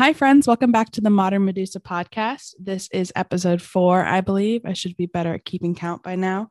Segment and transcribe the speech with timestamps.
[0.00, 0.46] Hi, friends.
[0.46, 2.54] Welcome back to the Modern Medusa podcast.
[2.58, 4.62] This is episode four, I believe.
[4.64, 6.48] I should be better at keeping count by now.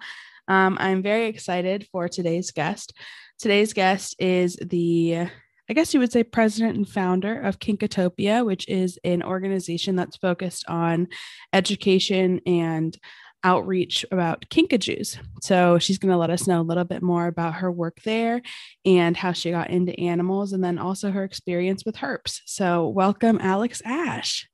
[0.48, 2.94] Um, I'm very excited for today's guest.
[3.40, 5.26] Today's guest is the,
[5.68, 10.18] I guess you would say, president and founder of Kinkatopia, which is an organization that's
[10.18, 11.08] focused on
[11.52, 12.96] education and
[13.44, 15.18] outreach about kinkajous.
[15.42, 18.42] So she's going to let us know a little bit more about her work there
[18.86, 22.42] and how she got into animals and then also her experience with herps.
[22.46, 24.48] So welcome, Alex Ash.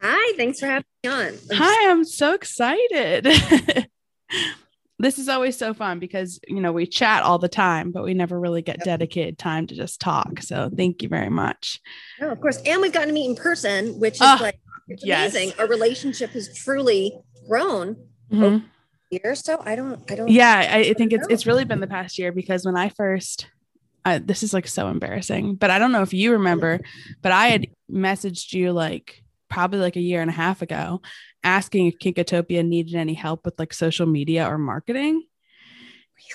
[0.00, 1.34] Hi, thanks for having me on.
[1.52, 3.24] Hi, I'm so excited.
[4.98, 8.14] this is always so fun because you know we chat all the time but we
[8.14, 11.80] never really get dedicated time to just talk so thank you very much
[12.20, 15.02] oh, of course and we've gotten to meet in person which is oh, like it's
[15.02, 15.58] amazing yes.
[15.58, 17.12] our relationship has truly
[17.48, 17.96] grown
[18.32, 18.66] mm-hmm.
[19.10, 21.86] year so i don't i don't yeah i, I think it's it's really been the
[21.86, 23.48] past year because when i first
[24.04, 26.80] uh, this is like so embarrassing but i don't know if you remember
[27.22, 31.00] but i had messaged you like probably like a year and a half ago
[31.44, 35.22] asking if kinkatopia needed any help with like social media or marketing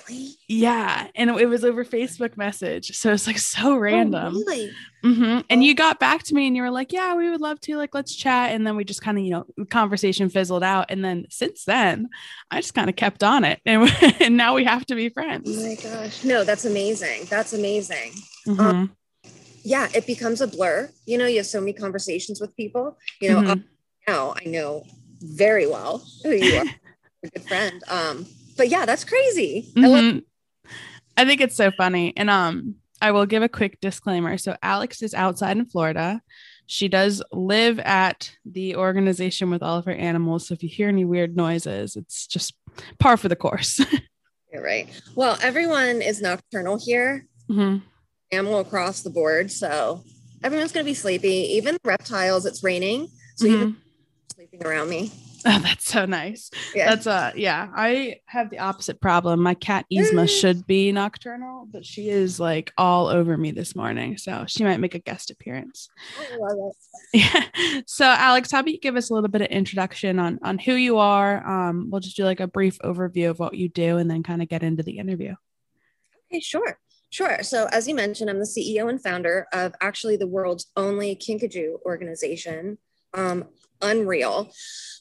[0.07, 0.35] Really?
[0.47, 1.07] Yeah.
[1.16, 2.95] And it, was over Facebook message.
[2.97, 4.35] So it's like so oh, random.
[4.35, 4.71] Oh, really?
[5.03, 5.39] Mm-hmm.
[5.49, 7.77] And you got back to me and you were like, yeah, we would love to.
[7.77, 8.52] Like, let's chat.
[8.52, 10.88] And then we just kind of, you know, conversation fizzled out.
[10.89, 12.09] And then since then,
[12.52, 13.59] I just kind of kept on it.
[13.65, 15.49] And, and now we have to be friends.
[15.49, 16.23] Oh my gosh.
[16.23, 17.25] No, that's amazing.
[17.30, 18.13] That's amazing.
[18.47, 18.59] Mm-hmm.
[18.59, 18.95] Um,
[19.63, 20.89] yeah, it becomes a blur.
[21.05, 22.97] You know, you have so many conversations with people.
[23.19, 23.61] You know, mm-hmm.
[24.08, 24.85] now I know
[25.19, 26.65] very well who you are,
[27.23, 27.83] a good friend.
[27.89, 28.25] Um,
[28.58, 29.72] but yeah, that's crazy.
[29.75, 29.86] Mm-hmm.
[29.86, 30.22] I, love-
[31.17, 32.13] I think it's so funny.
[32.17, 34.38] And um, I will give a quick disclaimer.
[34.38, 36.22] So Alex is outside in Florida.
[36.66, 40.47] She does live at the organization with all of her animals.
[40.47, 42.53] So if you hear any weird noises, it's just
[42.99, 43.80] par for the course.
[44.53, 44.89] You're right.
[45.16, 47.25] Well, everyone is nocturnal here.
[47.49, 47.77] Mm-hmm.
[48.31, 49.49] Animal across the board.
[49.52, 50.03] So
[50.44, 51.53] everyone's going to be sleepy.
[51.55, 53.08] Even reptiles, it's raining.
[53.36, 53.55] So mm-hmm.
[53.55, 53.77] even
[54.36, 55.11] sleeping around me.
[55.49, 56.51] Oh, that's so nice.
[56.75, 56.89] Yeah.
[56.89, 57.69] That's uh yeah.
[57.73, 59.41] I have the opposite problem.
[59.41, 60.41] My cat mm.
[60.41, 64.17] should be nocturnal, but she is like all over me this morning.
[64.17, 65.87] So she might make a guest appearance.
[66.19, 66.73] I love
[67.13, 67.19] it.
[67.21, 67.81] Yeah.
[67.86, 70.73] So Alex, how about you give us a little bit of introduction on on who
[70.73, 71.47] you are?
[71.47, 74.41] Um, we'll just do like a brief overview of what you do and then kind
[74.41, 75.36] of get into the interview.
[76.30, 76.77] Okay, sure.
[77.09, 77.41] Sure.
[77.41, 81.81] So, as you mentioned, I'm the CEO and founder of actually the world's only Kinkajou
[81.86, 82.80] organization.
[83.13, 83.45] Um,
[83.82, 84.52] unreal.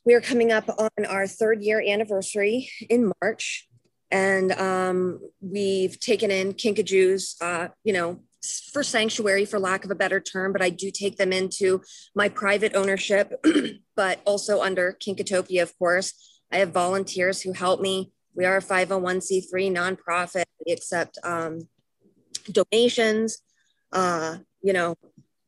[0.05, 3.69] We are coming up on our third year anniversary in March,
[4.11, 8.21] and um, we've taken in kinkajous, uh, you know,
[8.73, 11.83] for sanctuary, for lack of a better term, but I do take them into
[12.15, 13.33] my private ownership,
[13.97, 16.13] but also under Kinkatopia, of course.
[16.53, 18.13] I have volunteers who help me.
[18.35, 20.45] We are a 501c3 nonprofit.
[20.65, 21.69] We accept um,
[22.51, 23.39] donations,
[23.93, 24.95] uh, you know,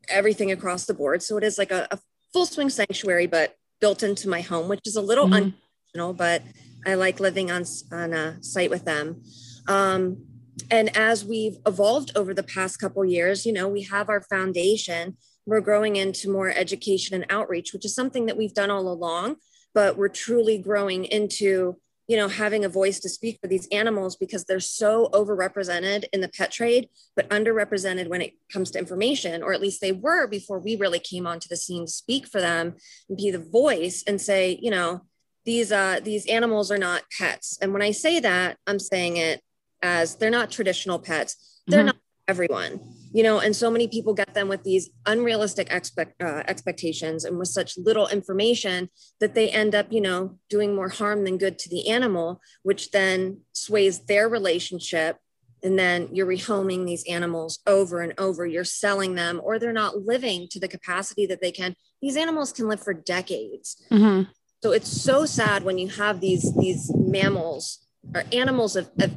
[0.09, 1.23] everything across the board.
[1.23, 1.99] So it is like a, a
[2.33, 5.53] full swing sanctuary, but built into my home, which is a little mm-hmm.
[5.95, 6.43] unconventional, but
[6.87, 9.23] I like living on, on a site with them.
[9.67, 10.25] Um,
[10.71, 15.17] and as we've evolved over the past couple years, you know, we have our foundation.
[15.47, 19.37] We're growing into more education and outreach, which is something that we've done all along,
[19.75, 24.17] but we're truly growing into you know having a voice to speak for these animals
[24.17, 29.43] because they're so overrepresented in the pet trade but underrepresented when it comes to information
[29.43, 32.41] or at least they were before we really came onto the scene to speak for
[32.41, 32.75] them
[33.09, 35.03] and be the voice and say you know
[35.45, 39.41] these uh these animals are not pets and when i say that i'm saying it
[39.83, 41.87] as they're not traditional pets they're mm-hmm.
[41.87, 41.97] not
[42.29, 42.81] everyone
[43.13, 47.39] you know and so many people get them with these unrealistic expect, uh, expectations and
[47.39, 51.59] with such little information that they end up you know doing more harm than good
[51.59, 53.39] to the animal which then
[53.69, 55.19] sways their relationship.
[55.63, 58.47] And then you're rehoming these animals over and over.
[58.47, 61.75] You're selling them or they're not living to the capacity that they can.
[62.01, 63.77] These animals can live for decades.
[63.91, 64.31] Mm-hmm.
[64.63, 69.11] so it's so sad when you have these these mammals or animals of, of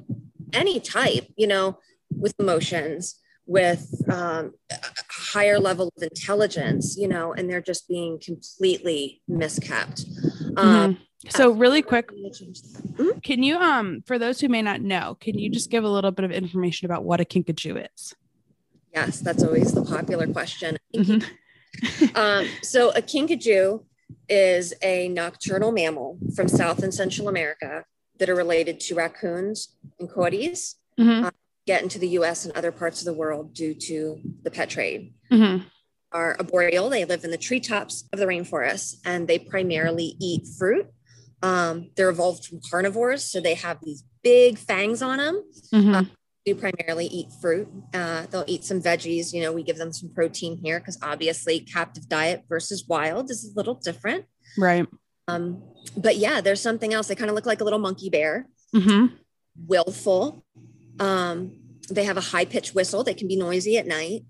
[0.54, 1.78] any type you know
[2.18, 4.76] with emotions with um, a
[5.10, 10.06] higher level of intelligence you know and they're just being completely miskept
[10.58, 11.30] um, mm-hmm.
[11.30, 13.20] so really quick mm-hmm.
[13.20, 16.12] can you um for those who may not know can you just give a little
[16.12, 18.16] bit of information about what a kinkajou is
[18.94, 22.16] yes that's always the popular question mm-hmm.
[22.16, 23.84] um, so a kinkajou
[24.30, 27.84] is a nocturnal mammal from south and central america
[28.20, 31.26] that are related to raccoons and coyotes mm-hmm.
[31.26, 31.32] um,
[31.72, 35.14] get into the US and other parts of the world due to the pet trade.
[35.32, 35.64] Mm-hmm.
[36.12, 40.88] Are arboreal, they live in the treetops of the rainforest and they primarily eat fruit.
[41.42, 45.44] Um, they're evolved from carnivores, so they have these big fangs on them.
[45.74, 45.96] Mm-hmm.
[45.96, 46.04] Uh,
[46.46, 47.70] do primarily eat fruit.
[47.94, 49.32] Uh, they'll eat some veggies.
[49.32, 53.50] You know, we give them some protein here because obviously captive diet versus wild is
[53.50, 54.26] a little different.
[54.58, 54.88] Right.
[55.30, 55.64] Um,
[55.96, 57.08] but yeah, there's something else.
[57.08, 58.48] They kind of look like a little monkey bear.
[58.76, 59.16] Mm-hmm.
[59.68, 60.44] Willful.
[61.00, 61.61] Um,
[61.96, 63.04] they have a high pitched whistle.
[63.04, 64.24] They can be noisy at night.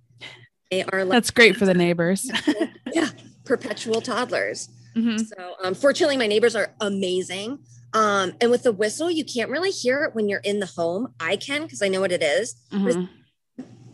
[0.70, 2.30] They are like, That's great for the neighbors.
[2.94, 3.10] yeah,
[3.46, 4.70] perpetual toddlers.
[4.96, 5.20] Mhm.
[5.26, 7.60] So, um, fortunately, my neighbors are amazing.
[7.94, 11.14] Um, and with the whistle, you can't really hear it when you're in the home.
[11.20, 12.56] I can because I know what it is.
[12.72, 13.10] Mhm.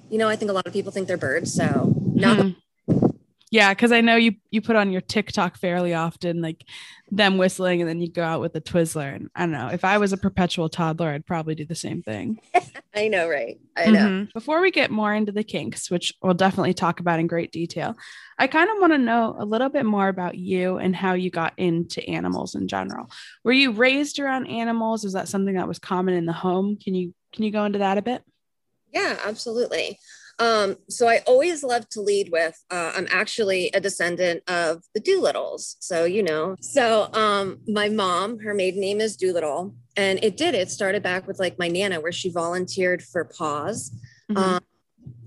[0.09, 1.53] You know, I think a lot of people think they're birds.
[1.53, 2.55] So, Mhm.
[3.49, 6.65] Yeah, because I know you you put on your TikTok fairly often, like
[7.09, 9.15] them whistling, and then you go out with a Twizzler.
[9.15, 12.01] And I don't know if I was a perpetual toddler, I'd probably do the same
[12.03, 12.41] thing.
[12.95, 13.57] I know, right?
[13.77, 13.99] I know.
[13.99, 14.33] Mhm.
[14.33, 17.95] Before we get more into the kinks, which we'll definitely talk about in great detail,
[18.37, 21.29] I kind of want to know a little bit more about you and how you
[21.29, 23.09] got into animals in general.
[23.45, 25.05] Were you raised around animals?
[25.05, 26.77] Is that something that was common in the home?
[26.83, 28.23] Can you can you go into that a bit?
[28.91, 29.99] Yeah, absolutely.
[30.39, 34.99] Um, so I always love to lead with uh, I'm actually a descendant of the
[34.99, 35.77] Doolittles.
[35.79, 40.53] So, you know, so um, my mom, her maiden name is Doolittle, and it did.
[40.53, 43.91] It started back with like my Nana, where she volunteered for Paws.
[44.29, 44.37] Mhm.
[44.37, 44.63] Um,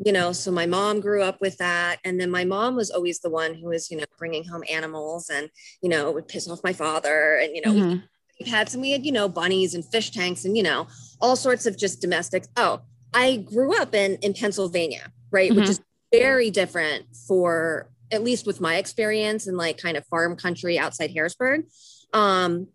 [0.04, 1.98] you know, so my mom grew up with that.
[2.04, 5.28] And then my mom was always the one who was, you know, bringing home animals
[5.28, 5.50] and,
[5.82, 7.36] you know, would piss off my father.
[7.42, 8.02] And, you know, Mhm.
[8.38, 10.86] we had some, we had, you know, bunnies and fish tanks and, you know,
[11.20, 12.48] all sorts of just domestics.
[12.56, 12.80] Oh,
[13.12, 15.54] I grew up in, in Pennsylvania, right?
[15.54, 15.70] Which Mhm.
[15.70, 15.80] is
[16.12, 21.10] very different for, at least with my experience in like kind of farm country outside
[21.10, 21.66] Harrisburg.
[22.12, 22.68] Um,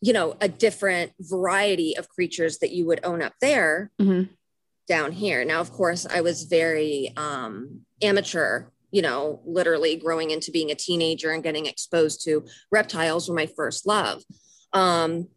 [0.00, 4.28] you know, a different variety of creatures that you would own up there Mhm.
[4.86, 5.44] down here.
[5.44, 10.74] Now, of course, I was very um, amateur, you know, literally growing into being a
[10.74, 14.22] teenager and getting exposed to reptiles were my first love.
[14.72, 15.28] Um,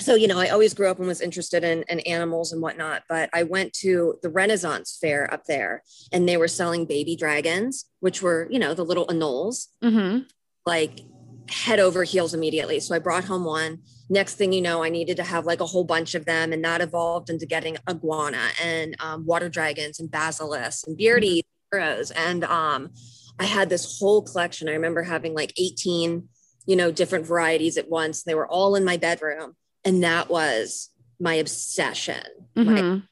[0.00, 3.02] so, you know, I always grew up and was interested in, in animals and whatnot,
[3.08, 5.82] but I went to the Renaissance fair up there
[6.12, 10.26] and they were selling baby dragons, which were, you know, the little anoles Mhm.
[10.66, 11.00] like
[11.48, 12.80] head over heels immediately.
[12.80, 13.78] So I brought home one.
[14.08, 16.64] Next thing you know, I needed to have like a whole bunch of them, and
[16.64, 22.10] that evolved into getting iguana and um, water dragons and basilisks and beardy sparrows.
[22.12, 22.90] And um,
[23.38, 24.68] I had this whole collection.
[24.68, 26.28] I remember having like 18,
[26.66, 28.22] you know, different varieties at once.
[28.22, 29.54] They were all in my bedroom,
[29.84, 32.22] and that was my obsession.
[32.54, 33.02] My Mhm.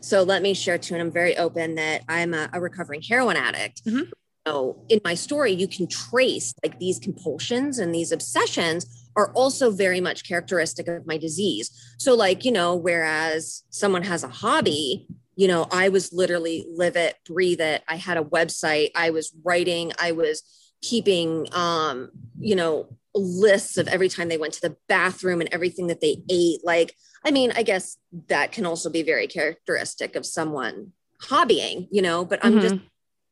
[0.00, 3.36] so let me share too, and I'm very open that I'm a, a recovering heroin
[3.36, 3.84] addict.
[3.84, 4.10] Mhm.
[4.46, 8.86] So in my story, you can trace like these compulsions and these obsessions
[9.16, 11.70] are also very much characteristic of my disease.
[11.98, 15.06] So, like, you know, whereas someone has a hobby,
[15.36, 17.82] you know, I was literally live it, breathe it.
[17.88, 20.42] I had a website, I was writing, I was
[20.80, 25.88] keeping um, you know, lists of every time they went to the bathroom and everything
[25.88, 26.64] that they ate.
[26.64, 26.94] Like,
[27.24, 27.96] I mean, I guess
[28.28, 30.92] that can also be very characteristic of someone
[31.22, 32.82] hobbying, you know, but I'm just Mhm.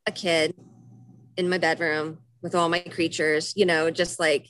[0.06, 0.54] a kid
[1.36, 4.48] in my bedroom with all my creatures, you know, just like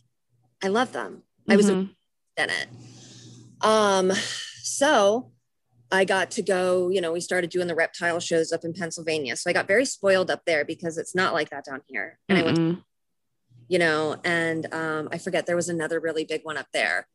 [0.62, 1.22] I love them.
[1.48, 1.90] I was Mhm.
[2.38, 2.68] in it.
[3.60, 4.12] Um,
[4.62, 5.32] so
[5.92, 9.36] I got to go, you know, we started doing the reptile shows up in Pennsylvania.
[9.36, 12.18] So I got very spoiled up there because it's not like that down here.
[12.28, 12.58] And I went.
[13.68, 17.06] You know, and um, I forget there was another really big one up there.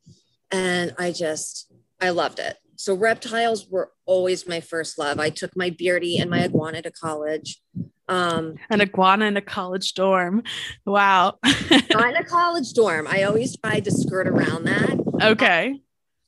[0.51, 1.71] And I just,
[2.01, 2.57] I loved it.
[2.75, 5.19] So reptiles were always my first love.
[5.19, 7.62] I took my beardy and my iguana to college.
[8.07, 10.44] Um, An iguana in a college dorm.
[10.86, 11.38] Wow.
[11.92, 13.07] not in a college dorm.
[13.07, 15.80] I always tried to skirt around that, okay.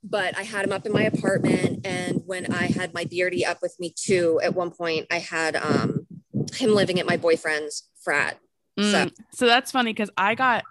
[0.04, 1.86] but I had him up in my apartment.
[1.86, 5.56] And when I had my beardy up with me too, at one point I had
[5.56, 6.08] um,
[6.54, 8.38] him living at my boyfriend's frat.
[8.80, 8.92] Mm.
[8.92, 10.64] So- So that's funny because I got,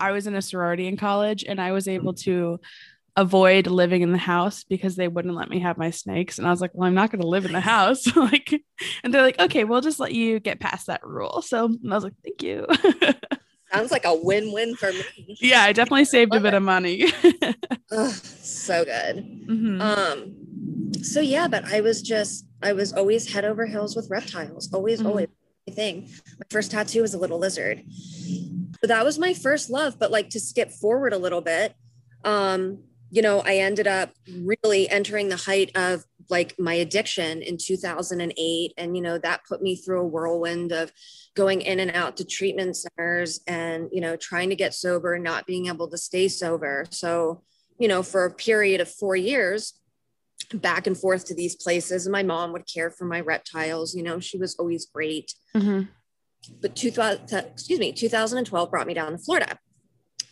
[0.00, 2.58] I was in a sorority in college and I was able to
[3.16, 6.38] avoid living in the house because they wouldn't let me have my snakes.
[6.38, 8.06] And I was like, well, I'm not going to live in the house.
[8.16, 8.52] like,
[9.02, 11.42] and they're like, okay, we'll just let you get past that rule.
[11.42, 12.66] So I was like, thank you.
[13.72, 15.36] Sounds like a win-win for me.
[15.40, 16.56] yeah, I definitely saved a bit it.
[16.56, 17.04] of money.
[17.92, 19.16] Ugh, so good.
[19.48, 19.80] Mhm.
[19.80, 24.72] Um, so yeah, but I was just I was always head over heels with reptiles.
[24.72, 25.06] Always, Mhm.
[25.06, 25.28] always
[25.70, 26.08] thing.
[26.38, 27.82] My first tattoo was a little lizard.
[28.80, 29.98] But that was my first love.
[29.98, 31.74] But like to skip forward a little bit,
[32.24, 32.78] um,
[33.10, 38.74] you know, I ended up really entering the height of like my addiction in 2008.
[38.76, 40.92] And, you know, that put me through a whirlwind of
[41.34, 45.24] going in and out to treatment centers and, you know, trying to get sober and
[45.24, 46.84] not being able to stay sober.
[46.90, 47.42] So,
[47.78, 49.72] you know, for a period of four years,
[50.54, 52.06] back and forth to these places.
[52.06, 53.94] And my mom would care for my reptiles.
[53.94, 55.34] You know, she was always great.
[55.54, 55.88] Mhm.
[56.60, 59.58] But 2000, excuse me, 2012 brought me down to Florida.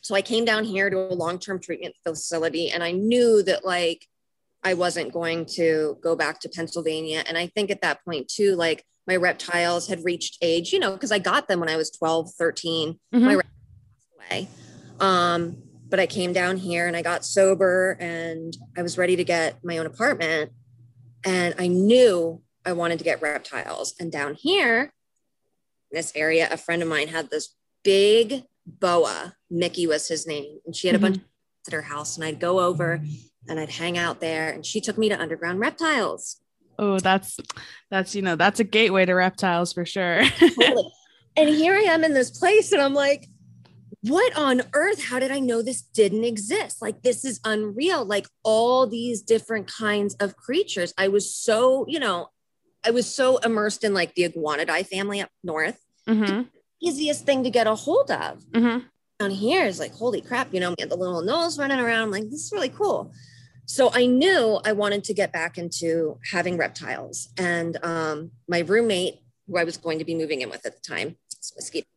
[0.01, 3.65] So I came down here to a long term treatment facility and I knew that,
[3.65, 4.07] like,
[4.63, 7.23] I wasn't going to go back to Pennsylvania.
[7.27, 10.93] And I think at that point, too, like my reptiles had reached age, you know,
[10.93, 12.99] because I got them when I was 12, 13.
[13.15, 13.21] Mhm.
[13.21, 14.49] My reptiles away.
[14.99, 19.25] Um, but I came down here and I got sober and I was ready to
[19.25, 20.53] get my own apartment.
[21.25, 23.95] And I knew I wanted to get reptiles.
[24.01, 24.93] And down here,
[25.91, 29.35] in this area, a friend of mine had this big boa.
[29.51, 30.59] Mickey was his name.
[30.67, 31.05] And she had a mm-hmm.
[31.05, 31.23] bunch of
[31.69, 32.17] at her house.
[32.17, 33.01] And I'd go over
[33.49, 34.51] and I'd hang out there.
[34.51, 36.41] And she took me to underground reptiles.
[36.79, 37.39] Oh, that's
[37.91, 40.23] that's you know that's a gateway to reptiles for sure.
[40.39, 40.93] Totally.
[41.37, 43.29] and here I am in this place, and I'm like,
[44.09, 45.05] what on earth?
[45.05, 46.83] How did I know this didn't exist?
[46.83, 48.05] Like, this is unreal.
[48.05, 50.93] Like, all these different kinds of creatures.
[50.99, 52.29] I was so, you know,
[52.85, 55.81] I was so immersed in like the iguanidae family up north.
[56.09, 56.43] Mm-hmm.
[56.81, 58.45] Easiest thing to get a hold of.
[58.55, 58.79] hmm
[59.19, 62.05] Down here is like, holy crap, you know, had the little nose running around.
[62.05, 63.13] I'm like, this is really cool.
[63.65, 67.29] So I knew I wanted to get back into having reptiles.
[67.37, 70.83] And um, my roommate, who I was going to be moving in with at the
[70.83, 71.89] time, it's Mosquito,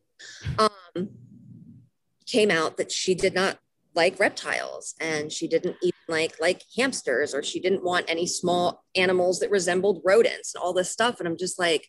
[0.58, 1.10] um,
[2.30, 3.58] came out that she did not
[3.94, 8.84] like reptiles and she didn't even like like hamsters or she didn't want any small
[8.94, 11.18] animals that resembled rodents and all this stuff.
[11.18, 11.88] And I'm just like,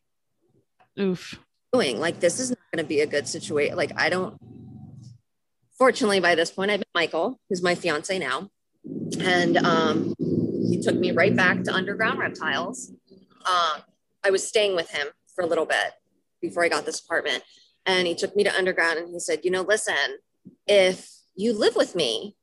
[1.00, 1.40] Oof.
[1.72, 3.76] doing like this is not going to be a good situation.
[3.76, 4.38] Like I don't.
[5.78, 8.50] Fortunately, by this point, I met Michael, who's my fiance now,
[9.20, 12.92] and um, he took me right back to underground reptiles.
[13.48, 13.82] Um,
[14.24, 15.94] I was staying with him for a little bit
[16.40, 17.44] before I got this apartment,
[17.88, 20.20] and he took me to underground and he said, "You know, listen,
[20.68, 22.36] if you live with me,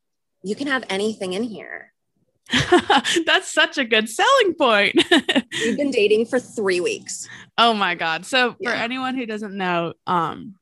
[0.43, 1.93] you can have anything in here."
[3.27, 4.95] that's such a good selling point.
[5.53, 7.29] We've been dating for three weeks.
[7.59, 8.25] oh my god.
[8.25, 10.55] So for anyone who doesn't know, um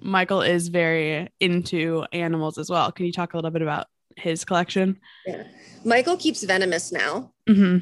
[0.00, 2.90] Michael is very into animals as well.
[2.92, 4.98] Can you talk a little bit about his collection?
[5.26, 5.44] Yeah.
[5.84, 7.32] Michael keeps venomous now.
[7.46, 7.78] hmm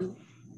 [0.00, 0.16] um,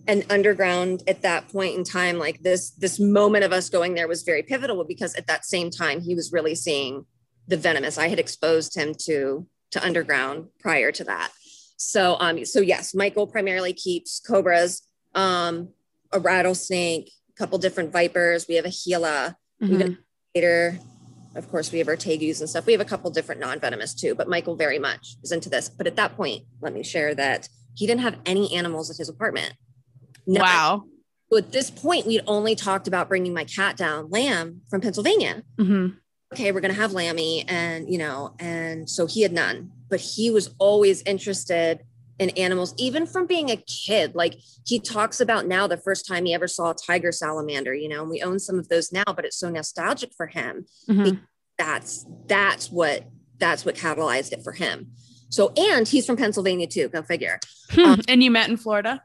[0.08, 4.08] and underground at that point in time like this this moment of us going there
[4.08, 7.04] was very pivotal because at that same time he was really seeing
[7.48, 7.98] the venomous.
[7.98, 11.32] I had exposed him to to underground prior to that.
[11.76, 14.82] So um so yes michael primarily keeps cobras
[15.14, 15.70] um
[16.12, 18.46] a rattlesnake a couple different vipers.
[18.48, 19.36] We have a gila.
[19.62, 19.98] Mhm.
[20.34, 20.78] gator
[21.34, 22.66] of course we have our tegus and stuff.
[22.66, 25.68] We have a couple different non-venomous too but michael very much is into this.
[25.68, 29.08] But at that point let me share that he didn't have any animals at his
[29.08, 29.54] apartment.
[30.26, 30.42] None.
[30.42, 30.84] Wow.
[31.30, 35.42] So at this point we'd only talked about bringing my cat down lamb from pennsylvania.
[35.58, 35.88] Hmm
[36.32, 40.00] okay we're going to have lammy and you know and so he had none but
[40.00, 41.80] he was always interested
[42.18, 44.16] in animals even from being a kid.
[44.16, 44.35] Like
[44.66, 48.00] he talks about now the first time he ever saw a tiger salamander you know
[48.02, 50.66] and we own some of those now but it's so nostalgic for him.
[50.87, 51.11] Hmm
[51.58, 53.04] that's that's what
[53.38, 54.92] that's what catalyzed it for him.
[55.28, 57.38] So and he's from pennsylvania too go figure.
[57.70, 58.00] Hmm.
[58.08, 59.02] and you met in Florida?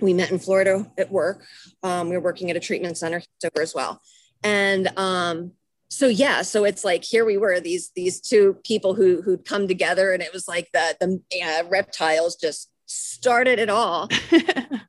[0.00, 1.44] we met in florida at work.
[1.84, 4.00] Um, we were working at a treatment center sober as well.
[4.42, 5.52] And um,
[5.92, 9.68] so yeah so it's like here we were these these two people who who'd come
[9.68, 14.08] together and it was like the the uh, reptiles just started it all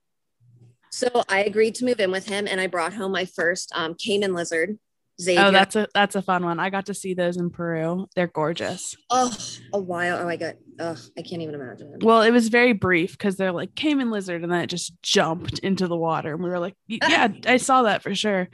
[0.91, 3.95] so i agreed to move in with him and i brought home my first um,
[3.95, 4.79] caiman lizard
[5.21, 5.45] Xavier.
[5.45, 6.59] oh, that's a that's a fun one.
[6.59, 8.07] I got to see those in Peru.
[8.15, 8.95] They're gorgeous.
[9.11, 9.31] oh
[9.71, 13.11] a while oh i got oh i can't even imagine Well, it was very brief
[13.11, 16.49] because they're like caiman lizard, and then it just jumped into the water, and we
[16.49, 18.49] were like, "Yeah, I saw that for sure."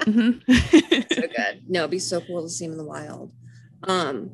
[0.00, 0.42] Mhm.
[1.14, 1.62] so good.
[1.68, 3.32] No, it'd be so cool to see him in the wild.
[3.84, 4.32] Um,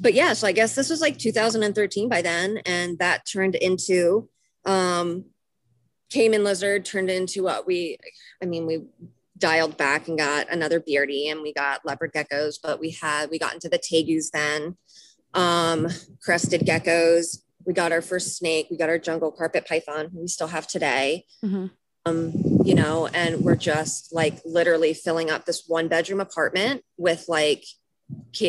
[0.00, 4.28] but yeah, so I guess this was like 2013 by then, and that turned into
[4.66, 5.26] um,
[6.12, 7.98] Caiman lizard turned into what we,
[8.42, 8.84] I mean, we
[9.38, 13.38] dialed back and got another beardy, and we got leopard geckos, but we had we
[13.38, 14.76] got into the tegus then,
[15.34, 15.88] um,
[16.22, 17.38] crested geckos.
[17.66, 18.68] We got our first snake.
[18.70, 20.10] We got our jungle carpet python.
[20.14, 21.70] We still have today Mhm.
[22.06, 22.32] Um,
[22.64, 27.64] you know, and we're just like literally filling up this one bedroom apartment with like,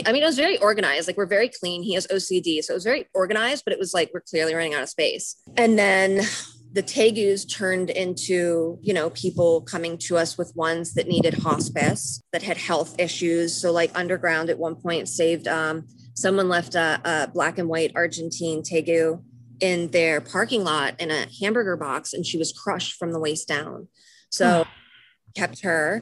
[0.05, 1.07] I mean, it was very organized.
[1.07, 1.81] Like we're very clean.
[1.81, 4.73] He has OCD, so it was very organized, but it was like we're clearly running
[4.73, 5.37] out of space.
[5.55, 6.25] And then
[6.73, 12.21] the Tegus turned into, you know, people coming to us with ones that needed hospice,
[12.33, 13.55] that had health issues.
[13.55, 17.93] So like Underground at one point saved, um, someone left a, a black and white
[17.95, 19.23] Argentine Tegu
[19.65, 23.47] in their parking lot in a hamburger box and she was crushed from the waist
[23.47, 23.87] down.
[24.29, 24.65] So
[25.35, 26.01] kept her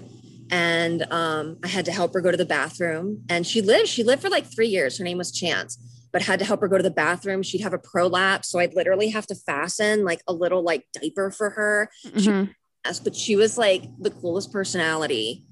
[0.51, 3.23] and um, I had to help her go to the bathroom.
[3.29, 4.97] And she lived, she lived for like three years.
[4.97, 5.71] Her name was Chance,
[6.11, 7.41] but had to help her go to the bathroom.
[7.41, 8.49] She'd have a prolapse.
[8.49, 11.89] So I'd literally have to fasten like a little like diaper for her.
[12.07, 12.53] Mhm.
[12.85, 15.45] Yes, but she was like the coolest personality.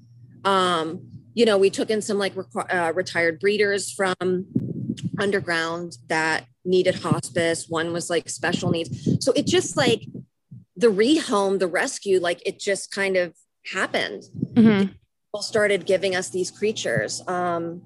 [0.44, 1.00] Um,
[1.34, 4.46] you know, we took in some like requ- uh, retired breeders from
[5.18, 9.24] underground that needed hospice, one was like special needs.
[9.24, 10.04] So it just like
[10.76, 13.34] the rehome, the rescue, like it just kind of
[13.72, 14.24] happened.
[14.54, 14.90] Mhm.
[15.28, 17.22] People started giving us these creatures.
[17.26, 17.82] Um,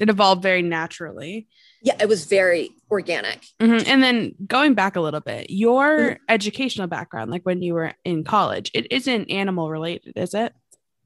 [0.00, 1.48] It evolved very naturally.
[1.82, 3.44] yeah, it was very organic.
[3.60, 3.86] Mhm.
[3.86, 6.18] And then going back a little bit, your Mhm.
[6.28, 10.52] educational background, like when you were in college, it isn't animal related, is it?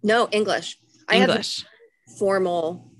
[0.02, 0.78] No English.
[1.08, 1.64] I have English.
[2.18, 2.90] formal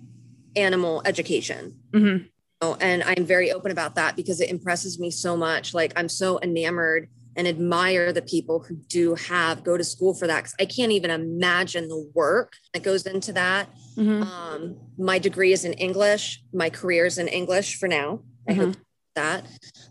[0.57, 1.79] animal education.
[1.93, 2.29] Mhm.
[2.63, 5.75] Oh, and I'm very open about that because it impresses me so much.
[5.75, 10.27] Like I'm so enamored and admire the people who do have go to school for
[10.27, 13.69] that because I can't even imagine the work that goes into that.
[13.97, 14.23] Mhm.
[14.23, 16.43] Um, my degree is in English.
[16.55, 18.21] My career is in English for now.
[18.49, 18.57] I Mhm.
[18.57, 18.77] hope
[19.17, 19.45] that.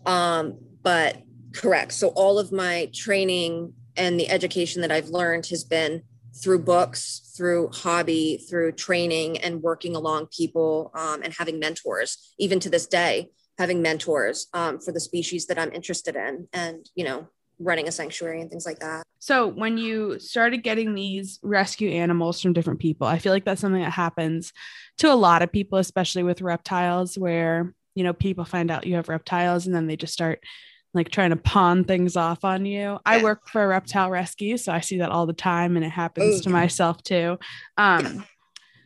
[0.08, 1.22] Um, but
[1.54, 1.92] correct.
[1.94, 6.02] So all of my training and the education that I've learned has been
[6.42, 12.60] through books, through hobby, through training and working along people um, and having mentors, even
[12.60, 17.06] to this day, having mentors um, for the species that I'm interested in and, you
[17.06, 17.28] know,
[17.60, 19.04] running a sanctuary and things like that.
[19.20, 23.62] So when you started getting these rescue animals from different people, I feel like that's
[23.62, 24.52] something that happens
[24.98, 28.96] to a lot of people, especially with reptiles, where you know people find out you
[28.96, 30.44] have reptiles and then they just start
[30.96, 32.98] like trying to pawn things off on you.
[33.06, 35.90] I work for a reptile rescue, so I see that all the time, and it
[35.90, 37.38] happens Oh, to myself too.
[37.78, 38.26] Um,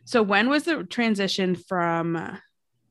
[0.04, 2.38] So when was the transition from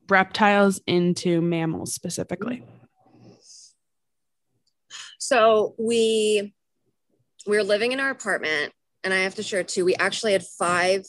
[0.08, 2.64] reptiles into mammals specifically?
[5.18, 6.54] So we
[7.46, 8.72] we were living in our apartment,
[9.04, 9.84] and I have to share too.
[9.84, 11.06] We actually had five,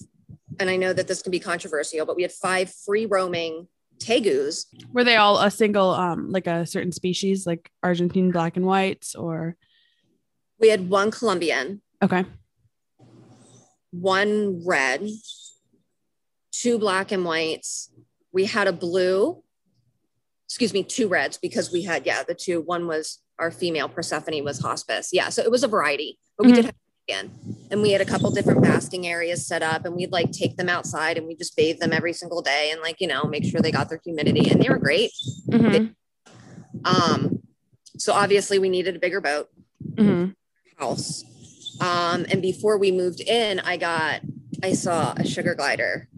[0.58, 3.68] and I know that this can be controversial, but we had five free roaming
[4.00, 4.66] tegus.
[4.92, 9.14] Were they all a single, um, like a certain species, like Argentine black and whites,
[9.14, 9.56] or
[10.58, 12.24] We had one Colombian, okay,
[13.92, 15.08] one red,
[16.52, 17.90] two black and whites.
[18.32, 19.42] We had a blue,
[20.48, 22.60] excuse me, two reds because we had, yeah, the two.
[22.60, 25.10] One was our female Persephone was hospice.
[25.12, 26.56] Yeah, so it was a variety, but we Mhm.
[26.56, 26.74] did have
[27.08, 27.30] again.
[27.70, 30.68] And we had a couple different basking areas set up and we'd like take them
[30.68, 33.60] outside and we just bathe them every single day and like, you know, make sure
[33.60, 35.12] they got their humidity and they were great.
[35.48, 35.94] Mhm,
[36.84, 37.42] Um,
[37.96, 39.48] so obviously we needed a bigger boat.
[39.94, 40.34] mhm,
[40.78, 41.24] house.
[41.80, 44.20] Um, and before we moved in, I got,
[44.62, 46.08] I saw a sugar glider,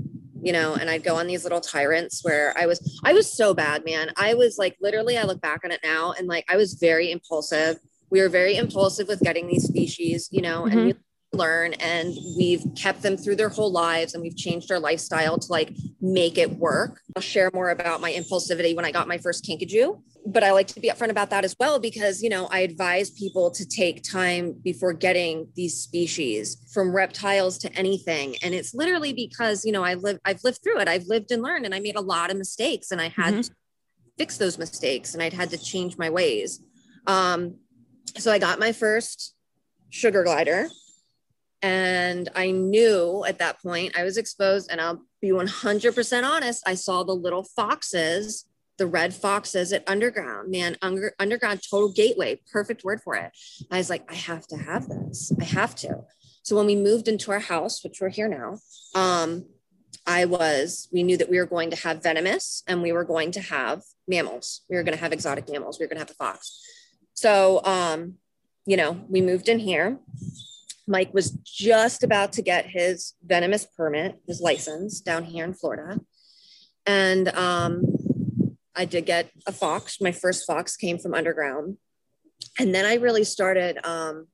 [0.42, 3.54] you know, and I'd go on these little tyrants where I was, I was so
[3.54, 4.10] bad, man.
[4.16, 7.12] I was like, literally, I look back on it now and like, I was very
[7.12, 7.78] impulsive.
[8.10, 10.94] We were very impulsive with getting these species, you know, and we
[11.32, 15.50] learn and we've kept them through their whole lives and we've changed our lifestyle to
[15.50, 17.00] like make it work.
[17.16, 20.66] I'll share more about my impulsivity when I got my first kinkajou, but I like
[20.68, 24.02] to be upfront about that as well because, you know, I advise people to take
[24.02, 28.36] time before getting these species from reptiles to anything.
[28.42, 30.88] And it's literally because, you know, I live, I've lived through it.
[30.88, 33.44] I've lived and learned and I made a lot of mistakes and I had Mhm.
[33.44, 33.50] to
[34.18, 36.60] fix those mistakes and I'd had to change my ways.
[37.06, 37.56] Um,
[38.18, 39.34] so I got my first
[39.88, 40.68] sugar glider
[41.62, 46.62] and I knew at that point I was exposed, and I'll be 100% honest.
[46.66, 48.46] I saw the little foxes,
[48.78, 53.30] the red foxes at Underground, man, under, Underground Total Gateway, perfect word for it.
[53.70, 55.32] I was like, I have to have this.
[55.40, 56.00] I have to.
[56.42, 58.58] So when we moved into our house, which we're here now,
[59.00, 59.46] um,
[60.04, 63.30] I was, we knew that we were going to have venomous and we were going
[63.32, 64.62] to have mammals.
[64.68, 65.78] We were going to have exotic mammals.
[65.78, 66.60] We were going to have a fox.
[67.14, 68.14] So, um,
[68.66, 69.98] you know, we moved in here.
[70.86, 76.00] Mike was just about to get his venomous permit, his license down here in Florida.
[76.86, 77.84] And um,
[78.74, 80.00] I did get a fox.
[80.00, 81.76] My first fox came from underground.
[82.58, 84.26] And then I really started um,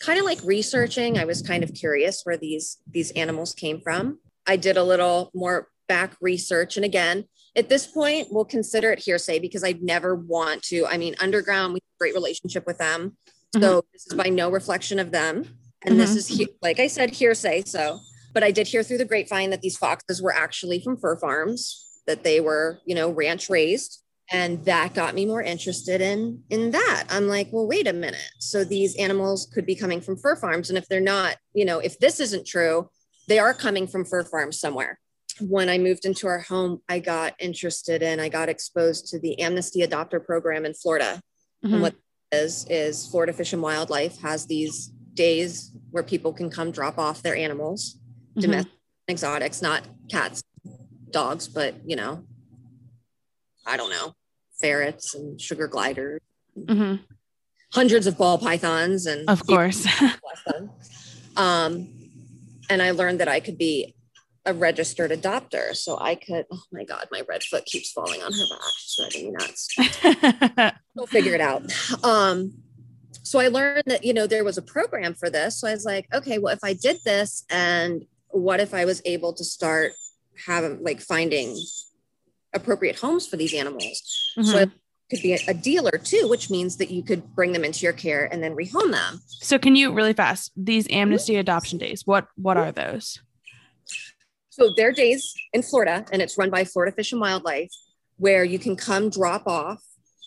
[0.00, 1.18] kind of like researching.
[1.18, 4.18] I was kind of curious where these these animals came from.
[4.46, 6.76] I did a little more back research.
[6.76, 7.24] And again,
[7.54, 10.86] at this point, we'll consider it hearsay because I'd never want to.
[10.86, 13.16] I mean, underground, we have a great relationship with them.
[13.60, 15.44] So this is by no reflection of them.
[15.84, 17.62] And this is, he- like I said, hearsay.
[17.66, 18.00] So,
[18.32, 22.00] but I did hear through the grapevine that these foxes were actually from fur farms,
[22.06, 23.98] that they were, you know, ranch raised.
[24.30, 27.04] And that got me more interested in in that.
[27.10, 28.30] I'm like, well, wait a minute.
[28.38, 30.70] So these animals could be coming from fur farms.
[30.70, 32.88] And if they're not, you know, if this isn't true,
[33.28, 34.98] they are coming from fur farms somewhere.
[35.40, 39.38] When I moved into our home, I got interested in, I got exposed to the
[39.40, 41.20] Amnesty Adopter Program in Florida
[41.64, 41.80] Mhm.
[41.80, 41.94] what
[42.30, 47.22] is is Florida Fish and Wildlife has these days where people can come drop off
[47.22, 47.96] their animals,
[48.36, 48.42] Mhm.
[48.42, 48.72] domestic
[49.08, 50.42] exotics, not cats,
[51.10, 52.24] dogs, but you know,
[53.66, 54.14] I don't know,
[54.60, 56.20] ferrets and sugar gliders,
[56.58, 57.00] Mhm.
[57.72, 59.86] hundreds of ball pythons, and Of course.
[61.36, 61.88] Um,
[62.68, 63.94] and I learned that I could be
[64.44, 65.74] a registered adopter.
[65.74, 68.58] So I could, oh my God, my red foot keeps falling on her back.
[68.76, 70.72] It's driving me nuts.
[70.94, 71.62] we'll figure it out.
[72.04, 72.62] Um,
[73.22, 75.58] so I learned that, you know, there was a program for this.
[75.60, 79.00] So I was like, okay, well, if I did this and what if I was
[79.04, 79.92] able to start
[80.46, 81.56] having like finding
[82.52, 84.32] appropriate homes for these animals?
[84.36, 84.50] Mm-hmm.
[84.50, 84.66] So I
[85.10, 88.28] could be a dealer too, which means that you could bring them into your care
[88.32, 89.20] and then rehome them.
[89.26, 92.06] So can you really fast these amnesty adoption days?
[92.06, 93.20] What what are those?
[94.50, 97.72] So there are days in Florida, and it's run by Florida Fish and Wildlife,
[98.18, 99.82] where you can come drop off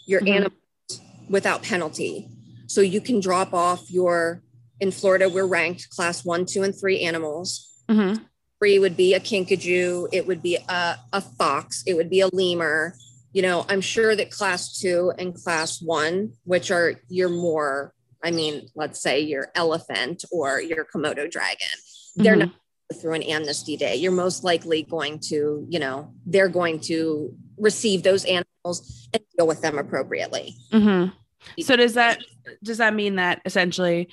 [0.08, 0.34] your mm-hmm.
[0.34, 2.28] animals without penalty.
[2.68, 4.42] So you can drop off your
[4.80, 7.82] in Florida, we're ranked class one, two, and three animals.
[7.90, 8.24] Mm-hmm.
[8.60, 12.28] Three would be a kinkajou, it would be a, a fox, it would be a
[12.28, 12.96] lemur.
[13.32, 18.32] You know, I'm sure that class two and class one, which are your more, I
[18.32, 21.68] mean, let's say your elephant or your Komodo dragon,
[22.16, 22.52] they're mm-hmm.
[22.52, 27.36] not through an amnesty day you're most likely going to you know they're going to
[27.58, 31.10] receive those animals and deal with them appropriately mm-hmm.
[31.60, 32.20] So does that
[32.64, 34.10] does that mean that essentially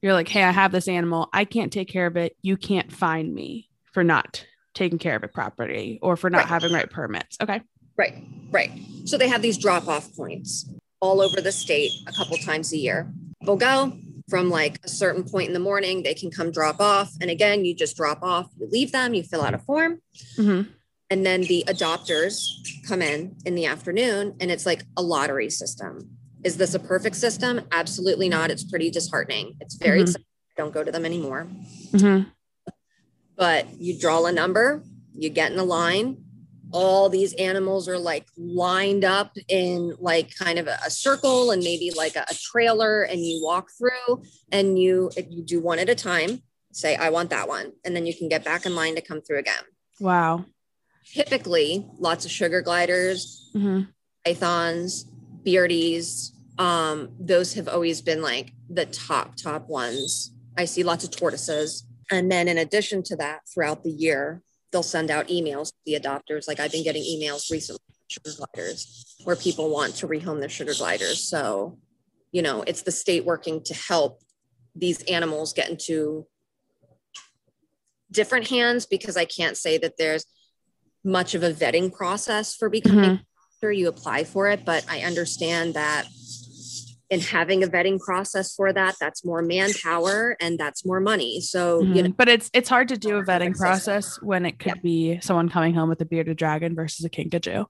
[0.00, 2.92] you're like hey i have this animal i can't take care of it you can't
[2.92, 6.48] find me for not taking care of it properly or for not right.
[6.48, 7.60] having right permits okay
[7.96, 8.70] right right
[9.04, 10.68] so they have these drop off points
[11.00, 13.12] all over the state a couple times a year
[13.42, 13.92] they'll go
[14.32, 17.12] from like a certain point in the morning, they can come drop off.
[17.20, 20.00] And again, you just drop off, you leave them, you fill out a form.
[20.38, 20.70] Mm-hmm.
[21.10, 22.46] And then the adopters
[22.88, 26.16] come in in the afternoon and it's like a lottery system.
[26.44, 27.60] Is this a perfect system?
[27.70, 28.50] Absolutely not.
[28.50, 29.54] It's pretty disheartening.
[29.60, 30.22] It's very, mm-hmm.
[30.56, 31.46] don't go to them anymore.
[31.92, 32.28] Mm-hmm.
[33.36, 34.82] But you draw a number,
[35.14, 36.22] you get in a line,
[36.72, 41.62] all these animals are like lined up in like kind of a, a circle and
[41.62, 45.88] maybe like a, a, trailer and you walk through and you you do one at
[45.88, 48.94] a time say i want that one and then you can get back in line
[48.94, 49.62] to come through again
[50.00, 50.44] wow
[51.04, 53.82] typically lots of sugar gliders mm-hmm.
[54.24, 55.06] pythons
[55.44, 61.10] beardies um those have always been like the top top ones i see lots of
[61.10, 65.76] tortoises and then in addition to that throughout the year they'll send out emails to
[65.86, 66.48] the adopters.
[66.48, 70.72] Like I've been getting emails recently, sugar gliders, where people want to rehome their sugar
[70.74, 71.22] gliders.
[71.28, 71.78] So,
[72.32, 74.20] you know, it's the state working to help
[74.74, 76.26] these animals get into
[78.10, 80.24] different hands because I can't say that there's
[81.04, 83.22] much of a vetting process for becoming mm-hmm.
[83.70, 86.06] You apply for it, but I understand that
[87.10, 91.42] in having a vetting process for that that's more manpower and that's more money.
[91.42, 91.92] So mm-hmm.
[91.92, 94.82] you know but it's it's hard to do a vetting process when it could yeah.
[94.82, 97.66] be someone coming home with a bearded dragon versus a kinkajou.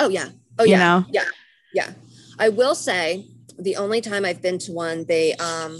[0.00, 0.30] Oh yeah.
[0.58, 0.78] Oh yeah.
[0.78, 1.04] know?
[1.08, 1.28] yeah.
[1.72, 1.90] Yeah.
[2.38, 5.78] I will say the only time i've been to one they um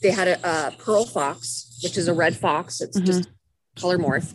[0.00, 2.80] they had a, a pearl fox which is a red fox.
[2.80, 3.06] It's mm-hmm.
[3.06, 3.28] just
[3.76, 4.32] color morph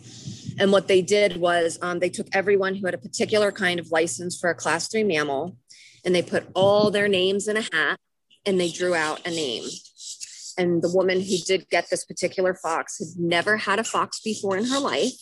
[0.58, 3.90] and what they did was um, they took everyone who had a particular kind of
[3.90, 5.56] license for a class three mammal
[6.04, 7.98] and they put all their names in a hat
[8.46, 9.64] and they drew out a name.
[10.56, 14.56] And the woman who did get this particular fox had never had a fox before
[14.56, 15.12] in her life.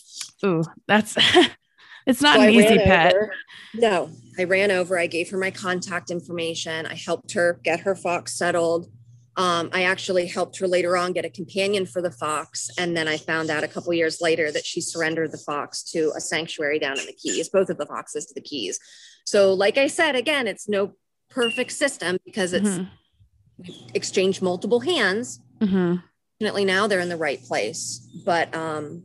[0.45, 1.15] Ooh, that's
[2.05, 3.13] it's not so an easy pet.
[3.13, 3.33] Over.
[3.73, 4.97] No, I ran over.
[4.97, 6.85] I gave her my contact information.
[6.85, 8.89] I helped her get her fox settled.
[9.37, 12.69] Um, I actually helped her later on get a companion for the fox.
[12.77, 16.13] And then I found out a couple years later that she surrendered the fox to
[16.15, 18.79] a sanctuary down in the Keys, both of the foxes to the Keys.
[19.25, 20.93] So, like I said, again, it's no
[21.29, 23.71] perfect system because it's mm-hmm.
[23.93, 25.41] exchanged multiple hands.
[25.59, 25.95] Mm-hmm.
[26.39, 28.07] Fortunately, now they're in the right place.
[28.25, 29.03] But um,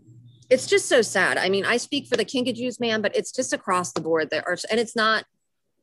[0.49, 1.39] it's just so sad.
[1.39, 4.47] I mean, I speak for the kinkajous, man, but it's just across the board there
[4.47, 5.25] are, and it's not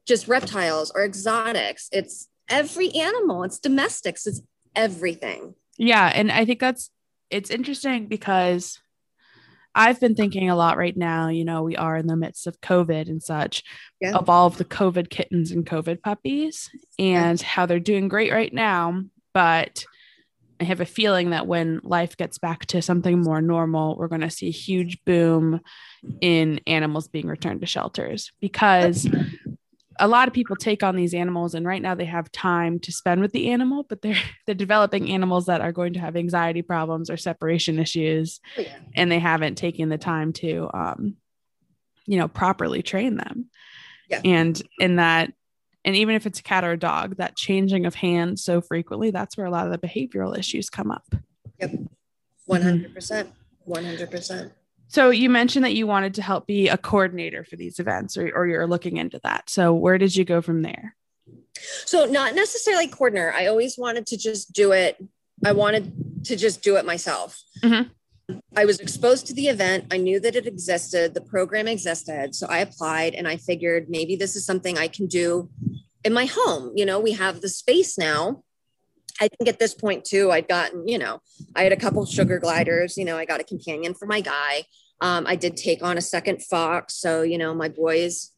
[0.06, 1.90] just reptiles or exotics.
[1.92, 3.44] It's every animal.
[3.44, 4.26] It's domestics.
[4.28, 4.42] It's
[4.76, 5.56] everything.
[5.78, 6.90] Yeah, and I think that's
[7.30, 8.80] it's interesting because
[9.76, 12.60] I've been thinking a lot right now, you know, we are in the midst of
[12.62, 13.64] COVID and such,
[14.02, 14.16] yeah.
[14.16, 17.48] of all of the COVID kittens and COVID puppies and yeah.
[17.48, 19.04] how they're doing great right now.
[19.36, 19.86] But
[20.60, 24.22] I have a feeling that when life gets back to something more normal, we're going
[24.22, 25.62] to see a huge boom
[26.22, 29.08] in animals being returned to shelters because
[30.00, 32.92] a lot of people take on these animals and right now they have time to
[32.92, 36.62] spend with the animal but they're they're developing animals that are going to have anxiety
[36.62, 38.78] problems or separation issues oh, yeah.
[38.96, 41.16] and they haven't taken the time to um
[42.06, 43.50] you know properly train them.
[44.10, 44.22] Yeah.
[44.24, 45.34] and in that
[45.84, 49.12] and even if it's a cat or a dog that changing of hands so frequently
[49.12, 51.06] that's where a lot of the behavioral issues come up.
[51.60, 51.72] Yep.
[52.50, 53.28] 100%
[53.68, 54.52] 100%
[54.88, 58.32] so you mentioned that you wanted to help be a coordinator for these events or,
[58.34, 59.50] or you're looking into that.
[59.50, 60.96] So where did you go from there?
[61.86, 63.34] So not necessarily coordinator.
[63.34, 64.98] I always wanted to just do it.
[65.46, 67.42] I wanted to just do it myself.
[67.62, 67.90] Mm-hmm.
[68.56, 69.86] I was exposed to the event.
[69.92, 72.36] I knew that it existed, the program existed.
[72.36, 75.50] So I applied and I figured maybe this is something I can do
[76.04, 76.72] in my home.
[76.76, 78.44] You know, we have the space now.
[79.20, 81.20] I think at this point too, I'd gotten, you know,
[81.56, 84.66] I had a couple sugar gliders, you know, I got a companion for my guy.
[85.02, 86.96] Um, I did take on a second fox.
[86.96, 88.32] So, you know, my boys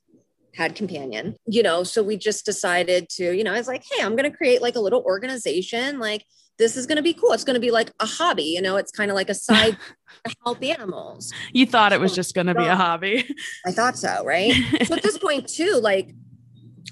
[0.55, 4.03] had companion, you know, so we just decided to, you know, I was like, hey,
[4.03, 5.99] I'm going to create like a little organization.
[5.99, 6.25] Like,
[6.57, 7.31] this is going to be cool.
[7.31, 9.77] It's going to be like a hobby, you know, it's kind of like a side
[10.27, 11.33] to help animals.
[11.53, 13.33] You thought it was just going to be a hobby.
[13.65, 14.53] I thought so, right?
[14.85, 16.13] so at this point, too, like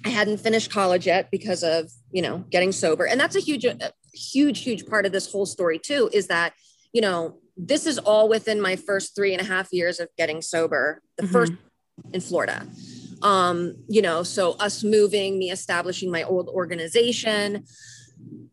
[0.06, 3.06] I hadn't finished college yet because of, you know, getting sober.
[3.06, 6.54] And that's a huge, a huge, huge part of this whole story, too, is that,
[6.94, 10.42] you know, this is all within my first three and a half years of getting
[10.42, 11.34] sober, the mm-hmm.
[11.34, 11.54] first
[12.14, 12.68] in Florida.
[13.24, 17.64] Um, you know, so us moving, me establishing my old organization,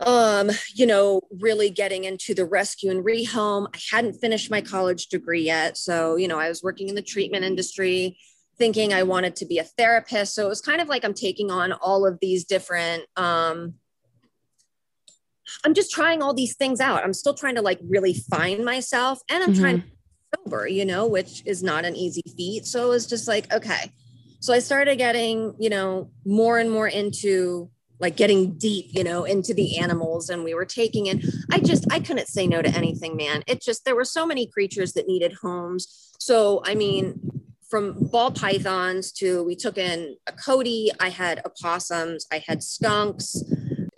[0.01, 3.67] um, you know, really getting into the rescue and rehome.
[3.75, 5.77] I hadn't finished my college degree yet.
[5.77, 8.19] So, you know, I was working in the treatment industry,
[8.57, 10.35] thinking I wanted to be a therapist.
[10.35, 13.75] So it was kind of like I'm taking on all of these different, um,
[15.65, 17.05] I'm just trying all these things out.
[17.05, 19.61] I'm still trying to like really find myself and I'm mm-hmm.
[19.61, 19.87] trying to
[20.37, 22.67] sober, you know, which is not an easy feat.
[22.67, 23.93] So it was just like, okay.
[24.41, 29.25] So I started getting, you know, more and more into like getting deep, you know,
[29.25, 30.29] into the animals.
[30.29, 33.43] And we were taking in, I just, I couldn't say no to anything, man.
[33.47, 36.13] It just, there were so many creatures that needed homes.
[36.19, 37.21] So, I mean,
[37.75, 43.43] from ball pythons to we took in a coati, I had opossums, I had skunks,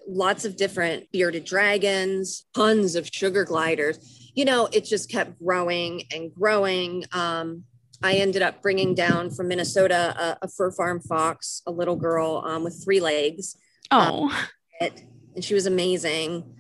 [0.09, 4.31] lots of different bearded dragons, tons of sugar gliders.
[4.35, 7.05] You know, it just kept growing and growing.
[7.13, 7.65] Um,
[8.03, 12.43] I ended up bringing down from Minnesota a, a fur farm fox, a little girl
[12.47, 13.59] um, with three legs.
[13.91, 14.31] Oh,
[14.81, 14.91] um,
[15.35, 16.51] and she was amazing.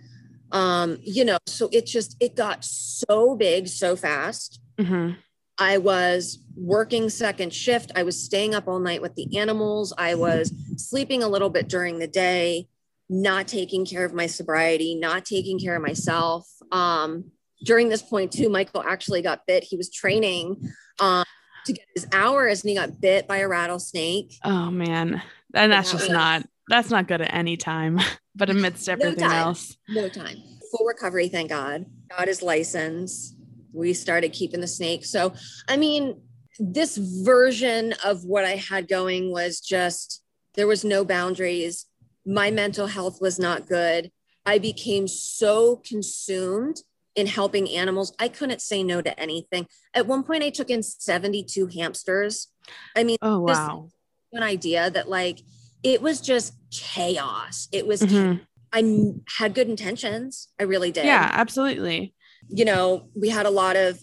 [0.52, 4.60] Um, you know, so it just it got so big so fast.
[4.76, 5.12] Mm-hmm.
[5.58, 7.92] I was working second shift.
[7.94, 9.92] I was staying up all night with the animals.
[9.96, 12.68] I was sleeping a little bit during the day,
[13.08, 16.48] not taking care of my sobriety, not taking care of myself.
[16.72, 17.30] Um,
[17.64, 19.64] during this point, too, Michael actually got bit.
[19.64, 21.24] He was training um,
[21.66, 24.34] to get his hours and he got bit by a rattlesnake.
[24.44, 25.22] Oh, man.
[25.54, 28.00] And that's just not that's not good at any time,
[28.34, 29.76] but amidst everything no else.
[29.88, 30.38] No time.
[30.72, 31.86] Full recovery, thank God.
[32.10, 33.35] Got his license.
[33.76, 35.04] We started keeping the snake.
[35.04, 35.34] So,
[35.68, 36.20] I mean,
[36.58, 40.22] this version of what I had going was just
[40.54, 41.86] there was no boundaries.
[42.24, 44.10] My mental health was not good.
[44.44, 46.80] I became so consumed
[47.14, 48.14] in helping animals.
[48.18, 49.66] I couldn't say no to anything.
[49.94, 52.48] At one point, I took in 72 hamsters.
[52.94, 53.88] I mean, oh, wow.
[54.32, 55.40] An idea that, like,
[55.82, 57.68] it was just chaos.
[57.72, 58.42] It was, mm-hmm.
[58.72, 60.48] I had good intentions.
[60.60, 61.06] I really did.
[61.06, 62.14] Yeah, absolutely.
[62.48, 64.00] You know, we had a lot of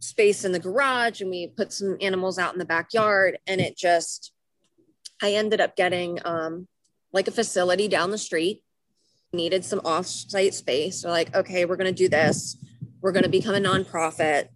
[0.00, 3.76] space in the garage and we put some animals out in the backyard and it
[3.76, 4.32] just,
[5.22, 6.68] I ended up getting um,
[7.12, 8.62] like a facility down the street,
[9.32, 11.00] needed some off-site space.
[11.00, 12.56] So like, okay, we're going to do this.
[13.00, 14.48] We're going to become a nonprofit.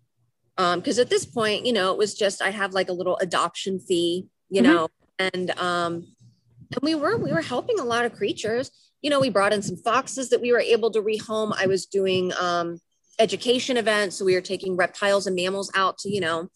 [0.59, 3.16] Um, cause at this point, you know, it was just, I have like a little
[3.18, 4.72] adoption fee, you mm-hmm.
[4.72, 4.88] know,
[5.20, 6.07] and um,
[6.72, 8.70] and we were we were helping a lot of creatures
[9.03, 11.87] you know we brought in some foxes that we were able to rehome i was
[11.87, 12.81] doing um,
[13.20, 14.16] education events.
[14.16, 16.48] So we were taking reptiles and mammals out to you know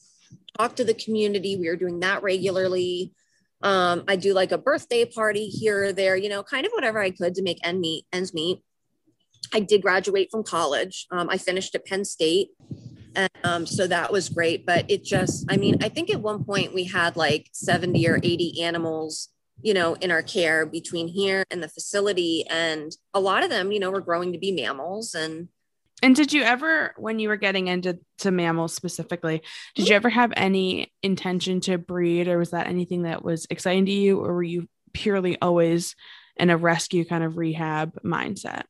[0.59, 1.57] talk to the community.
[1.57, 3.13] We were doing that regularly.
[3.63, 6.99] Um, i do like a birthday party here or there you know kind of whatever
[6.99, 8.63] i could to make end meet ends meet.
[9.55, 11.07] I did graduate from college.
[11.11, 12.49] Um, i finished at penn state.
[13.17, 16.43] And, um, so that was great but it just i mean i think at one
[16.45, 19.29] point we had like 70 or 80 animals
[19.63, 22.45] you know, in our care between here and the facility.
[22.49, 25.15] And a lot of them, you know, were growing to be mammals.
[25.15, 25.49] And
[26.03, 29.43] and did you ever, when you were getting into to mammals specifically,
[29.75, 29.97] did you mm-hmm.
[29.97, 34.21] ever have any intention to breed, or was that anything that was exciting to you,
[34.21, 35.95] or were you purely always
[36.37, 38.65] in a rescue kind of rehab mindset?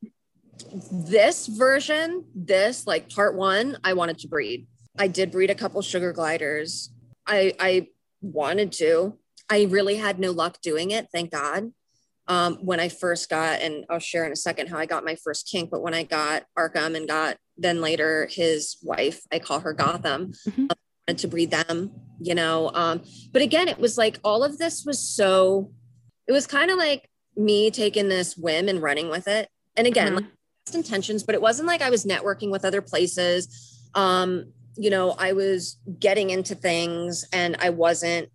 [0.92, 4.66] This version, this like part one, I wanted to breed.
[4.96, 6.90] I did breed a couple sugar gliders.
[7.26, 7.88] I I
[8.22, 9.18] wanted to.
[9.50, 11.72] I really had no luck doing it, thank God.
[12.26, 15.14] Um, when I first got, and I'll share in a second how I got my
[15.16, 19.60] first kink, but when I got Arkham and got then later his wife, I call
[19.60, 20.62] her Gotham, mm-hmm.
[20.62, 20.68] um,
[21.06, 22.70] wanted to breed them, you know.
[22.72, 25.70] Um, but again, it was like all of this was so,
[26.26, 29.48] it was kind of like me taking this whim and running with it.
[29.76, 30.16] And again, mm-hmm.
[30.16, 33.90] like, intentions, but it wasn't like I was networking with other places.
[33.94, 38.30] Um, you know, I was getting into things and I wasn't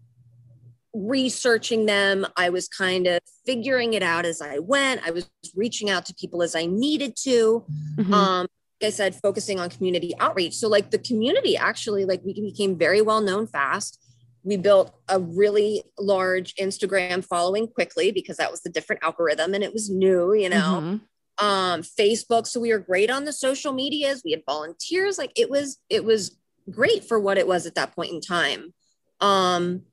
[0.93, 2.25] researching them.
[2.36, 5.02] I was kind of figuring it out as I went.
[5.06, 7.63] I was reaching out to people as I needed to.
[7.97, 8.13] Mm-hmm.
[8.13, 8.47] Um,
[8.82, 10.56] like I said, focusing on community outreach.
[10.56, 14.04] So like the community actually, like we became very well known fast.
[14.43, 19.63] We built a really large Instagram following quickly because that was the different algorithm and
[19.63, 20.82] it was new, you know.
[20.82, 21.45] Mm-hmm.
[21.45, 22.47] Um, Facebook.
[22.47, 24.23] So we were great on the social medias.
[24.25, 25.17] We had volunteers.
[25.17, 26.38] Like it was, it was
[26.69, 28.73] great for what it was at that point in time.
[29.21, 29.84] Um,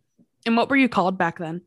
[0.46, 1.62] and what were you called back then?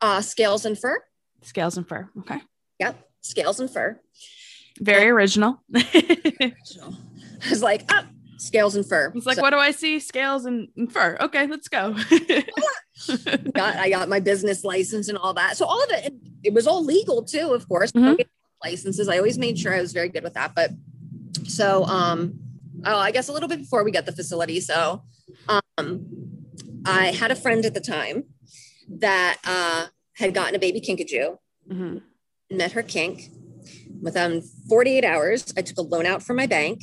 [0.00, 1.02] Uh, scales and fur.
[1.42, 2.08] Scales and fur.
[2.20, 2.40] Okay.
[2.78, 2.96] Yep.
[3.20, 4.00] Scales and fur.
[4.80, 5.62] Very original.
[5.74, 6.54] I
[7.50, 8.06] was like, ah,
[8.38, 9.12] scales and fur.
[9.14, 9.98] It's like, so, what do I see?
[9.98, 11.18] Scales and, and fur.
[11.20, 11.92] Okay, let's go.
[13.52, 15.56] got, I got my business license and all that.
[15.56, 17.92] So all of it, it was all legal too, of course.
[17.92, 18.22] Mm-hmm.
[18.64, 19.08] Licenses.
[19.08, 20.54] I always made sure I was very good with that.
[20.54, 20.70] But
[21.46, 22.38] so, um,
[22.84, 24.60] oh, I guess a little bit before we got the facility.
[24.60, 25.02] So,
[25.48, 26.29] um,
[26.86, 28.24] I had a friend at the time
[28.88, 31.38] that uh, had gotten a baby kinkajou,
[31.70, 31.98] mm-hmm.
[32.50, 33.30] met her kink,
[34.00, 36.82] Within 48 hours, I took a loan out from my bank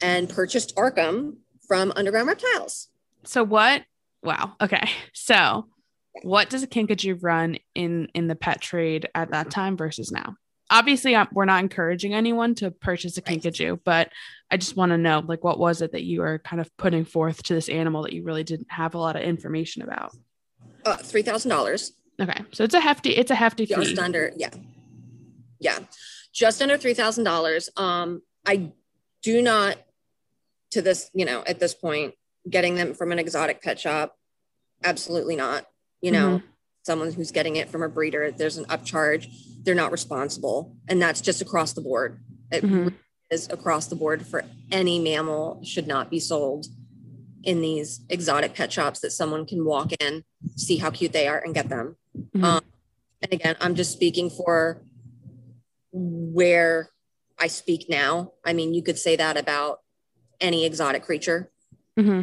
[0.00, 2.88] and purchased Arkham from Underground Reptiles.
[3.24, 3.84] So what?
[4.22, 4.54] Wow.
[4.60, 4.90] Okay.
[5.12, 5.68] So
[6.22, 10.34] what does a kinkajou run in in the pet trade at that time versus now?
[10.70, 13.80] Obviously, I'm, we're not encouraging anyone to purchase a kinkajou, right.
[13.84, 14.12] but
[14.50, 17.04] I just want to know, like, what was it that you were kind of putting
[17.04, 20.16] forth to this animal that you really didn't have a lot of information about?
[20.84, 21.92] Uh, three thousand dollars.
[22.20, 23.98] Okay, so it's a hefty, it's a hefty Just fee.
[23.98, 24.50] under, yeah,
[25.58, 25.78] yeah
[26.32, 27.80] just under $3,000.
[27.80, 28.72] Um, I
[29.22, 29.76] do not,
[30.70, 32.14] to this, you know, at this point,
[32.48, 34.16] getting them from an exotic pet shop,
[34.82, 35.66] absolutely not.
[36.00, 36.46] You know, mm-hmm.
[36.82, 39.28] someone who's getting it from a breeder, there's an upcharge,
[39.62, 40.76] they're not responsible.
[40.88, 42.20] And that's just across the board.
[42.50, 42.88] It mm-hmm.
[43.30, 46.66] is across the board for any mammal should not be sold
[47.42, 50.24] in these exotic pet shops that someone can walk in,
[50.56, 51.96] see how cute they are, and get them.
[52.16, 52.44] Mm-hmm.
[52.44, 52.62] Um,
[53.22, 54.82] and again, I'm just speaking for
[55.92, 56.90] where
[57.38, 58.32] I speak now.
[58.44, 59.80] I mean, you could say that about
[60.40, 61.50] any exotic creature.
[61.98, 62.22] Mm-hmm.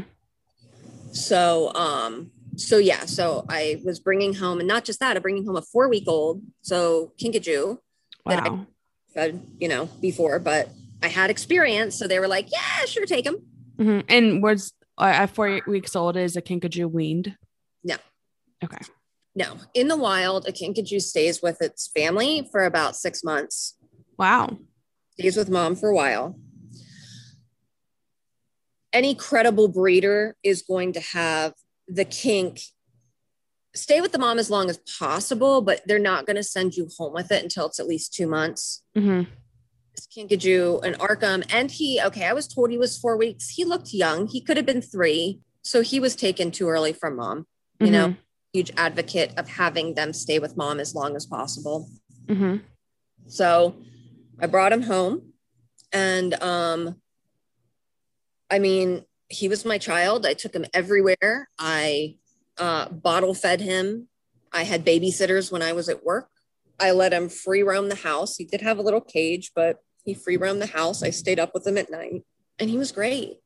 [1.12, 5.46] So, um, so yeah, so I was bringing home, and not just that, I'm bringing
[5.46, 7.78] home a four week old, so kinkajou
[8.26, 8.36] wow.
[8.36, 8.66] that I
[9.14, 10.70] fed, you know, before, but
[11.04, 13.38] I had experience, so they were like, "Yeah, sure, take him."
[13.78, 14.00] Mm-hmm.
[14.10, 17.38] And was uh, at four weeks old is a kinkajou weaned?
[17.84, 17.98] No.
[18.64, 18.82] Okay.
[19.36, 23.78] No, in the wild, a kinkajou stays with its family for about six months.
[24.18, 24.58] Wow.
[25.12, 26.40] Stays with mom for a while.
[28.92, 31.54] Any credible breeder is going to have
[31.88, 32.62] the kink
[33.76, 36.90] stay with the mom as long as possible, but they're not going to send you
[36.98, 38.84] home with it until it's at least two months.
[38.98, 39.30] Mm-hmm.
[40.16, 43.50] Kinkajou and Arkham, and he, okay, I was told he was four weeks.
[43.50, 44.28] He looked young.
[44.28, 45.42] He could have been three.
[45.64, 47.46] So he was taken too early from mom,
[47.80, 47.94] you mm-hmm.
[47.94, 48.16] know?
[48.54, 51.90] huge advocate of having them stay with mom as long as possible.
[52.26, 52.58] Mm-hmm.
[53.28, 53.76] So
[54.40, 55.34] I brought him home
[55.92, 56.96] and um,
[58.50, 60.26] I mean, he was my child.
[60.26, 61.50] I took him everywhere.
[61.60, 62.16] I
[62.58, 64.08] uh, bottle fed him.
[64.52, 66.30] I had babysitters when I was at work.
[66.80, 68.38] I let him free roam the house.
[68.38, 71.02] He did have a little cage, but he free roamed the house.
[71.04, 72.24] I stayed up with him at night
[72.60, 73.38] and he was great.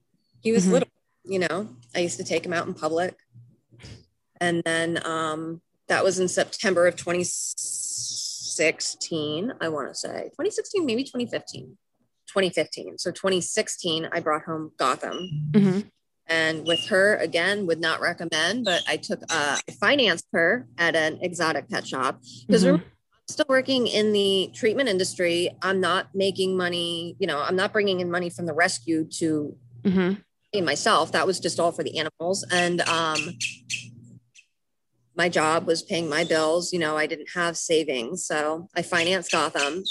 [0.41, 0.73] He was mm-hmm.
[0.73, 0.89] little,
[1.23, 3.15] you know, I used to take him out in public.
[4.39, 11.03] And then um, that was in September of 2016, I want to say 2016, maybe
[11.03, 11.77] 2015.
[12.31, 12.97] 2015.
[12.97, 15.49] So 2016, I brought home Gotham.
[15.51, 15.79] Mm-hmm.
[16.27, 20.95] And with her, again, would not recommend, but I took, uh, I financed her at
[20.95, 22.75] an exotic pet shop because mm-hmm.
[22.75, 22.83] I'm
[23.27, 25.49] still working in the treatment industry.
[25.61, 29.57] I'm not making money, you know, I'm not bringing in money from the rescue to
[29.83, 30.63] mm-hmm.
[30.65, 31.11] myself.
[31.11, 32.45] That was just all for the animals.
[32.49, 33.37] And um,
[35.15, 36.71] my job was paying my bills.
[36.71, 38.25] You know, I didn't have savings.
[38.25, 39.83] So I financed Gotham,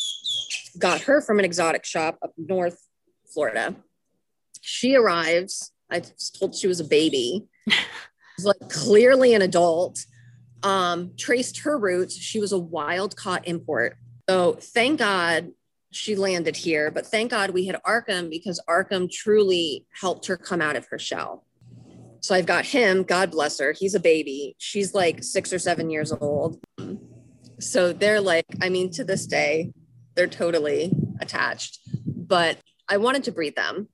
[0.79, 2.79] got her from an exotic shop up north
[3.33, 3.77] Florida.
[4.61, 5.73] She arrives.
[5.91, 7.47] I was told she was a baby.
[8.37, 10.05] was like clearly an adult.
[10.63, 12.17] Um, traced her roots.
[12.17, 13.97] She was a wild caught import.
[14.29, 15.53] So thank God
[15.91, 20.61] she landed here, but thank God we had Arkham because Arkham truly helped her come
[20.61, 21.45] out of her shell.
[22.21, 23.73] So I've got him, God bless her.
[23.73, 24.55] He's a baby.
[24.59, 26.61] She's like six or seven years old.
[27.59, 29.73] So they're like, I mean, to this day,
[30.14, 31.80] they're totally attached.
[32.07, 32.59] But
[32.89, 33.89] I wanted to breed them.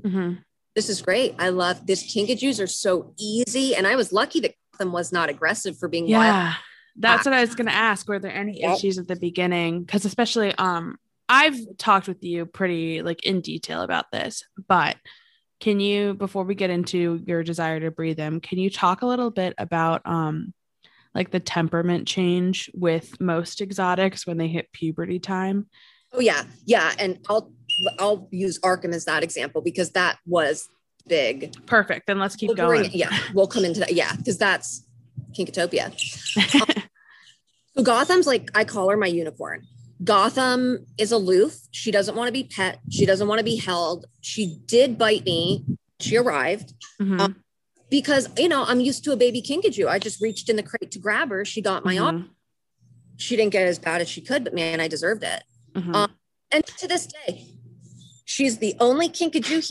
[0.00, 0.34] Mm-hmm.
[0.74, 1.34] This is great.
[1.38, 2.14] I love this.
[2.14, 3.74] Kinkajous are so easy.
[3.74, 6.18] And I was lucky that them was not aggressive for being yeah.
[6.18, 6.56] Wild.
[6.96, 8.06] That's what I was going to ask.
[8.08, 8.76] Were there any yep.
[8.76, 9.82] issues at the beginning?
[9.82, 10.96] Because especially, um,
[11.28, 14.96] I've talked with you pretty like in detail about this, but
[15.62, 19.06] can you before we get into your desire to breed them can you talk a
[19.06, 20.52] little bit about um
[21.14, 25.66] like the temperament change with most exotics when they hit puberty time
[26.12, 27.52] oh yeah yeah and i'll
[27.98, 30.68] I'll use Arkham as that example because that was
[31.08, 31.54] big.
[31.64, 32.06] Perfect.
[32.06, 32.80] Then let's keep We'll going.
[32.82, 33.94] bring- yeah, we'll come into that.
[33.94, 34.84] Yeah, because that's
[35.36, 35.86] Kinkatopia.
[36.60, 36.82] Um,
[37.76, 39.62] so Gotham's like I call her my unicorn.
[40.04, 41.56] Gotham is aloof.
[41.70, 42.78] She doesn't want to be pet.
[42.90, 44.04] She doesn't want to be held.
[44.20, 45.64] She did bite me.
[45.98, 47.20] She arrived Mhm.
[47.20, 47.36] Um,
[47.92, 49.86] because you know I'm used to a baby kinkajou.
[49.86, 51.44] I just reached in the crate to grab her.
[51.44, 52.22] She got my arm.
[52.22, 52.28] Mhm.
[53.18, 55.44] She didn't get as bad as she could, but man, I deserved it.
[55.76, 55.94] Mhm.
[55.94, 56.16] Um,
[56.50, 57.46] And to this day,
[58.26, 59.70] she's the only kinkajou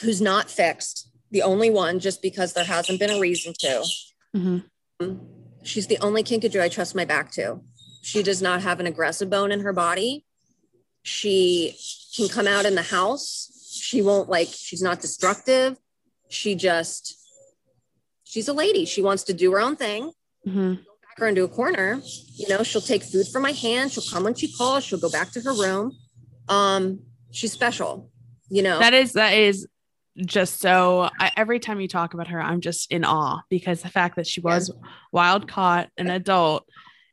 [0.00, 1.08] who's not fixed.
[1.30, 3.84] The only one, just because there hasn't been a reason to.
[4.34, 4.64] Mhm.
[5.64, 7.60] She's the only kinkajou I trust my back to.
[8.02, 10.24] She does not have an aggressive bone in her body.
[11.02, 11.76] She
[12.16, 13.50] can come out in the house.
[13.72, 15.78] She won't like, she's not destructive.
[16.32, 17.14] She just,
[18.24, 18.84] she's a lady.
[18.84, 20.12] She wants to do her own thing.
[20.46, 20.76] Mhm.
[20.78, 22.00] Back her into a corner.
[22.36, 23.92] You know, she'll take food from my hand.
[23.92, 24.84] She'll come when she calls.
[24.84, 25.92] She'll go back to her room.
[26.48, 28.10] Um, she's special.
[28.48, 29.66] You know, That is that is
[30.16, 31.08] just so.
[31.18, 34.26] I, every time you talk about her, I'm just in awe because the fact that
[34.26, 34.70] she was
[35.12, 36.66] wild caught, an adult,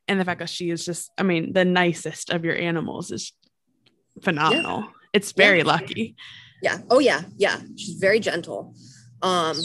[0.08, 3.32] and the fact that she is just, I mean, the nicest of your animals is
[4.22, 4.88] phenomenal.
[5.12, 5.64] It's very Yeah.
[5.64, 6.16] lucky.
[6.62, 6.78] yeah.
[6.90, 7.60] Oh yeah, yeah.
[7.76, 8.74] She's very gentle.
[9.22, 9.56] Um,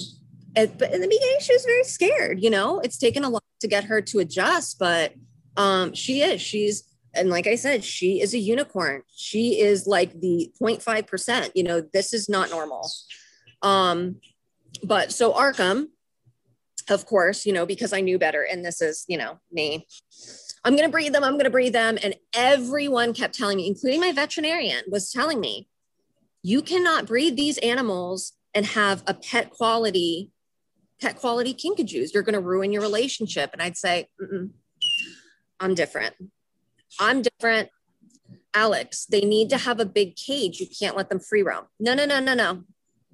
[0.54, 2.42] but in the beginning, she was very scared.
[2.42, 5.14] You know, it's taken a lot to get her to adjust, but
[5.58, 6.42] um, she is.
[6.42, 6.84] She's
[7.14, 9.04] and like I said, she is a unicorn.
[9.16, 11.52] She is like the 0.5 percent.
[11.56, 12.90] You know, this is not normal.
[13.62, 14.18] Um,
[14.84, 15.88] but so Arkham,
[16.90, 19.88] of course, you know, because I knew better, and this is, you know, me.
[20.64, 21.24] I'm gonna breed them.
[21.24, 25.68] I'm gonna breed them, and everyone kept telling me, including my veterinarian, was telling me,
[26.44, 30.32] you cannot breed these animals and have a pet quality,
[31.00, 32.14] pet quality kinkajous.
[32.14, 33.52] You're gonna ruin your relationship.
[33.54, 34.08] And I'd say,
[35.60, 36.16] I'm different.
[37.00, 37.70] I'm different.
[38.54, 40.60] Alex, they need to have a big cage.
[40.60, 41.66] You can't let them free roam.
[41.80, 42.64] No, no, no, no, no.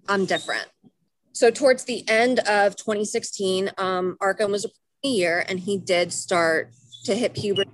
[0.08, 0.68] I'm different.
[1.34, 6.72] So towards the end of 2016, um, Arkham was a year and he did start
[7.06, 7.72] to hit puberty,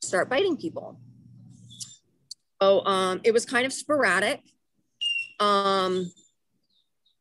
[0.00, 0.98] start biting people.
[2.62, 4.40] So um, it was kind of sporadic.
[5.38, 6.10] Um,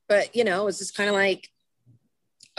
[0.09, 1.47] but you know, it was just kind of like,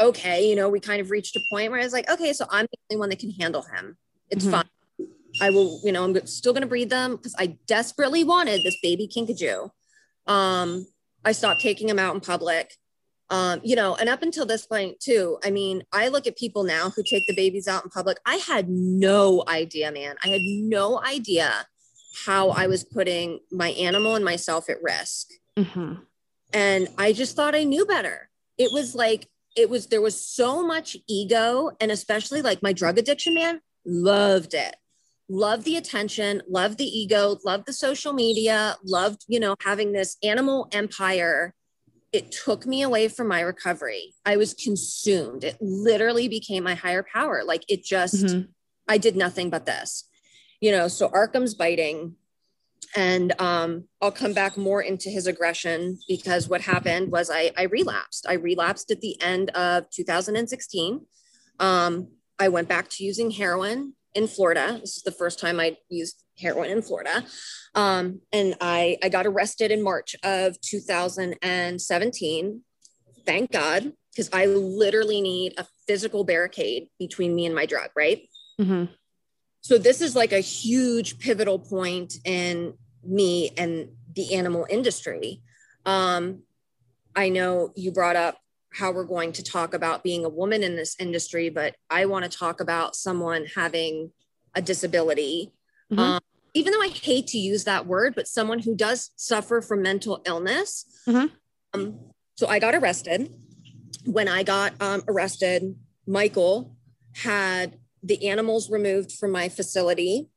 [0.00, 2.46] okay, you know, we kind of reached a point where I was like, okay, so
[2.48, 3.98] I'm the only one that can handle him.
[4.30, 4.50] It's Mhm.
[4.52, 4.64] fine.
[5.42, 8.76] I will, you know, I'm still going to breed them because I desperately wanted this
[8.82, 9.70] baby kinkajou.
[10.26, 10.86] Um,
[11.24, 12.76] I stopped taking him out in public.
[13.28, 16.64] Um, you know, and up until this point too, I mean, I look at people
[16.64, 18.18] now who take the babies out in public.
[18.26, 20.16] I had no idea, man.
[20.24, 21.66] I had no idea
[22.26, 25.28] how I was putting my animal and myself at risk.
[25.56, 26.06] Mhm.
[26.52, 28.28] And I just thought I knew better.
[28.58, 32.98] It was like, it was, there was so much ego, and especially like my drug
[32.98, 34.76] addiction, man, loved it.
[35.28, 40.16] Loved the attention, loved the ego, loved the social media, loved, you know, having this
[40.22, 41.54] animal empire.
[42.12, 44.14] It took me away from my recovery.
[44.26, 45.44] I was consumed.
[45.44, 47.44] It literally became my higher power.
[47.44, 48.48] Like it just, Mhm.
[48.88, 50.08] I did nothing but this,
[50.60, 50.88] you know.
[50.88, 52.16] So Arkham's biting,
[52.96, 57.64] and um, I'll come back more into his aggression because what happened was I, I
[57.64, 58.26] relapsed.
[58.28, 61.06] I relapsed at the end of 2016.
[61.58, 62.08] Um,
[62.38, 64.78] I went back to using heroin in Florida.
[64.80, 67.24] This is the first time I used heroin in Florida,
[67.74, 72.62] um, and I I got arrested in March of 2017.
[73.26, 78.26] Thank God, because I literally need a physical barricade between me and my drug, right?
[78.58, 78.88] Mhm.
[79.60, 85.42] So this is like a huge pivotal point in me and the animal industry.
[85.84, 86.42] Um,
[87.14, 88.38] I know you brought up
[88.72, 92.30] how we're going to talk about being a woman in this industry, but I want
[92.30, 94.12] to talk about someone having
[94.54, 95.52] a disability.
[95.90, 95.98] Mhm.
[95.98, 96.20] Um,
[96.54, 100.22] even though I hate to use that word, but someone who does suffer from mental
[100.24, 100.84] illness.
[101.06, 101.30] Mhm.
[101.74, 103.32] Um, so I got arrested.
[104.04, 106.76] When I got um, arrested, Michael
[107.14, 110.28] had the animals removed from my facility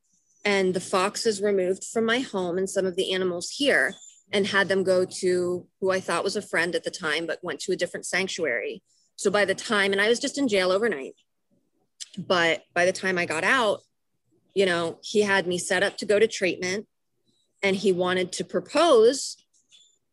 [0.45, 3.95] and the foxes removed from my home and some of the animals here
[4.31, 7.43] and had them go to who I thought was a friend at the time, but
[7.43, 8.81] went to a different sanctuary.
[9.15, 11.13] So by the time, and I was just in jail overnight,
[12.17, 13.81] but by the time I got out,
[14.53, 16.87] you know, he had me set up to go to treatment
[17.61, 19.37] and he wanted to propose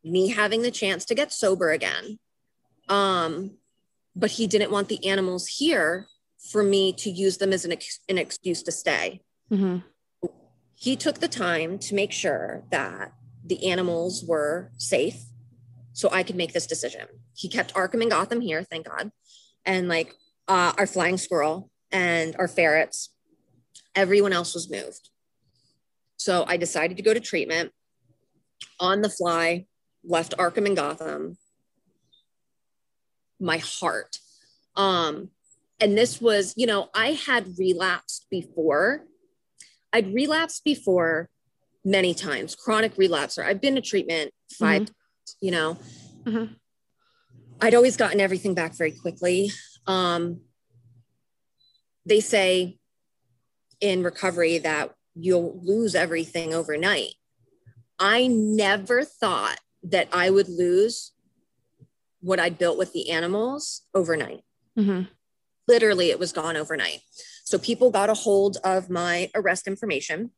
[0.03, 2.17] me having the chance to get sober again.
[2.89, 3.57] Um,
[4.15, 6.07] but he didn't want the animals here
[6.49, 9.21] for me to use them as an, ex- an excuse to stay.
[9.51, 9.83] Mhm.
[10.75, 13.13] He took the time to make sure that
[13.45, 15.23] the animals were safe
[15.93, 17.07] so I could make this decision.
[17.35, 19.11] He kept Arkham and Gotham here, thank God.
[19.65, 20.15] And like
[20.47, 23.09] uh, our flying squirrel and our ferrets,
[23.93, 25.09] everyone else was moved.
[26.17, 27.71] So I decided to go to treatment.
[28.79, 29.65] on the fly,
[30.03, 31.37] left Arkham and Gotham,
[33.39, 34.17] my heart.
[34.75, 35.29] Um,
[35.81, 39.03] and this was, you know, I had relapsed before.
[39.91, 41.29] I'd relapsed before
[41.83, 43.43] many times, chronic relapser.
[43.43, 44.91] I've been to treatment 5 mm-hmm.
[45.41, 45.77] you know.
[46.23, 46.53] Mm-hmm.
[47.59, 49.51] I'd always gotten everything back very quickly.
[49.87, 50.41] Um,
[52.05, 52.77] they say
[53.79, 57.15] in recovery that you'll lose everything overnight.
[57.99, 61.11] I never thought that I would lose
[62.21, 64.43] what I built with the animals overnight.
[64.77, 65.03] Mm-hmm.
[65.71, 66.99] Literally, it was gone overnight.
[67.45, 70.31] So people got a hold of my arrest information,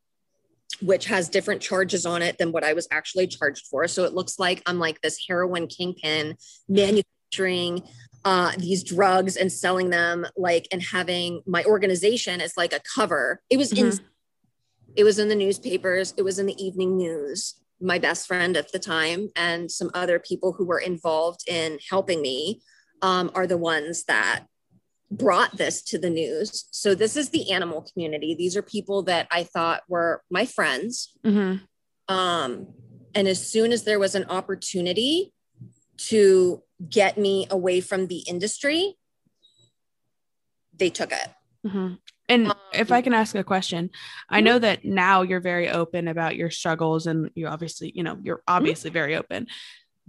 [0.80, 3.88] which has different charges on it than what I was actually charged for.
[3.88, 6.36] So it looks like I'm like this heroin kingpin
[6.70, 7.82] manufacturing
[8.26, 13.42] uh, these drugs and selling them, like, and having my organization as like a cover.
[13.50, 13.88] It was mm-hmm.
[13.88, 14.00] in,
[14.96, 16.14] it was in the newspapers.
[16.16, 20.18] It was in the evening news my best friend at the time and some other
[20.18, 22.62] people who were involved in helping me
[23.02, 24.46] um, are the ones that
[25.18, 26.66] brought this to the news.
[26.72, 28.36] So this is the animal community.
[28.36, 31.16] These are people that I thought were my friends.
[31.24, 32.14] Mm-hmm.
[32.14, 32.68] Um,
[33.16, 35.34] and as soon as there was an opportunity
[35.98, 38.96] to get me away from the industry,
[40.76, 41.28] they took it.
[41.66, 41.94] Mm-hmm.
[42.30, 43.92] And um, if I can ask a question,
[44.30, 48.18] I know that now you're very open about your struggles and you obviously, you know,
[48.22, 48.56] you're mm-hmm.
[48.56, 49.48] obviously very open.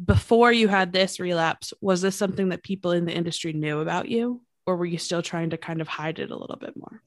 [0.03, 4.09] Before you had this relapse, was this something that people in the industry knew about
[4.09, 7.03] you or were you still trying to kind of hide it a little bit more?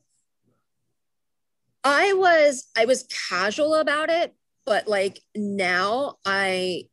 [1.83, 4.33] I was I was casual about it,
[4.65, 6.83] but like now I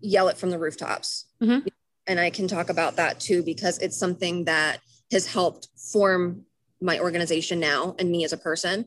[0.00, 1.26] yell it from the rooftops.
[1.42, 1.68] Mm-hmm.
[2.06, 6.42] And I can talk about that too because it's something that has helped form
[6.80, 8.86] my organization now and me as a person.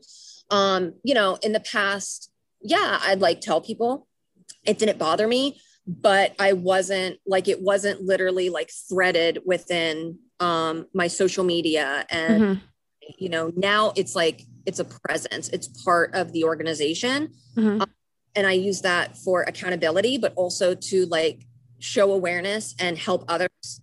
[0.50, 2.30] Um, you know, in the past,
[2.60, 4.06] yeah, I'd like tell people
[4.64, 10.86] it didn't bother me, but I wasn't like it wasn't literally like threaded within um
[10.92, 12.60] my social media and mm-hmm.
[13.18, 17.32] you know, now it's like it's a presence, it's part of the organization.
[17.56, 17.82] Mm-hmm.
[17.82, 17.90] Um,
[18.34, 21.46] and I use that for accountability, but also to like
[21.78, 23.80] show awareness and help others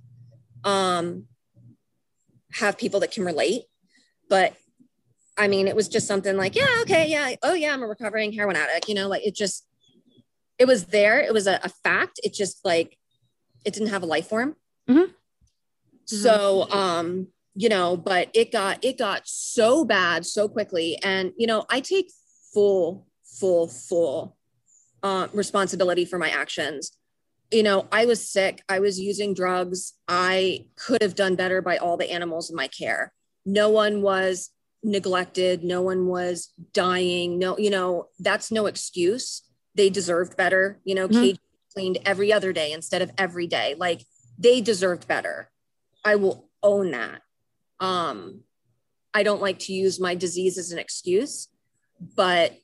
[0.63, 1.25] um
[2.53, 3.63] have people that can relate
[4.29, 4.55] but
[5.37, 8.33] I mean, it was just something like, yeah, okay, yeah, oh yeah, I'm a recovering
[8.33, 8.87] heroin addict.
[8.87, 9.65] You know, like it just,
[10.59, 11.19] it was there.
[11.19, 12.19] It was a, a fact.
[12.23, 12.97] It just like,
[13.65, 14.55] it didn't have a life form.
[14.89, 15.11] Mm-hmm.
[16.05, 21.47] So, um, you know, but it got it got so bad so quickly, and you
[21.47, 22.11] know, I take
[22.53, 24.37] full, full, full
[25.03, 26.91] uh, responsibility for my actions.
[27.51, 28.63] You know, I was sick.
[28.67, 29.93] I was using drugs.
[30.07, 33.13] I could have done better by all the animals in my care.
[33.45, 34.49] No one was
[34.83, 35.63] neglected.
[35.63, 37.39] No one was dying.
[37.39, 39.43] No you know that's no excuse.
[39.75, 40.79] They deserved better.
[40.83, 41.21] You know mm-hmm.
[41.21, 41.39] cage
[41.73, 43.75] cleaned every other day instead of every day.
[43.77, 44.05] Like
[44.37, 45.49] they deserved better
[46.03, 47.21] i will own that
[47.79, 48.41] um
[49.13, 51.49] i don't like to use my disease as an excuse
[52.15, 52.57] but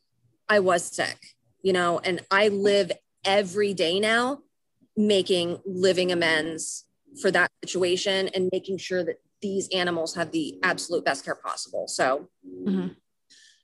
[0.48, 2.92] i was sick you know and i live
[3.26, 4.40] every day now
[4.96, 6.86] making living amends
[7.22, 11.88] for that situation and making sure that these animals have the absolute best care possible.
[11.88, 12.90] So, mm-hmm.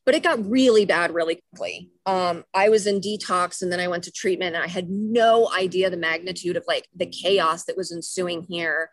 [0.05, 1.91] but it got really bad really quickly.
[2.05, 5.51] Um, I was in detox and then I went to treatment and I had no
[5.53, 8.91] idea the magnitude of like the chaos that was ensuing here.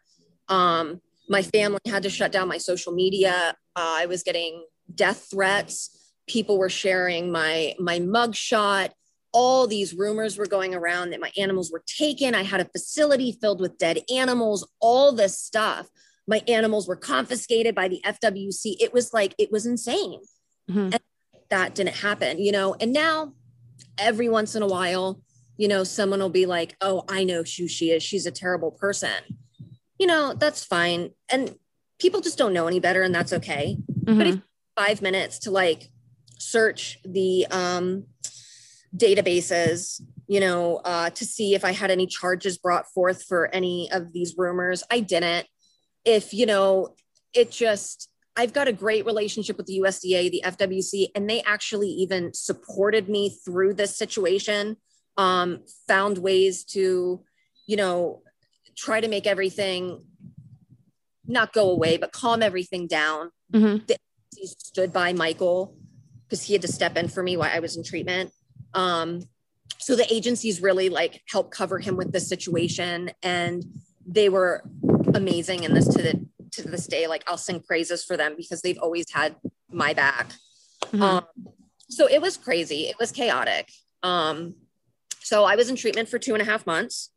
[0.52, 3.54] Um, my family had to shut down my social media.
[3.74, 6.14] Uh, I was getting death threats.
[6.28, 8.92] People were sharing my my mug shot
[9.34, 12.34] all these rumors were going around that my animals were taken.
[12.34, 15.88] I had a facility filled with dead animals, all this stuff
[16.26, 18.76] my animals were confiscated by the FWC.
[18.80, 20.20] It was like, it was insane.
[20.70, 20.90] Mm-hmm.
[20.92, 21.00] And
[21.50, 22.74] that didn't happen, you know?
[22.80, 23.34] And now
[23.98, 25.20] every once in a while,
[25.56, 28.02] you know, someone will be like, oh, I know who she is.
[28.02, 29.10] She's a terrible person.
[30.02, 31.10] You know, that's fine.
[31.30, 31.54] And
[32.00, 33.76] people just don't know any better, and that's okay.
[34.02, 34.18] Mm-hmm.
[34.18, 34.40] But if
[34.74, 35.90] five minutes to like
[36.40, 38.06] search the um,
[38.96, 43.92] databases, you know, uh, to see if I had any charges brought forth for any
[43.92, 45.46] of these rumors, I didn't
[46.04, 46.96] if you know
[47.32, 51.90] it just I've got a great relationship with the USDA, the FWC, and they actually
[51.90, 54.78] even supported me through this situation.
[55.16, 57.22] Um, found ways to,
[57.68, 58.22] you know,
[58.76, 60.04] try to make everything
[61.26, 63.30] not go away, but calm everything down.
[63.52, 63.84] Mm-hmm.
[64.36, 65.76] He stood by Michael
[66.24, 68.32] because he had to step in for me while I was in treatment.
[68.74, 69.22] Um,
[69.78, 73.64] so the agencies really like helped cover him with this situation, and
[74.06, 74.62] they were
[75.14, 78.62] amazing in this to the to this day like i'll sing praises for them because
[78.62, 79.36] they've always had
[79.70, 80.32] my back
[80.86, 81.02] mm-hmm.
[81.02, 81.24] um,
[81.88, 83.70] so it was crazy it was chaotic
[84.02, 84.54] um,
[85.22, 87.10] So I was in treatment for two and a half months.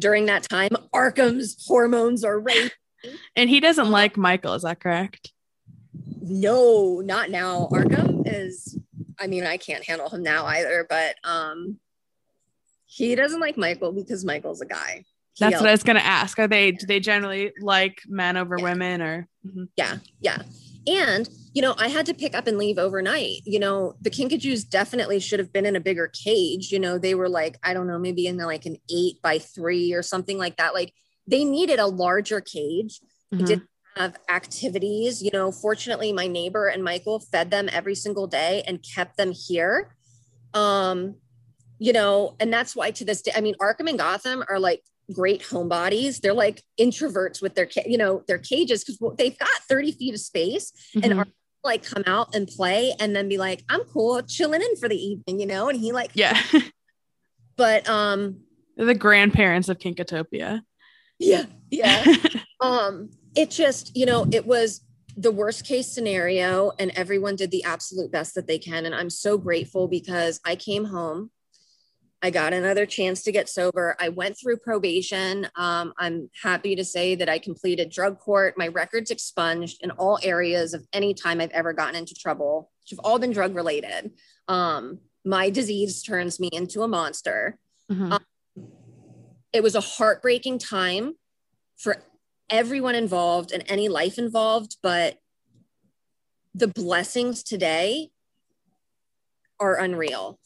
[0.00, 2.70] During that time, Arkham's hormones are racing.
[3.34, 5.32] And he doesn't like Michael, is that correct?
[6.20, 7.66] No, not now.
[7.72, 8.78] Arkham is,
[9.18, 11.78] I mean, I can't handle him now either, but um
[12.84, 15.04] he doesn't like Michael because Michael's a guy.
[15.32, 16.38] He That's yells- what I was gonna ask.
[16.38, 18.64] Are they do they generally like men over Yeah.
[18.64, 19.68] women or Mhm.
[19.76, 20.42] Yeah, yeah.
[20.86, 23.42] And, you know, I had to pick up and leave overnight.
[23.44, 26.72] You know, the Kinkajous definitely should have been in a bigger cage.
[26.72, 29.92] You know, they were like, I don't know, maybe in like an eight by three
[29.92, 30.74] or something like that.
[30.74, 30.92] Like
[31.26, 33.00] they needed a larger cage.
[33.32, 33.46] Mhm.
[33.46, 33.62] did-
[33.96, 35.20] Have activities.
[35.20, 39.32] You know, fortunately, my neighbor and Michael fed them every single day and kept them
[39.32, 39.94] here.
[40.54, 41.16] Um,
[41.78, 44.82] you know, and that's why to this day, I mean, Arkham and Gotham are like
[45.12, 46.20] great homebodies.
[46.20, 50.20] They're like introverts with their, you know, their cages because they've got 30 feet of
[50.20, 51.18] space and Mhm.
[51.18, 51.26] our
[51.62, 54.96] like come out and play and then be like i'm cool chilling in for the
[54.96, 56.40] evening you know and he like yeah.
[57.56, 58.40] but um
[58.76, 60.62] They're the grandparents of Kinkatopia.
[61.18, 62.02] yeah yeah
[62.62, 64.80] um it just you know it was
[65.18, 69.10] the worst case scenario and everyone did the absolute best that they can and i'm
[69.10, 71.30] so grateful because i came home
[72.22, 73.96] i got another chance to get sober.
[73.98, 75.48] I went through probation.
[75.56, 78.54] Um, i'm happy to say that i completed drug court.
[78.56, 82.90] My records expunged in all areas of any time i've ever gotten into trouble which
[82.90, 84.12] have all been drug related.
[84.48, 87.58] Um, my disease turns me into a monster.
[87.90, 88.12] Mhm.
[88.12, 88.24] Um,
[89.52, 91.14] it was a heartbreaking time
[91.76, 92.02] for
[92.48, 95.18] everyone involved and any life involved but
[96.54, 98.10] the blessings today
[99.60, 100.40] are unreal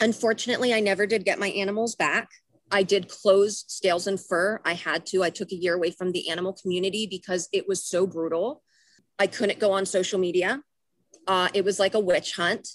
[0.00, 2.28] unfortunately i never did get my animals back
[2.70, 6.12] i did close scales and fur i had to i took a year away from
[6.12, 8.62] the animal community because it was so brutal
[9.18, 10.62] i couldn't go on social media
[11.26, 12.68] uh, it was like a witch hunt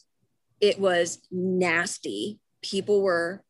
[0.61, 3.43] it was nasty people were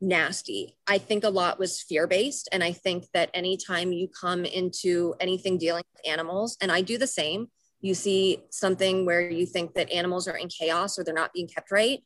[0.00, 0.76] nasty.
[0.86, 2.48] I think a lot was fear based.
[2.52, 6.98] And I think that anytime you come into anything dealing with animals, and I do
[6.98, 7.48] the same,
[7.80, 11.48] you see something where you think that animals are in chaos or they're not being
[11.48, 12.00] kept right.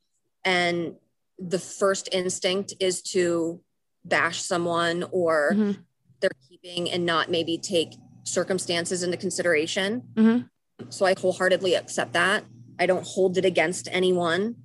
[0.44, 0.94] And
[1.38, 3.60] the first instinct is to
[4.04, 5.84] bash someone or Mhm.
[6.20, 10.02] they're keeping and not maybe take circumstances into consideration.
[10.14, 10.48] Mhm.
[10.88, 12.44] So I wholeheartedly accept that.
[12.78, 14.56] I don't hold it against anyone.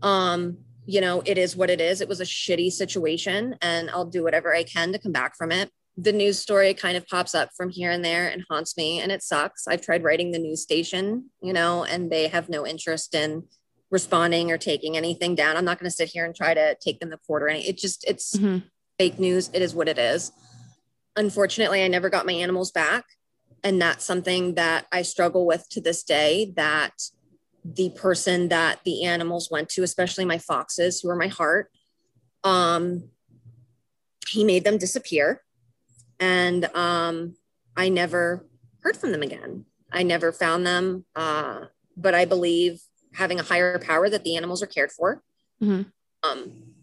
[0.00, 2.00] Um, you know, it is what it is.
[2.00, 5.52] It was a shitty situation, and I'll do whatever I can to come back from
[5.52, 5.70] it.
[5.96, 9.12] The news story kind of pops up from here and there and haunts me, and
[9.12, 9.68] it sucks.
[9.68, 13.44] I've tried writing the news station, you know, and they have no interest in
[13.92, 15.56] responding or taking anything down.
[15.56, 17.68] I'm not going to sit here and try to take them to court or any.
[17.68, 18.64] It just, it's Mhm.
[18.98, 19.50] fake news.
[19.52, 20.32] It is what it is.
[21.14, 23.04] Unfortunately, I never got my animals back.
[23.62, 26.94] And that's something that I struggle with to this day that
[27.64, 31.70] the person that the animals went to, especially my foxes, who are my heart,
[32.42, 33.10] um,
[34.28, 35.42] he made them disappear.
[36.18, 37.36] And um,
[37.76, 38.48] I never
[38.80, 39.66] heard from them again.
[39.92, 41.04] I never found them.
[41.14, 41.66] Uh,
[41.96, 42.80] but I believe
[43.14, 45.22] having a higher power that the animals are cared for.
[45.62, 45.92] Mhm.
[46.22, 46.74] Um,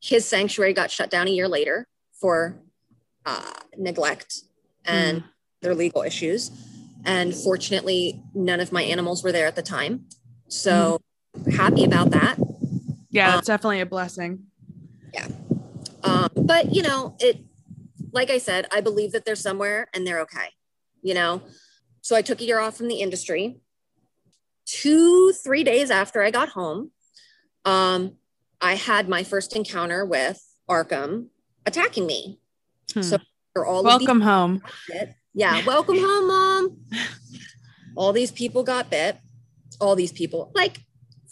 [0.00, 2.60] his sanctuary got shut down a year later for
[3.26, 4.42] uh, neglect
[4.86, 5.24] and
[5.60, 6.50] their legal issues.
[7.04, 10.06] And fortunately, none of my animals were there at the time.
[10.48, 11.00] So
[11.52, 12.38] happy about that.
[13.10, 14.46] Yeah, Um, that's definitely a blessing.
[15.12, 15.28] Yeah.
[16.02, 17.44] Um, but you know, it
[18.12, 20.48] like I said, I believe that they're somewhere and they're okay.
[21.02, 21.42] You know,
[22.00, 23.60] so I took a year off from the industry.
[24.72, 26.92] Two, three days after I got home,
[27.64, 28.12] um,
[28.60, 30.40] I had my first encounter with
[30.70, 31.26] Arkham
[31.66, 32.38] attacking me.
[32.94, 33.02] Hmm.
[33.02, 33.18] So
[33.52, 34.62] for all Welcome home.
[35.34, 36.76] yeah, welcome home, mom.
[37.96, 39.18] All these people got bit.
[39.80, 40.78] All these people, like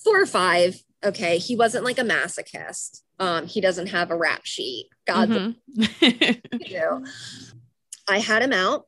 [0.03, 0.83] four or five.
[1.05, 3.03] Okay, he wasn't like a masochist.
[3.21, 4.89] Um, he doesn't have a rap sheet.
[5.07, 5.57] God Mhm.
[6.67, 7.05] do.
[8.09, 8.88] I had him out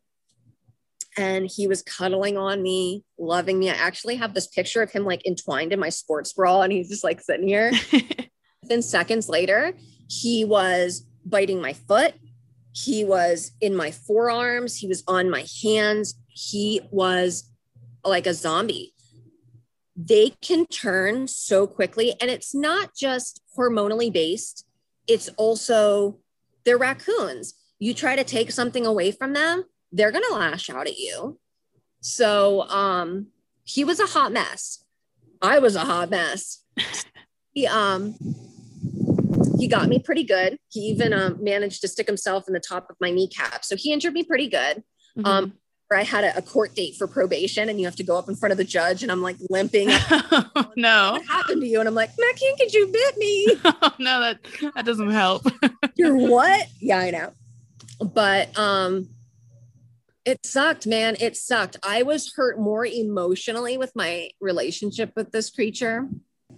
[1.16, 3.70] and he was cuddling on me, loving me.
[3.70, 6.88] I actually have this picture of him like entwined in my sports bra and he's
[6.88, 7.72] just like sitting here.
[8.62, 9.74] Then seconds later,
[10.08, 12.14] he was biting my foot.
[12.72, 14.76] He was in my forearms.
[14.76, 16.14] He was on my hands.
[16.28, 17.50] He was
[18.04, 18.94] like a zombie.
[19.96, 22.14] They can turn so quickly.
[22.20, 24.64] And it's not just hormonally based,
[25.06, 26.18] it's also
[26.64, 27.54] they're raccoons.
[27.78, 31.38] You try to take something away from them, they're going to lash out at you.
[32.00, 33.28] So um,
[33.64, 34.84] he was a hot mess.
[35.42, 36.64] I was a hot mess.
[37.52, 38.14] he um
[39.58, 40.58] he got me pretty good.
[40.70, 43.92] He even um, managed to stick himself in the top of my kneecap, so he
[43.92, 44.82] injured me pretty good.
[45.18, 45.26] Mhm.
[45.26, 45.52] Um,
[45.92, 48.36] I had a, a, court date for probation and you have to go up in
[48.36, 49.88] front of the judge and I'm like limping.
[49.90, 51.12] oh, no.
[51.12, 51.80] What happened to you?
[51.80, 53.56] And I'm like, Matt you bit me.
[53.64, 54.38] oh, no, that
[54.76, 55.42] that doesn't help.
[55.96, 56.68] You're what?
[56.78, 57.32] Yeah, I know.
[58.00, 59.08] But um
[60.24, 61.16] it sucked, man.
[61.20, 61.78] It sucked.
[61.82, 66.08] I was hurt more emotionally with my relationship with this creature.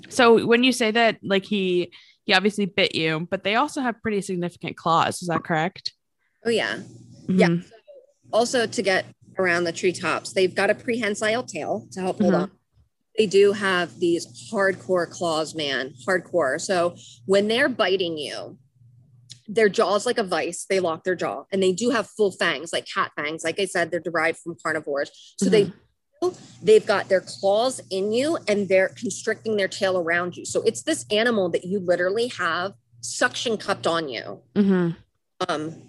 [0.09, 1.93] So when you say that like he
[2.25, 5.93] he obviously bit you, but they also have pretty significant claws, is that correct?
[6.45, 6.77] Oh yeah.
[6.77, 7.39] Mm-hmm.
[7.39, 7.47] Yeah.
[7.49, 7.75] So
[8.33, 9.07] also to get
[9.39, 10.33] around the treetops.
[10.33, 12.43] They've got a prehensile tail to help hold mm-hmm.
[12.43, 12.51] on.
[13.19, 16.61] They do have these hardcore claws, man, hardcore.
[16.61, 16.97] So
[17.27, 18.59] when they're biting you,
[19.55, 20.67] their jaws like a vice.
[20.69, 23.45] They lock their jaw, and they do have full fangs, like cat fangs.
[23.45, 25.11] Like I said, they're derived from carnivores.
[25.39, 25.53] So mm-hmm.
[25.53, 25.73] they
[26.63, 30.45] they've got their claws in you and they're constricting their tail around you.
[30.45, 34.41] So it's this animal that you literally have suction cupped on you.
[34.55, 34.91] Mm-hmm.
[35.49, 35.83] Um,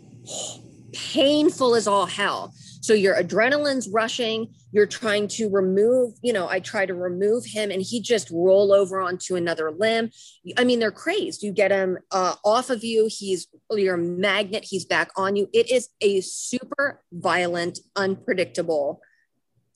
[0.94, 2.54] painful as all hell.
[2.82, 4.54] So your adrenaline's rushing.
[4.72, 8.74] You're trying to remove, you know, I try to remove him and he just roll
[8.74, 10.10] over onto another limb.
[10.58, 11.44] I mean, they're crazed.
[11.44, 13.08] You get him uh, off of you.
[13.10, 14.66] He's your magnet.
[14.66, 15.50] He's back on you.
[15.54, 19.02] It is a super violent, unpredictable,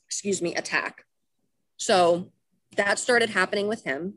[0.08, 1.04] excuse me, attack.
[1.78, 2.32] So
[2.76, 4.16] that started happening with him.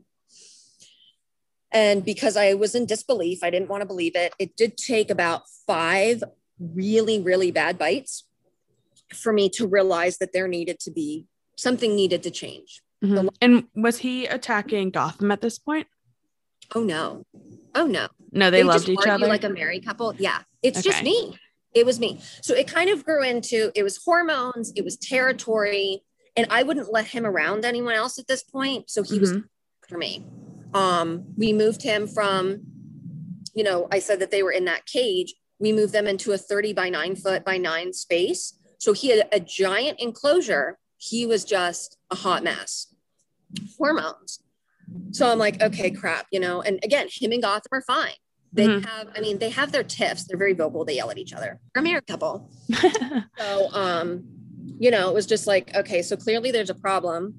[1.71, 4.33] And because I was in disbelief, I didn't want to believe it.
[4.37, 6.23] It did take about five
[6.59, 8.27] really, really bad bites
[9.13, 12.81] for me to realize that there needed to be something needed to change.
[13.03, 13.29] Mm-hmm.
[13.41, 15.87] And was he attacking Gotham at this point?
[16.75, 17.23] Oh no.
[17.75, 18.07] Oh no.
[18.31, 20.15] No, they, they loved each other like a married couple.
[20.17, 20.39] Yeah.
[20.61, 20.89] It's okay.
[20.89, 21.37] just me.
[21.73, 22.19] It was me.
[22.41, 26.03] So it kind of grew into it was hormones, it was territory,
[26.35, 28.89] and I wouldn't let him around anyone else at this point.
[28.89, 29.21] So he mm-hmm.
[29.21, 29.37] was
[29.87, 30.25] for me.
[30.73, 32.61] Um, we moved him from,
[33.53, 35.33] you know, I said that they were in that cage.
[35.59, 38.57] We moved them into a 30 by nine foot by nine space.
[38.79, 40.77] So he had a giant enclosure.
[40.97, 42.87] He was just a hot mess.
[43.77, 44.39] Hormones.
[45.11, 46.61] So I'm like, okay, crap, you know.
[46.61, 48.13] And again, him and Gotham are fine.
[48.53, 48.83] They mm-hmm.
[48.85, 50.25] have, I mean, they have their tiffs.
[50.25, 50.83] They're very vocal.
[50.83, 51.59] They yell at each other.
[51.73, 52.51] They're a married couple.
[53.37, 54.25] so, um,
[54.79, 57.35] you know, it was just like, okay, so clearly there's a problem.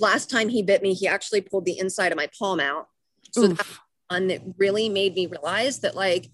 [0.00, 2.88] Last time he bit me, he actually pulled the inside of my palm out.
[3.32, 3.66] So that
[4.08, 6.30] one that really made me realize that like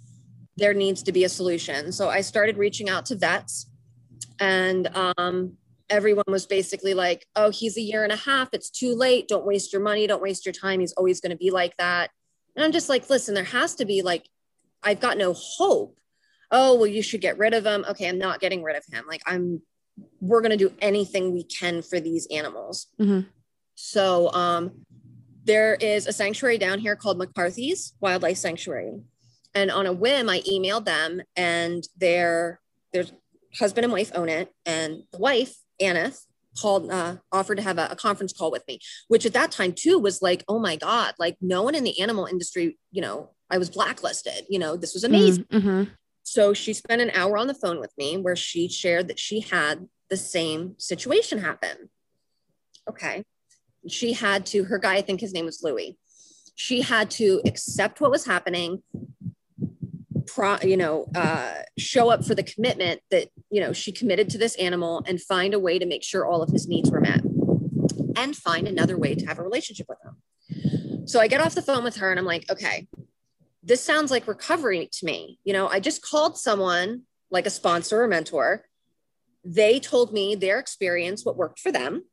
[0.57, 1.93] there needs to be a solution.
[1.93, 3.71] So I started reaching out to vets
[4.39, 5.57] and um,
[5.91, 9.47] everyone was basically like oh he's a year and a half it's too late don't
[9.47, 12.11] waste your money don't waste your time he's always going to be like that.
[12.57, 14.29] And i'm just like listen there has to be like
[14.83, 15.99] i've got no hope.
[16.51, 17.85] Oh well you should get rid of him.
[17.89, 19.05] Okay i'm not getting rid of him.
[19.07, 19.63] Like i'm
[20.21, 22.87] we're going to do anything we can for these animals.
[22.99, 23.29] Mm-hmm.
[23.75, 24.73] so um
[25.45, 29.01] there is a sanctuary down here called mccarthy's wildlife sanctuary.
[29.55, 32.61] And on a whim i emailed them and their
[32.93, 33.13] there's
[33.59, 34.53] husband and wife own it.
[34.67, 36.27] And the wife, Aneth,
[36.61, 39.73] called, uh, offered to have a, a, conference call with me, which at that time
[39.73, 43.31] too was like, oh my God, like no one in the animal industry, you know,
[43.51, 45.45] I was blacklisted, you know, this was amazing.
[45.45, 45.85] Mm-hmm.
[46.23, 49.41] So she spent an hour on the phone with me where she shared that she
[49.41, 51.91] had the same situation happen.
[52.89, 53.25] Okay.
[53.89, 55.97] She had to, her guy, I think his name was Louis.
[56.55, 58.83] She had to accept what was happening,
[60.35, 64.39] pro, you know, uh, show up for the commitment that, you know, she committed to
[64.39, 67.23] this animal and find a way to make sure all of his needs were met
[68.17, 71.07] and find another way to have a relationship with him.
[71.07, 72.87] So I get off the phone with her and I'm like, okay,
[73.63, 75.39] this sounds like recovery to me.
[75.45, 78.65] You know, I just called someone like a sponsor or mentor.
[79.45, 82.05] They told me their experience, what worked for them.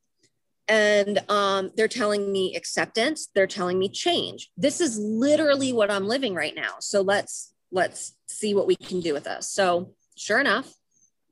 [0.68, 3.30] And um, they're telling me acceptance.
[3.34, 4.50] They're telling me change.
[4.58, 6.76] This is literally what I'm living right now.
[6.80, 9.50] So let's let's see what we can do with this.
[9.50, 10.74] So sure enough,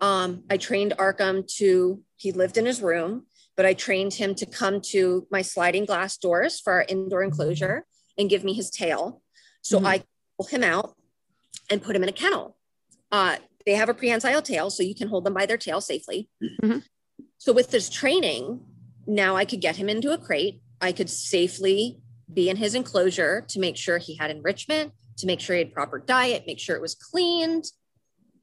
[0.01, 3.25] um, I trained Arkham to, he lived in his room,
[3.55, 7.86] but I trained him to come to my sliding glass doors for our indoor enclosure
[8.17, 9.21] and give me his tail.
[9.61, 9.88] So mm-hmm.
[9.88, 10.03] I
[10.38, 10.95] pull him out
[11.69, 12.57] and put him in a kennel.
[13.11, 16.29] Uh, they have a prehensile tail, so you can hold them by their tail safely.
[16.43, 16.79] Mm-hmm.
[17.38, 18.59] So with this training,
[19.07, 20.61] now I could get him into a crate.
[20.81, 21.99] I could safely
[22.31, 25.74] be in his enclosure to make sure he had enrichment, to make sure he had
[25.74, 27.66] proper diet, make sure it was cleaned.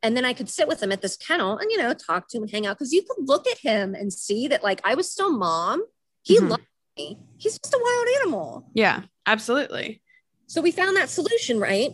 [0.03, 2.39] And then I could sit with him at this kennel and, you know, talk to
[2.39, 2.79] him and hang out.
[2.79, 5.85] Cause you could look at him and see that, like, I was still mom.
[6.23, 6.49] He mm-hmm.
[6.49, 6.66] loved
[6.97, 7.18] me.
[7.37, 8.70] He's just a wild animal.
[8.75, 10.03] Yeah, absolutely.
[10.47, 11.93] So we found that solution, right?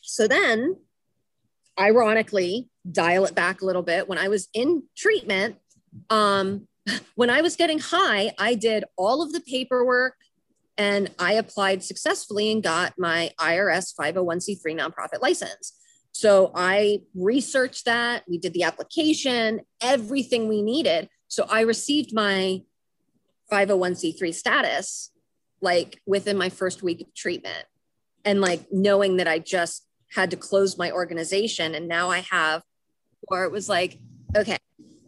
[0.00, 0.76] So then,
[1.78, 4.08] ironically, dial it back a little bit.
[4.08, 5.56] When I was in treatment,
[6.10, 6.68] um,
[7.14, 10.16] when I was getting high, I did all of the paperwork
[10.76, 15.72] and I applied successfully and got my IRS 501c3 nonprofit license.
[16.12, 18.24] So I researched that.
[18.28, 21.08] We did the application, everything we needed.
[21.28, 22.62] So I received my
[23.50, 25.10] 501c3 status
[25.60, 27.64] like within my first week of treatment.
[28.24, 32.62] And like knowing that I just had to close my organization and now I have,
[33.28, 33.98] or it was like,
[34.36, 34.58] okay.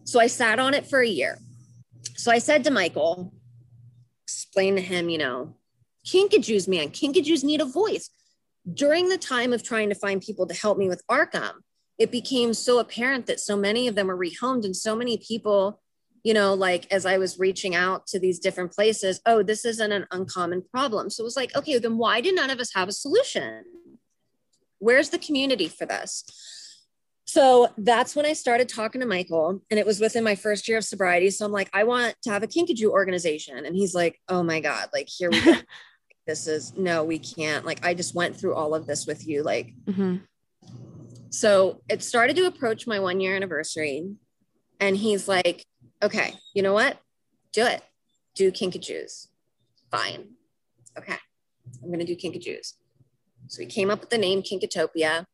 [0.04, 1.38] So I sat on it for a year.
[2.16, 3.32] So I said to Michael,
[4.26, 5.54] explain to him, you know,
[6.04, 8.10] kinkajous, man, kinkajous need a voice.
[8.74, 11.52] During the time of trying to find people to help me with Arkham,
[11.96, 15.80] it became so apparent that so many of them were rehomed and so many people
[16.26, 19.92] you know, like as I was reaching out to these different places, oh, this isn't
[19.92, 21.08] an uncommon problem.
[21.08, 23.62] So it was like, okay, then why do none of us have a solution?
[24.80, 26.24] Where's the community for this?
[27.26, 30.78] So that's when I started talking to Michael, and it was within my first year
[30.78, 31.30] of sobriety.
[31.30, 33.66] So I'm like, I want to have a Kinkajou organization.
[33.66, 35.54] And he's like, oh my God, like here we go.
[36.26, 37.66] this is no, we can't.
[37.66, 39.42] Like, I just went through all of this with you.
[39.42, 40.18] Like, mm-hmm.
[41.30, 44.08] so it started to approach my one year anniversary.
[44.78, 45.64] And he's like,
[46.02, 46.98] okay, you know what?
[47.52, 47.82] Do it.
[48.36, 49.28] Do kinkajous.
[49.90, 50.28] Fine.
[50.96, 51.16] Okay,
[51.82, 52.74] I'm going to do kinkajous.
[53.48, 55.24] So we came up with the name Kinkatopia,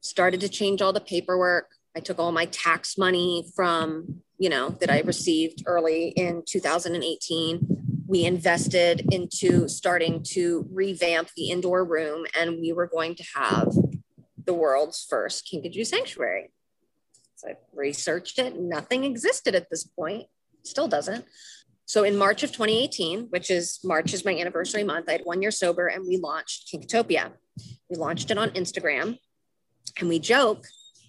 [0.00, 1.70] started to change all the paperwork.
[1.96, 8.04] I took all my tax money from, you know, that I received early in 2018.
[8.06, 13.72] We invested into starting to revamp the indoor room, and we were going to have
[14.44, 16.50] the world's first Kinkajou sanctuary.
[17.36, 18.58] So I researched it.
[18.58, 20.26] Nothing existed at this point,
[20.64, 21.24] still doesn't.
[21.84, 25.40] So in March of 2018, which is March is my anniversary month, I had one
[25.40, 27.32] year sober and we launched Kinkatopia.
[27.88, 29.18] We launched it on Instagram
[29.98, 30.66] and we joke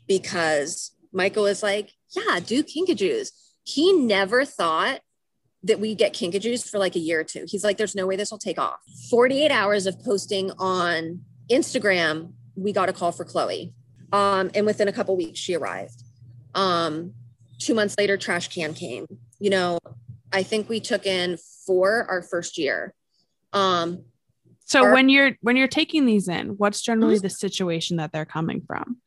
[0.08, 3.32] because Michael was like, yeah, do kinkajous.
[3.64, 5.02] He never thought
[5.64, 7.46] that we get kinkajous for like a year or two.
[7.48, 8.80] He's like, there's no way this will take off.
[9.10, 11.22] 48 hours of posting on
[11.52, 13.74] Instagram, we got a call for Chloe.
[14.12, 16.04] Um, and within a couple weeks, she arrived.
[16.56, 17.14] Um,
[17.60, 19.06] two months later, trash can came.
[19.40, 19.80] You know,
[20.32, 22.94] I think we took in four our first year.
[23.54, 24.06] Um,
[24.70, 27.24] so our- when you're when you're taking these in, what's generally mm-hmm.
[27.24, 28.98] the situation that they're coming from?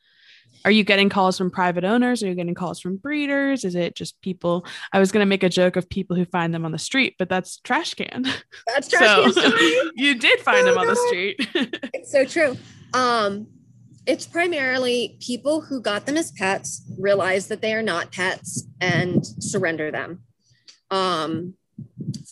[0.64, 2.22] Are you getting calls from private owners?
[2.22, 3.64] Are you getting calls from breeders?
[3.64, 4.64] Is it just people?
[4.92, 7.16] I was going to make a joke of people who find them on the street,
[7.18, 8.26] but that's trash can.
[8.68, 9.90] That's trash so, can.
[9.94, 10.96] you did find oh, them on God.
[10.96, 11.80] the street.
[11.94, 12.56] it's so true.
[12.94, 13.48] Um,
[14.06, 19.24] it's primarily people who got them as pets realize that they are not pets and
[19.24, 20.22] surrender them.
[20.90, 21.54] Um,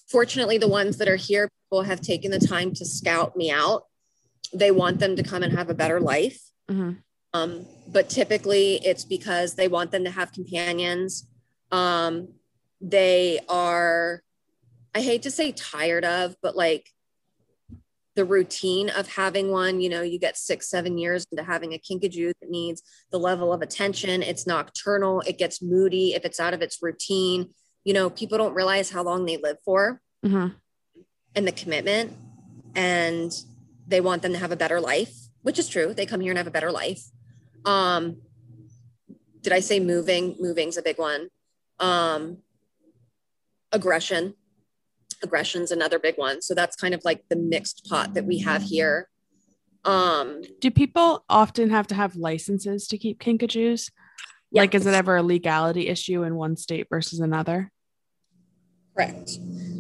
[0.09, 3.85] fortunately, the ones that are here, people have taken the time to scout me out.
[4.53, 6.41] They want them to come and have a better life.
[6.69, 6.95] Mm-hmm.
[7.33, 11.29] Um, but typically, it's because they want them to have companions.
[11.71, 12.35] Um,
[12.81, 14.23] they are,
[14.97, 16.89] I hate to say tired of, but like
[18.17, 19.81] the routine of having one.
[19.81, 23.53] You know, you get six, seven years into having a kinkajou that needs the level
[23.53, 24.25] of attention.
[24.25, 27.51] It's nocturnal, it gets moody if it's out of its routine.
[27.85, 30.49] You know, people don't realize how long they live for mm-hmm.
[31.35, 32.17] And the commitment.
[32.75, 33.33] And
[33.87, 35.93] they want them to have a better life, which is true.
[35.93, 37.03] They come here and have a better life.
[37.65, 38.23] Um,
[39.43, 40.37] did I say moving?
[40.39, 41.29] Moving's a big one.
[41.79, 42.39] Um,
[43.73, 44.35] aggression
[45.23, 46.43] aggression's another big one.
[46.43, 49.09] So that's kind of like the mixed pot that we have here.
[49.85, 53.91] Um, Do people often have to have licenses to keep kinkajous?
[54.51, 54.63] Yeah.
[54.63, 57.71] Like, is it ever a legality issue in one state versus another?
[58.95, 59.31] Correct.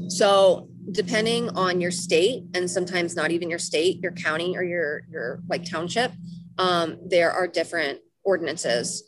[0.09, 5.03] So depending on your state, and sometimes not even your state, your county or your
[5.11, 6.13] your like township,
[6.59, 9.05] um, there are different ordinances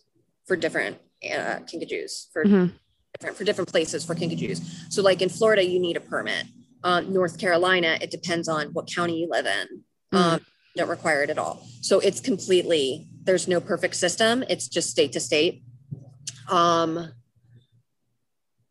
[0.46, 2.76] for different uh, kinkajous for mm-hmm
[3.18, 4.60] different for different places for kinkajous.
[4.92, 6.46] So like in Florida, you need a permit.
[6.84, 9.84] Um, North Carolina, it depends on what county you live in.
[10.12, 10.18] Mm.
[10.18, 10.40] Um,
[10.76, 11.66] don't require it at all.
[11.80, 14.42] So it's completely, there's no perfect system.
[14.48, 15.62] It's just state to state.
[16.48, 17.12] Um,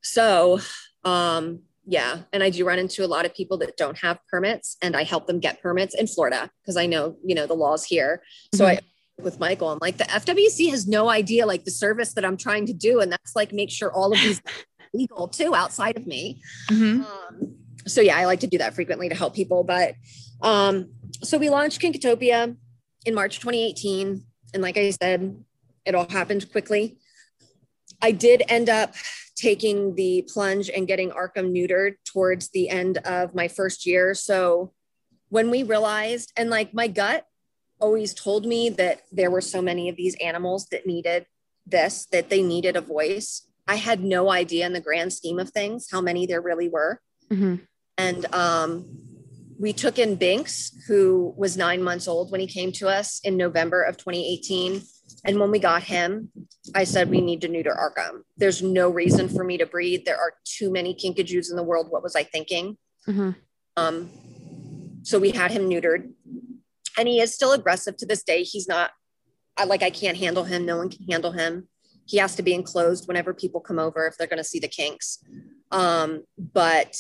[0.02, 0.60] so,
[1.06, 2.20] um, yeah.
[2.32, 5.04] And I do run into a lot of people that don't have permits and I
[5.04, 8.22] help them get permits in Florida because I know, you know, the laws here.
[8.54, 8.78] So mm-hmm.
[8.78, 8.80] I
[9.24, 9.70] with Michael.
[9.70, 13.00] I'm like, the FWC has no idea like the service that I'm trying to do.
[13.00, 14.42] And that's like make sure all of these
[14.94, 16.42] legal too outside of me.
[16.70, 17.04] Mm-hmm.
[17.04, 17.56] Um,
[17.88, 19.64] so yeah, I like to do that frequently to help people.
[19.64, 19.96] But
[20.42, 20.92] um,
[21.24, 22.56] so we launched Kinkatopia
[23.06, 24.24] in March 2018.
[24.54, 25.44] And like I said,
[25.86, 26.98] it all happened quickly.
[28.02, 28.96] I did end up
[29.42, 34.14] taking the plunge and getting Arkham neutered towards the end of my first year.
[34.14, 34.72] So
[35.30, 37.26] when we realized, and like my gut
[37.80, 41.26] always told me that there were so many of these animals that needed
[41.66, 43.48] this, that they needed a voice.
[43.68, 47.02] I had no idea in the grand scheme of things how many there really were.
[47.32, 47.56] Mm-hmm.
[47.98, 48.86] And um,
[49.60, 53.38] we took in Binks, who was nine months old when he came to us in
[53.38, 54.82] November of 2018.
[55.24, 56.32] And when we got him,
[56.74, 58.22] I said, we need to neuter our Arkham.
[58.38, 60.06] There's no reason for me to breed.
[60.06, 61.88] There are too many kinkajous in the world.
[61.90, 62.78] What was I thinking?
[63.08, 63.32] Mm-hmm.
[63.78, 64.10] Um,
[65.04, 66.12] so we had him neutered.
[66.98, 68.44] And he is still aggressive to this day.
[68.44, 68.92] He's not,
[69.58, 70.66] I, like, I can't handle him.
[70.66, 71.68] No one can handle him.
[72.06, 74.68] He has to be enclosed whenever people come over if they're going to see the
[74.68, 75.24] kinks.
[75.72, 76.98] Um, but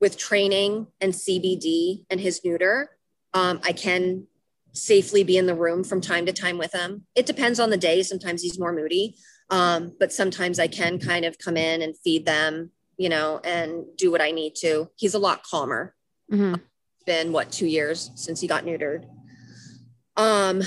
[0.00, 2.90] with training and CBD and his neuter,
[3.34, 4.26] um, I can
[4.72, 7.06] safely be in the room from time to time with him.
[7.14, 8.02] It depends on the day.
[8.02, 9.16] Sometimes he's more moody,
[9.50, 13.84] um, but sometimes I can kind of come in and feed them, you know, and
[13.96, 14.90] do what I need to.
[14.96, 15.94] He's a lot calmer.
[16.32, 16.54] Mm-hmm.
[17.04, 19.04] Been what two years since he got neutered.
[20.16, 20.62] Um,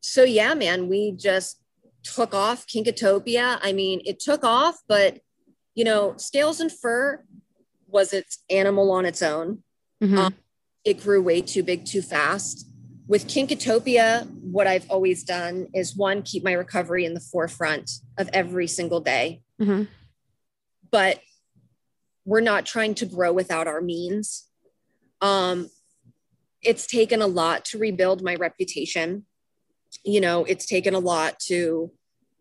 [0.00, 1.60] so yeah, man, we just
[2.02, 3.58] took off Kinkatopia.
[3.62, 5.20] I mean, it took off, but
[5.74, 7.24] you know, scales and fur
[7.88, 9.62] was its animal on its own.
[10.02, 10.18] Mm-hmm.
[10.18, 10.34] Um,
[10.84, 12.68] it grew way too big too fast.
[13.06, 18.30] With Kinkatopia, what I've always done is one, keep my recovery in the forefront of
[18.32, 19.42] every single day.
[19.60, 19.84] Mm-hmm.
[20.90, 21.20] But
[22.24, 24.48] we're not trying to grow without our means.
[25.20, 25.68] Um,
[26.62, 29.26] it's taken a lot to rebuild my reputation.
[30.02, 31.92] You know, it's taken a lot to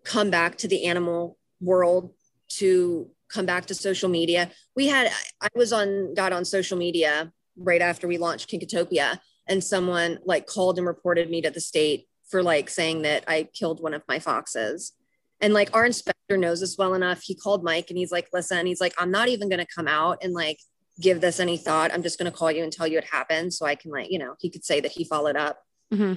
[0.05, 2.13] come back to the animal world,
[2.59, 4.49] to come back to social media.
[4.75, 5.11] We had,
[5.41, 10.47] I was on, got on social media right after we launched Kinkatopia, and someone like
[10.47, 14.03] called and reported me to the state for like saying that I killed one of
[14.07, 14.93] my foxes.
[15.41, 17.21] And like our inspector knows this well enough.
[17.21, 19.87] He called Mike and he's like, listen, he's like, I'm not even going to come
[19.87, 20.59] out and like
[21.01, 21.93] give this any thought.
[21.93, 23.53] I'm just going to call you and tell you it happened.
[23.53, 25.59] So I can like, you know, he could say that he followed up.
[25.93, 26.13] Mm-hmm.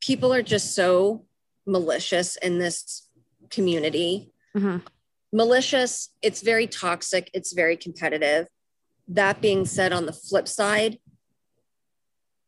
[0.00, 1.24] People are just so
[1.66, 3.08] malicious in this
[3.50, 4.32] community.
[4.56, 4.78] Mm-hmm
[5.34, 8.46] malicious, it's very toxic, it's very competitive.
[9.08, 10.98] That being said, on the flip side,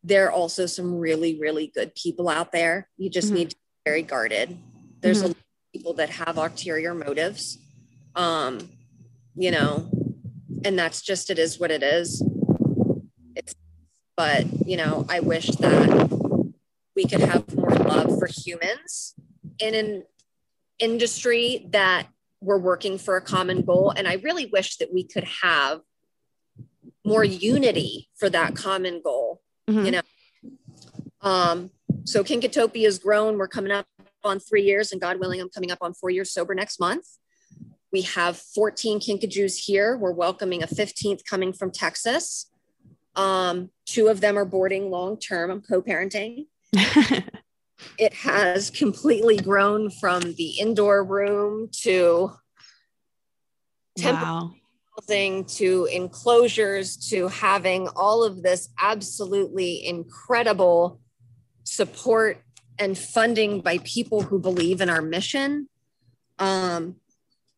[0.06, 2.88] there are also some really, really good people out there.
[2.96, 3.36] You just mm-hmm.
[3.36, 4.56] need to be very guarded.
[5.00, 5.26] There's mm-hmm.
[5.26, 7.58] a lot of people that have ulterior motives.
[8.14, 8.70] Um,
[9.34, 9.90] you know,
[10.64, 12.24] and that's just it is what it is.
[13.34, 13.54] It's
[14.16, 16.10] but you know, I wish that
[16.94, 19.14] we could have more love for humans
[19.58, 20.04] in an
[20.78, 22.06] industry that
[22.40, 23.92] we're working for a common goal.
[23.94, 25.80] And I really wish that we could have
[27.04, 29.84] more unity for that common goal, mm-hmm.
[29.84, 30.02] you know.
[31.22, 31.70] Um,
[32.04, 33.38] so Kinkatopia has grown.
[33.38, 33.86] We're coming up
[34.24, 37.06] on three years, and God willing, I'm coming up on four years sober next month.
[37.92, 39.96] We have 14 Kinkajous here.
[39.96, 42.50] We're welcoming a 15th coming from Texas.
[43.14, 45.50] Um, two of them are boarding long term.
[45.50, 46.46] I'm co parenting.
[46.72, 52.32] it has completely grown from the indoor room to
[54.02, 54.52] wow.
[54.96, 61.00] Housing to enclosures to having all of this absolutely incredible
[61.64, 62.42] support
[62.78, 65.68] and funding by people who believe in our mission.
[66.38, 66.96] Um,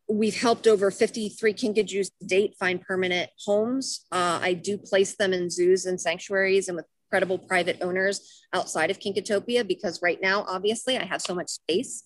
[0.08, 4.06] we've helped over 53 kinkajous to date find permanent homes.
[4.10, 8.90] Uh, I do place them in zoos and sanctuaries and with credible private owners outside
[8.90, 12.04] of Kinkatopia because right now, obviously, I have so much space.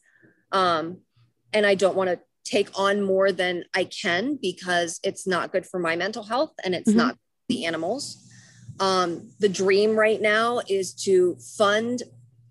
[0.53, 0.99] Um,
[1.53, 5.66] and I don't want to take on more than I can because it's not good
[5.66, 6.99] for my mental health and it's mm-hmm.
[6.99, 7.18] not
[7.49, 8.28] the animals.
[8.80, 12.03] Um, the dream right now is to fund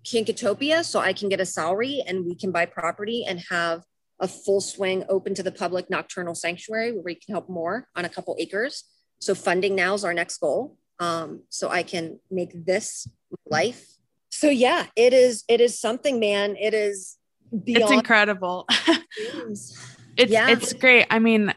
[0.04, 3.82] Kinkatopia so I can get a salary and we can buy property and have
[4.20, 8.04] a full swing open to the public nocturnal sanctuary where we can help more on
[8.04, 8.84] a couple acres.
[9.20, 13.08] So funding now is our next goal um, so I can make this
[13.46, 13.86] life.
[14.30, 15.44] So yeah, it is.
[15.48, 16.56] It is something, man.
[16.56, 17.18] It is.
[17.52, 18.66] Beyond it's incredible.
[19.28, 19.76] it's
[20.16, 20.48] yeah.
[20.48, 21.06] it's great.
[21.10, 21.54] I mean,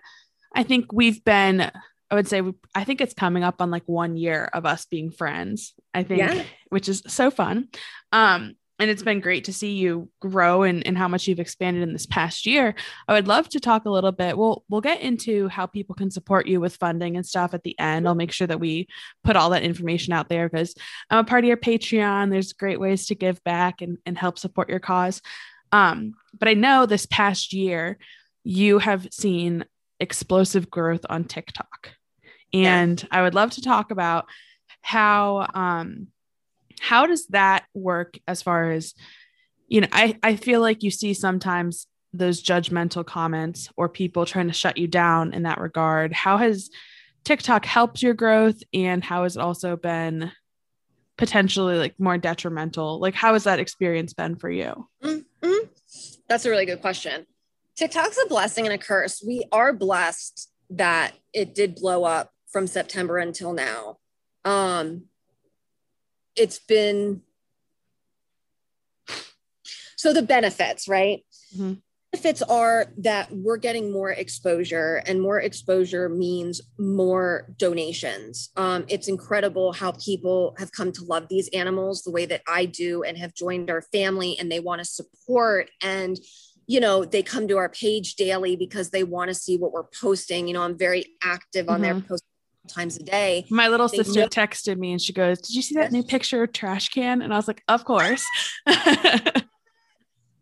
[0.54, 1.72] I think we've been.
[2.12, 2.42] I would say
[2.76, 5.74] I think it's coming up on like one year of us being friends.
[5.94, 6.44] I think, yeah.
[6.70, 7.70] which is so fun.
[8.12, 11.84] Um, and it's been great to see you grow and, and how much you've expanded
[11.84, 12.76] in this past year.
[13.08, 14.38] I would love to talk a little bit.
[14.38, 17.78] We'll we'll get into how people can support you with funding and stuff at the
[17.80, 18.08] end.
[18.08, 18.88] I'll make sure that we
[19.24, 20.76] put all that information out there because
[21.10, 22.30] I'm a part of your Patreon.
[22.30, 25.22] There's great ways to give back and, and help support your cause.
[25.72, 27.98] Um, but I know this past year
[28.44, 29.66] you have seen
[30.00, 31.92] explosive growth on TikTok.
[32.54, 33.10] And yeah.
[33.12, 34.26] I would love to talk about
[34.86, 36.08] how um
[36.80, 38.94] how does that work as far as
[39.68, 44.46] you know i i feel like you see sometimes those judgmental comments or people trying
[44.46, 46.70] to shut you down in that regard how has
[47.24, 50.32] tiktok helped your growth and how has it also been
[51.18, 55.68] potentially like more detrimental like how has that experience been for you mm-hmm.
[56.28, 57.26] that's a really good question
[57.80, 62.68] tiktok's a blessing and a curse we are blessed that it did blow up from
[62.68, 63.98] september until now
[64.44, 65.06] um,
[66.36, 67.22] it's been
[69.96, 71.26] so the benefits, right?
[71.58, 71.74] Mm-hmm.
[72.16, 78.52] Benefits are that we're getting more exposure, and more exposure means more donations.
[78.56, 82.68] Um, it's incredible how people have come to love these animals the way that I
[82.68, 86.18] do and have joined our family and they want to support and
[86.68, 89.84] you know they come to our page daily because they want to see what we're
[89.84, 90.48] posting.
[90.48, 92.00] You know i'm very active on mm-hmm.
[92.00, 92.24] there post
[92.70, 93.46] times a day.
[93.50, 96.02] My little they sister know- texted me and she goes did you see that new
[96.02, 97.22] picture of trash can?
[97.22, 98.26] And i was like of course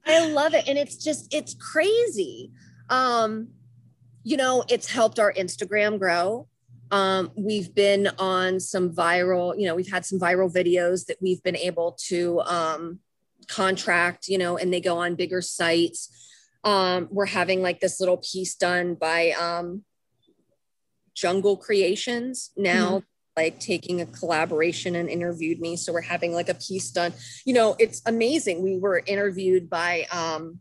[0.05, 0.67] I love it.
[0.67, 2.51] And it's just, it's crazy.
[2.89, 3.49] Um,
[4.23, 6.47] you know, it's helped our Instagram grow.
[6.91, 11.41] Um, we've been on some viral, you know, we've had some viral videos that we've
[11.41, 12.99] been able to um,
[13.47, 16.09] contract, you know, and they go on bigger sites.
[16.63, 19.83] Um, we're having like this little piece done by um,
[21.15, 22.99] Jungle Creations now.
[22.99, 25.75] Mm-hmm like taking a collaboration and interviewed me.
[25.75, 27.13] So we're having like a piece done.
[27.45, 28.63] You know, it's amazing.
[28.63, 30.59] We were interviewed by um,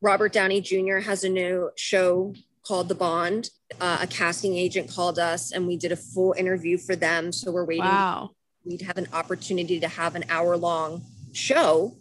[0.00, 0.98] Robert Downey Jr.
[0.98, 2.34] has a new show
[2.66, 3.50] called The Bond.
[3.80, 7.32] Uh, a casting agent called us and we did a full interview for them.
[7.32, 7.84] So we're waiting.
[7.84, 8.30] Wow.
[8.64, 11.96] We'd have an opportunity to have an hour long show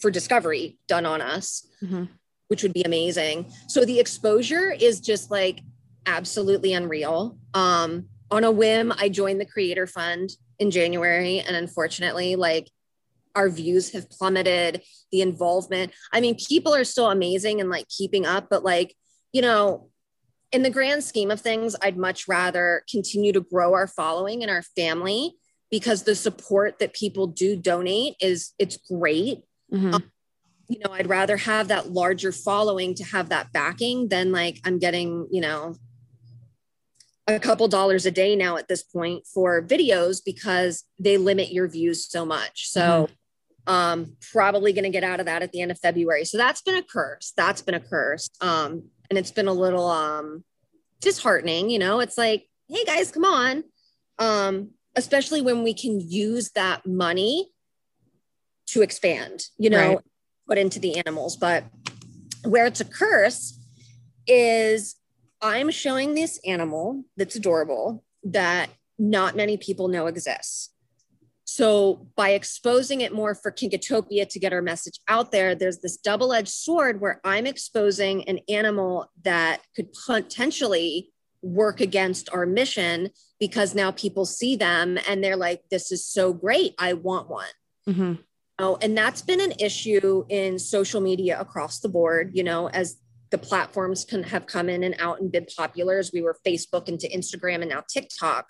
[0.00, 2.04] for Discovery done on us, mm-hmm.
[2.48, 3.52] which would be amazing.
[3.68, 5.60] So the exposure is just like
[6.06, 7.38] absolutely unreal.
[7.54, 11.40] Um, on a whim, I joined the Creator Fund in January.
[11.40, 12.70] And unfortunately, like
[13.34, 15.92] our views have plummeted, the involvement.
[16.12, 18.94] I mean, people are still amazing and like keeping up, but like,
[19.32, 19.90] you know,
[20.50, 24.50] in the grand scheme of things, I'd much rather continue to grow our following and
[24.50, 25.34] our family
[25.70, 29.38] because the support that people do donate is it's great.
[29.72, 29.94] Mm-hmm.
[29.94, 30.04] Um,
[30.68, 34.78] you know, I'd rather have that larger following to have that backing than like I'm
[34.78, 35.74] getting, you know,
[37.34, 41.68] a couple dollars a day now at this point for videos because they limit your
[41.68, 42.68] views so much.
[42.68, 43.08] So
[43.66, 43.72] mm-hmm.
[43.72, 46.24] um probably going to get out of that at the end of February.
[46.24, 47.32] So that's been a curse.
[47.36, 48.30] That's been a curse.
[48.40, 50.44] Um and it's been a little um
[51.00, 52.00] disheartening, you know.
[52.00, 53.64] It's like, "Hey guys, come on."
[54.18, 57.50] Um especially when we can use that money
[58.66, 59.98] to expand, you know, right.
[60.48, 61.64] put into the animals, but
[62.44, 63.58] where it's a curse
[64.26, 64.96] is
[65.42, 70.70] I'm showing this animal that's adorable that not many people know exists.
[71.44, 75.96] So by exposing it more for Kinkatopia to get our message out there, there's this
[75.96, 81.10] double-edged sword where I'm exposing an animal that could potentially
[81.42, 86.32] work against our mission because now people see them and they're like, this is so
[86.32, 86.74] great.
[86.78, 87.44] I want one.
[87.88, 88.14] Mm-hmm.
[88.58, 92.96] Oh, and that's been an issue in social media across the board, you know, as
[93.32, 96.86] the platforms can have come in and out and been popular as we were Facebook
[96.86, 98.46] into Instagram and now TikTok,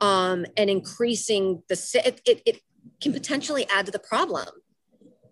[0.00, 2.60] um, and increasing the it, it, it
[3.00, 4.48] can potentially add to the problem.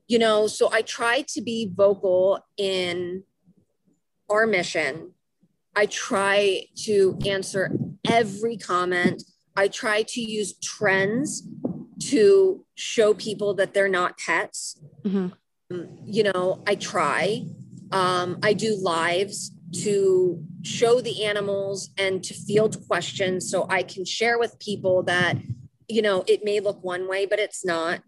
[0.07, 3.25] You know, so I try to be vocal in
[4.31, 5.13] our mission.
[5.75, 7.77] I try to answer
[8.09, 9.25] every comment.
[9.57, 11.49] I try to use trends
[12.11, 14.81] to show people that they're not pets.
[15.05, 15.29] Mm-hmm.
[15.73, 17.47] Um, you know, I try.
[17.93, 24.05] Um, I do lives to show the animals and to field questions so I can
[24.05, 25.37] share with people that,
[25.89, 28.01] you know, it may look one way, but it's not.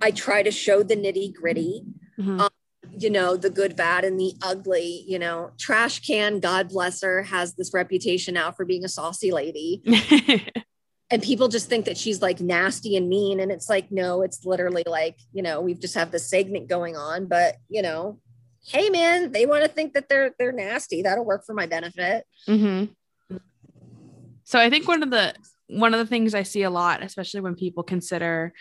[0.00, 1.84] I try to show the nitty gritty.
[2.18, 2.40] Mm-hmm.
[2.40, 2.50] Um,
[2.96, 5.04] you know, the good, bad, and the ugly.
[5.06, 9.30] You know, Trash Can, God bless her, has this reputation now for being a saucy
[9.30, 9.82] lady.
[11.10, 13.40] and people just think that she's like nasty and mean.
[13.40, 16.96] And it's like, no, it's literally like, you know, we've just have this segment going
[16.96, 18.18] on, but, you know,
[18.66, 21.02] hey man they want to think that they're they're nasty.
[21.02, 22.24] That'll work for my benefit.
[22.48, 23.36] Mm-hmm.
[24.44, 25.34] so i think one of the
[25.68, 28.52] one of the things i see a lot especially when people consider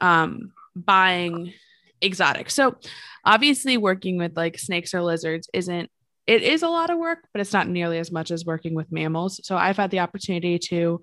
[0.00, 1.52] um buying
[2.00, 2.76] exotic so
[3.24, 5.90] obviously working with like snakes or lizards isn't
[6.26, 8.92] it is a lot of work but it's not nearly as much as working with
[8.92, 9.40] mammals.
[9.44, 11.00] So i've had the opportunity to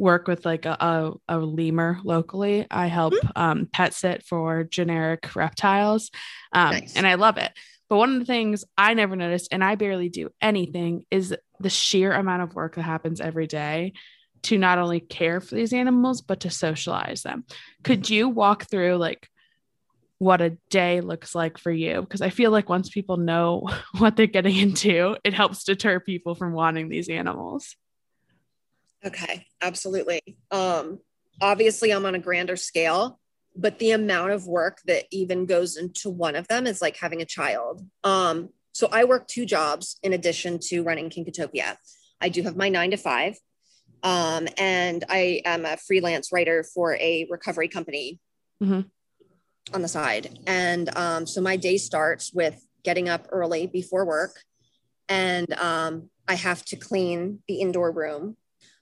[0.00, 2.66] work with like a, a, a lemur locally.
[2.70, 3.28] I help mm-hmm.
[3.36, 6.10] um, pet sit for generic reptiles,
[6.52, 6.96] um, nice.
[6.96, 7.52] and I love it.
[7.88, 11.70] But one of the things I never noticed, and I barely do anything, is the
[11.70, 13.92] sheer amount of work that happens every day
[14.42, 17.44] to not only care for these animals, but to socialize them.
[17.82, 19.28] Could you walk through like
[20.18, 22.00] what a day looks like for you?
[22.00, 23.68] Because I feel like once people know
[23.98, 27.74] what they're getting into, it helps deter people from wanting these animals.
[29.04, 30.20] Okay, absolutely.
[30.50, 30.98] Um,
[31.40, 33.18] obviously, I'm on a grander scale,
[33.56, 37.22] but the amount of work that even goes into one of them is like having
[37.22, 37.86] a child.
[38.04, 41.76] Um, so I work two jobs in addition to running Kinkatopia.
[42.20, 43.36] I do have my nine to five,
[44.02, 48.18] Um, and I am a freelance writer for a recovery company
[48.62, 48.90] Mhm.
[49.74, 50.38] on the side.
[50.46, 54.42] And um, so my day starts with getting up early before work,
[55.08, 58.36] and um, I have to clean the indoor room.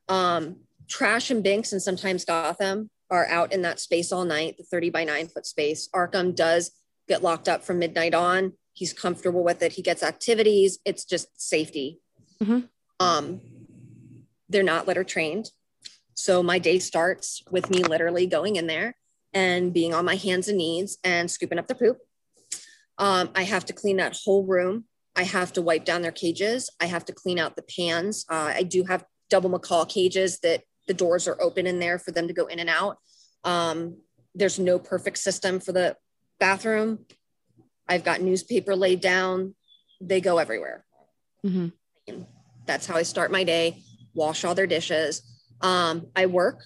[0.09, 0.57] Um,
[0.89, 4.91] Trash and Binks and sometimes Gotham are out in that space all night, the 30
[4.91, 5.89] by 9 foot space.
[5.95, 6.73] Arkham does
[7.09, 8.53] get locked up from midnight on.
[8.73, 9.73] He's comfortable with it.
[9.73, 10.79] He gets activities.
[10.85, 12.01] It's just safety.
[12.41, 12.69] Mhm.
[13.01, 13.41] Um,
[14.49, 15.51] they're not litter trained.
[16.15, 18.97] So my day starts with me literally going in there
[19.33, 21.99] and being on my hands and knees and scooping up the poop.
[22.99, 24.87] Um, I have to clean that whole room.
[25.15, 26.71] I have to wipe down their cages.
[26.81, 28.25] I have to clean out the pans.
[28.29, 32.13] Uh, I do have double macaw cages that the doors are open in there for
[32.13, 32.99] them to go in and out.
[33.45, 33.99] Um,
[34.35, 35.97] there's no perfect system for the
[36.39, 37.07] bathroom.
[37.89, 39.55] I've got newspaper laid down.
[40.01, 40.85] They go everywhere.
[41.45, 41.73] Mhm.
[42.67, 43.83] That's how I start my day.
[44.15, 45.23] Wash all their dishes.
[45.61, 46.65] Um, I work.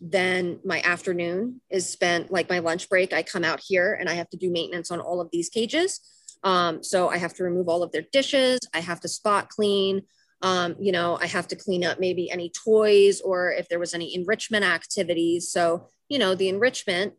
[0.00, 3.12] Then my afternoon is spent like my lunch break.
[3.12, 6.00] I come out here and I have to do maintenance on all of these cages.
[6.42, 8.60] Um, so I have to remove all of their dishes.
[8.72, 10.02] I have to spot clean.
[10.42, 13.92] Um, you know, I have to clean up maybe any toys or if there was
[13.92, 15.50] any enrichment activities.
[15.50, 17.14] So, you know, the enrichment,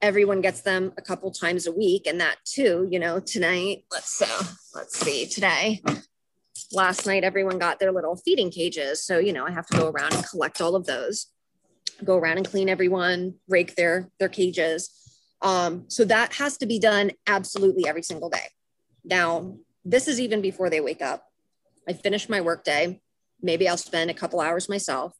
[0.00, 2.06] everyone gets them a couple times a week.
[2.06, 4.44] And that too, you know, tonight, let's uh,
[4.74, 5.82] let's see, today,
[6.72, 9.04] last night, everyone got their little feeding cages.
[9.04, 11.26] So, you know, I have to go around and collect all of those,
[12.04, 14.90] go around and clean everyone, rake their their cages.
[15.40, 18.46] Um, so that has to be done absolutely every single day.
[19.04, 21.24] Now, this is even before they wake up.
[21.88, 23.00] I finish my workday.
[23.40, 25.14] Maybe I'll spend a couple hours myself.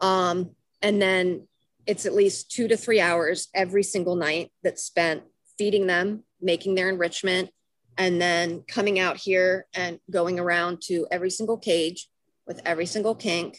[0.00, 0.50] Um,
[0.82, 1.48] and then
[1.86, 5.22] it's at least two to three hours every single night that's spent
[5.58, 7.50] feeding them, making their enrichment,
[7.98, 12.08] and then coming out here and going around to every single cage
[12.46, 13.58] with every single kink,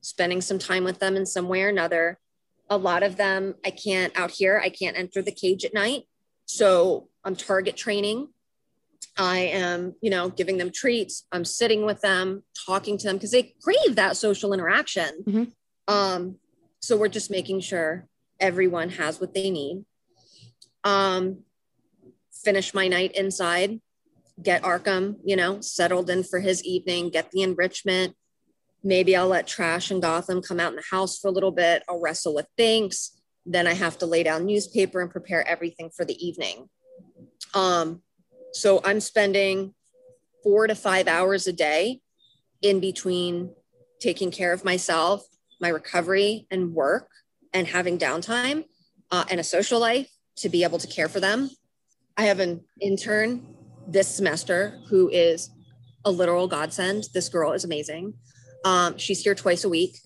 [0.00, 2.18] spending some time with them in some way or another.
[2.70, 6.04] A lot of them, I can't out here, I can't enter the cage at night.
[6.46, 8.28] So I'm target training.
[9.16, 11.26] I am, you know, giving them treats.
[11.30, 15.22] I'm sitting with them, talking to them because they crave that social interaction.
[15.26, 15.52] Mhm.
[15.86, 16.38] Um,
[16.80, 18.08] so we're just making sure
[18.40, 19.84] everyone has what they need.
[20.82, 21.44] Um,
[22.32, 23.80] finish my night inside,
[24.42, 28.16] get Arkham, you know, settled in for his evening, get the enrichment.
[28.82, 31.82] Maybe I'll let Trash and Gotham come out in the house for a little bit.
[31.88, 33.18] I'll wrestle with Binks.
[33.46, 36.68] Then I have to lay down newspaper and prepare everything for the evening.
[37.54, 38.02] Um,
[38.54, 39.74] so I'm spending
[40.44, 42.00] four to five hours a day
[42.62, 43.52] in between
[44.00, 45.24] taking care of myself,
[45.60, 47.08] my recovery, and work,
[47.52, 48.64] and having downtime
[49.10, 51.50] uh, and a social life to be able to care for them.
[52.16, 53.44] I have an intern
[53.88, 55.50] this semester who is
[56.04, 57.08] a literal godsend.
[57.12, 58.14] This girl is amazing.
[58.64, 59.98] Um, she's here twice a week.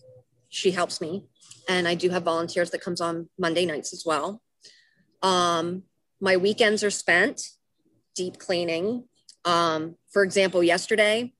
[0.48, 1.26] She helps me,
[1.68, 4.40] and I do have volunteers that comes on Monday nights as well.
[5.22, 5.82] Um,
[6.20, 7.42] my weekends are spent
[8.18, 9.04] deep cleaning.
[9.44, 11.32] Um, for example, yesterday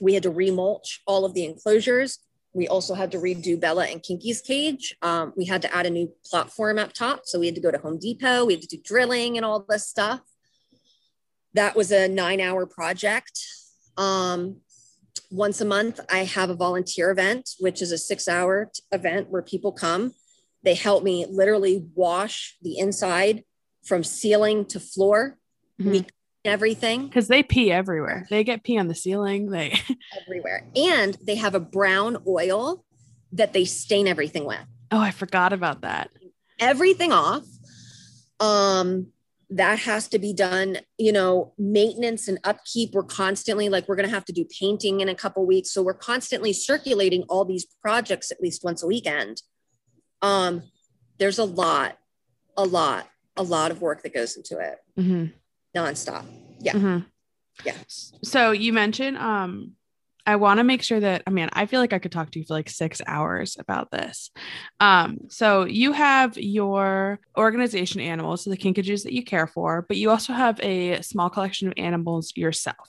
[0.00, 2.20] we had to remulch all of the enclosures.
[2.54, 4.96] We also had to redo Bella and Kinky's cage.
[5.02, 7.22] Um, we had to add a new platform up top.
[7.24, 8.46] So we had to go to Home Depot.
[8.46, 10.20] We had to do drilling and all this stuff.
[11.54, 13.36] That was a nine hour project.
[13.96, 14.60] Um,
[15.30, 19.42] once a month, I have a volunteer event, which is a six hour event where
[19.42, 20.14] people come.
[20.62, 23.42] They help me literally wash the inside
[23.84, 25.38] from ceiling to floor.
[25.80, 25.90] Mhm.
[25.90, 26.06] We
[26.44, 28.26] everything because they pee everywhere.
[28.30, 29.50] They get pee on the ceiling.
[29.50, 29.78] They
[30.26, 30.66] everywhere.
[30.76, 32.84] And they have a brown oil
[33.32, 34.64] that they stain everything with.
[34.92, 36.10] oh, I forgot about that.
[36.60, 37.44] Everything off.
[38.40, 39.08] Um,
[39.50, 42.92] that has to be done, you know, maintenance and upkeep.
[42.92, 45.70] We're constantly like, we're going to have to do painting in a couple weeks.
[45.70, 49.42] So we're constantly circulating all these projects at least once a weekend.
[50.22, 50.62] Um,
[51.18, 51.98] there's a lot,
[52.56, 55.32] a lot, a lot of work that goes into it Mhm.
[55.76, 56.24] Nonstop.
[56.58, 56.72] Yeah.
[56.72, 57.06] Mhm.
[57.64, 57.74] Yeah.
[58.22, 59.72] So you mentioned, um,
[60.28, 62.38] I want to make sure that I mean, I feel like I could talk to
[62.38, 64.30] you for like six hours about this.
[64.80, 69.96] Um, so you have your organization animals, so the kinkajous that you care for, but
[69.96, 72.88] you also have a small collection of animals yourself.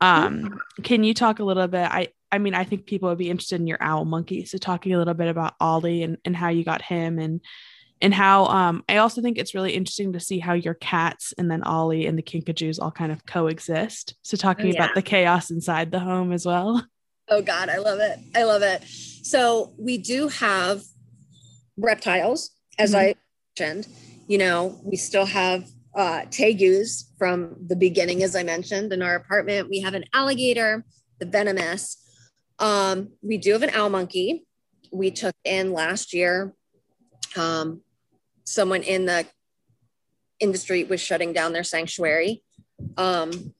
[0.00, 1.88] Um, can you talk a little bit?
[1.90, 4.44] I I mean, I think people would be interested in your owl monkey.
[4.44, 7.40] So talking a little bit about Ollie and, and how you got him and
[8.04, 11.50] and how um I also think it's really interesting to see how your cats and
[11.50, 14.14] then Ollie and the kinkajous all kind of coexist.
[14.22, 14.74] So talking Oh, yeah.
[14.84, 16.86] about the chaos inside the home as well.
[17.30, 18.18] Oh God, I love it.
[18.34, 18.84] I love it.
[18.84, 20.82] So we do have
[21.78, 22.98] reptiles, as Mhm.
[22.98, 23.14] I
[23.58, 23.88] mentioned.
[24.28, 25.66] You know, we still have
[25.96, 29.70] uh, tegus from the beginning, as I mentioned, in our apartment.
[29.70, 30.84] We have an alligator,
[31.18, 31.96] the venomous.
[32.58, 34.44] Um, we do have an owl monkey.
[34.92, 36.52] We took in last year.
[37.36, 37.80] Um,
[38.44, 39.26] someone in the
[40.40, 42.42] industry was shutting down their sanctuary.
[42.96, 43.54] Um,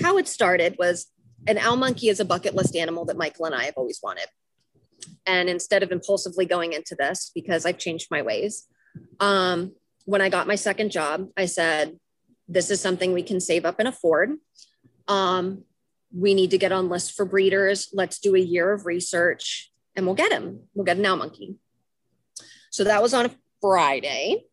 [0.00, 1.06] how it started was
[1.46, 4.26] an owl monkey is a bucket list animal that Michael and I have always wanted.
[5.26, 8.66] And instead of impulsively going into this, because I've changed my ways,
[9.20, 9.72] um,
[10.04, 11.98] when I got my second job, I said,
[12.48, 14.36] this is something we can save up and afford.
[15.06, 15.64] Um,
[16.12, 17.90] we need to get on list for breeders.
[17.92, 20.60] Let's do a year of research and we'll get him.
[20.74, 21.56] We'll get an owl monkey.
[22.70, 23.30] So that was on a
[23.60, 24.44] Friday.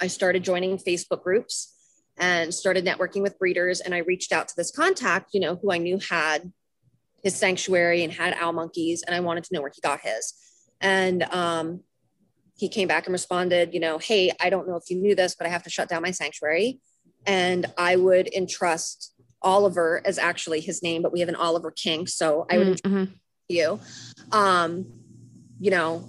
[0.00, 1.72] I started joining Facebook groups
[2.16, 3.80] and started networking with breeders.
[3.80, 6.52] And I reached out to this contact, you know, who I knew had
[7.22, 9.02] his sanctuary and had owl monkeys.
[9.02, 10.34] And I wanted to know where he got his.
[10.80, 11.80] And um,
[12.56, 15.34] he came back and responded, you know, hey, I don't know if you knew this,
[15.34, 16.80] but I have to shut down my sanctuary.
[17.26, 22.06] And I would entrust Oliver as actually his name, but we have an Oliver King.
[22.06, 23.12] So I would mm-hmm.
[23.48, 23.80] you,
[24.32, 24.86] um,
[25.60, 26.08] you know,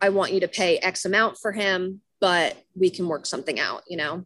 [0.00, 3.82] I want you to pay X amount for him, but we can work something out,
[3.88, 4.24] you know?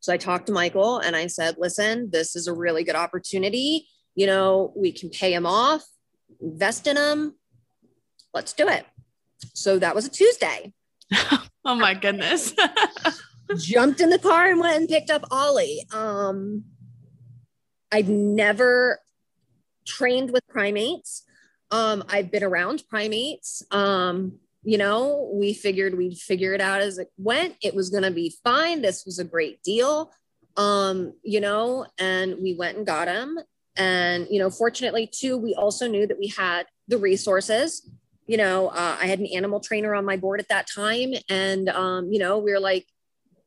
[0.00, 3.86] So I talked to Michael and I said, listen, this is a really good opportunity.
[4.14, 5.84] You know, we can pay him off,
[6.40, 7.36] invest in him.
[8.34, 8.84] Let's do it.
[9.54, 10.72] So that was a Tuesday.
[11.64, 12.52] oh my goodness.
[13.58, 15.86] Jumped in the car and went and picked up Ollie.
[15.92, 16.64] Um,
[17.92, 18.98] I've never
[19.86, 21.22] trained with primates.
[21.70, 23.62] Um, I've been around primates.
[23.70, 27.56] Um, you know, we figured we'd figure it out as it went.
[27.62, 28.82] It was going to be fine.
[28.82, 30.12] This was a great deal.
[30.56, 33.38] Um, you know, and we went and got him.
[33.76, 37.90] And, you know, fortunately, too, we also knew that we had the resources.
[38.26, 41.14] You know, uh, I had an animal trainer on my board at that time.
[41.28, 42.86] And, um, you know, we were like,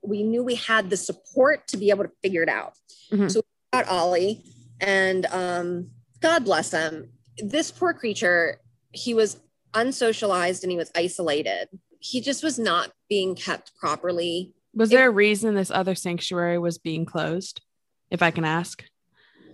[0.02, 2.74] we knew we had the support to be able to figure it out.
[3.12, 3.28] Mm-hmm.
[3.28, 4.44] So we got Ollie,
[4.80, 5.90] and um,
[6.22, 7.10] God bless him.
[7.38, 8.60] This poor creature,
[8.92, 9.40] he was
[9.76, 11.68] unsocialized and he was isolated.
[12.00, 14.54] He just was not being kept properly.
[14.74, 17.62] Was there a reason this other sanctuary was being closed,
[18.10, 18.84] if I can ask?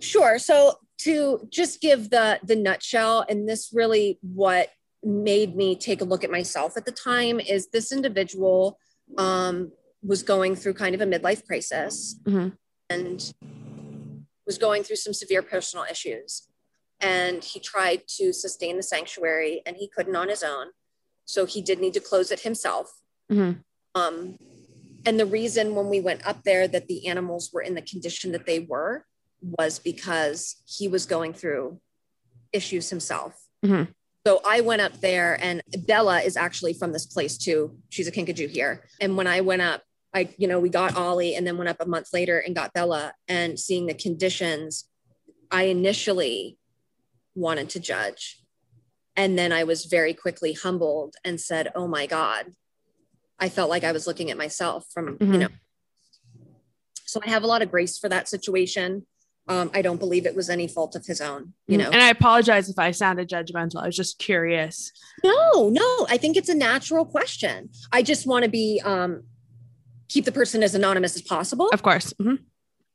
[0.00, 0.38] Sure.
[0.38, 4.70] So to just give the the nutshell, and this really what
[5.02, 8.78] made me take a look at myself at the time is this individual
[9.18, 9.72] um,
[10.02, 12.48] was going through kind of a midlife crisis mm-hmm.
[12.88, 13.32] and
[14.46, 16.48] was going through some severe personal issues
[17.02, 20.68] and he tried to sustain the sanctuary and he couldn't on his own.
[21.24, 22.92] So he did need to close it himself.
[23.30, 23.60] Mm-hmm.
[23.94, 24.36] um,
[25.04, 28.32] and the reason when we went up there that the animals were in the condition
[28.32, 29.04] that they were
[29.40, 31.80] was because he was going through
[32.52, 33.34] issues himself.
[33.64, 33.90] Mm-hmm.
[34.26, 37.76] so i went up there and bella is actually from this place too.
[37.90, 38.84] She's a kinkajou here.
[39.00, 39.82] And when i went up
[40.14, 42.72] i you know we got ollie and then went up a month later and got
[42.72, 43.14] bella.
[43.28, 44.88] And seeing the conditions
[45.50, 46.58] i initially
[47.34, 48.42] wanted to judge.
[49.16, 52.54] And then I was very quickly humbled and said, Oh my God.
[53.38, 55.32] I felt like I was looking at myself from, mm-hmm.
[55.32, 55.48] you know.
[57.04, 59.04] So I have a lot of grace for that situation.
[59.48, 61.84] Um, I don't believe it was any fault of his own, you mm-hmm.
[61.84, 61.90] know.
[61.92, 63.82] And I apologize if I sounded judgmental.
[63.82, 64.92] I was just curious.
[65.24, 67.70] No, no, I think it's a natural question.
[67.90, 69.24] I just want to be um
[70.08, 71.68] keep the person as anonymous as possible.
[71.72, 72.12] Of course.
[72.14, 72.36] Mm-hmm.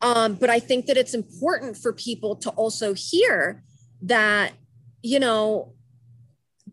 [0.01, 3.63] Um, but I think that it's important for people to also hear
[4.01, 4.53] that,
[5.01, 5.73] you know,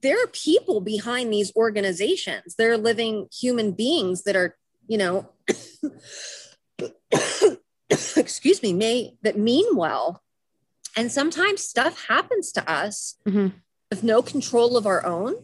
[0.03, 2.55] there are people behind these organizations.
[2.57, 4.57] They're living human beings that are,
[4.87, 5.31] you know,
[7.91, 10.23] excuse me, may that mean well.
[10.97, 13.49] And sometimes stuff happens to us mm-hmm.
[13.91, 15.35] with no control of our own.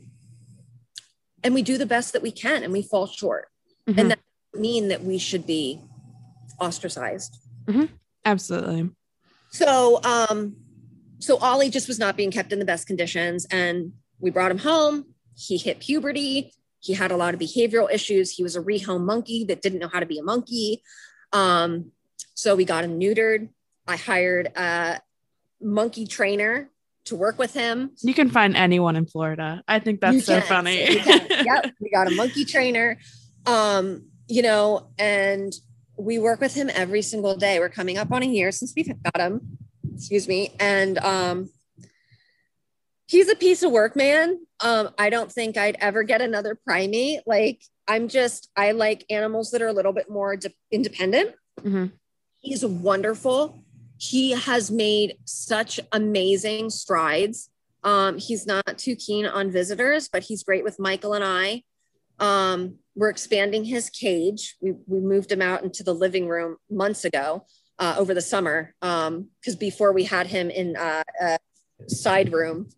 [1.43, 3.49] And we do the best that we can and we fall short.
[3.89, 3.99] Mm-hmm.
[3.99, 4.19] And that
[4.55, 5.81] mean that we should be
[6.61, 7.39] ostracized.
[7.67, 7.87] Mm-hmm.
[8.25, 8.91] Absolutely.
[9.51, 10.57] So um
[11.21, 13.47] so Ollie just was not being kept in the best conditions.
[13.51, 15.07] And we brought him home.
[15.37, 16.53] He hit puberty.
[16.81, 18.33] He had a lot of behavioral issues.
[18.33, 20.83] He was a rehome monkey that didn't know how to be a monkey.
[21.33, 21.93] Um,
[22.35, 23.51] so we got him neutered.
[23.87, 25.01] I hired a
[25.61, 26.71] monkey trainer
[27.05, 27.91] to work with him.
[28.03, 29.63] You can find anyone in Florida.
[29.69, 30.79] I think that's so funny.
[31.05, 31.73] yep.
[31.81, 32.99] We got a monkey trainer.
[33.47, 35.53] Um, you know, and
[35.99, 37.59] we work with him every single day.
[37.59, 39.59] We're coming up on a year since we've got him
[39.95, 40.55] excuse me.
[40.59, 41.51] And um,
[43.07, 44.39] he's a piece of work, man.
[44.61, 47.21] Um, I don't think I'd ever get another primate.
[47.27, 51.35] Like, I'm just, I like animals that are a little bit more de- independent.
[51.61, 51.87] Mm-hmm.
[52.41, 53.65] He's wonderful.
[53.99, 57.51] He has made such amazing strides.
[57.83, 61.63] Um, he's not too keen on visitors, but he's great with Michael and I.
[62.19, 64.57] Um, we're expanding his cage.
[64.61, 67.47] We, we moved him out into the living room months ago
[67.81, 71.39] uh, over the summer because um, before we had him in uh, a
[71.89, 72.69] side room.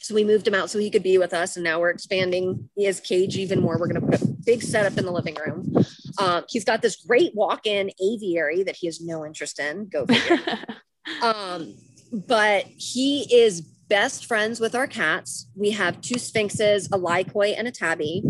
[0.00, 1.56] So we moved him out so he could be with us.
[1.56, 3.76] And now we're expanding his cage even more.
[3.76, 5.74] We're going to put a big setup in the living room.
[6.18, 9.88] Um, he's got this great walk in aviary that he has no interest in.
[9.88, 10.38] Go figure.
[11.22, 11.74] um,
[12.12, 15.48] but he is best friends with our cats.
[15.56, 18.22] We have two sphynxes, a Lykoi and a tabby.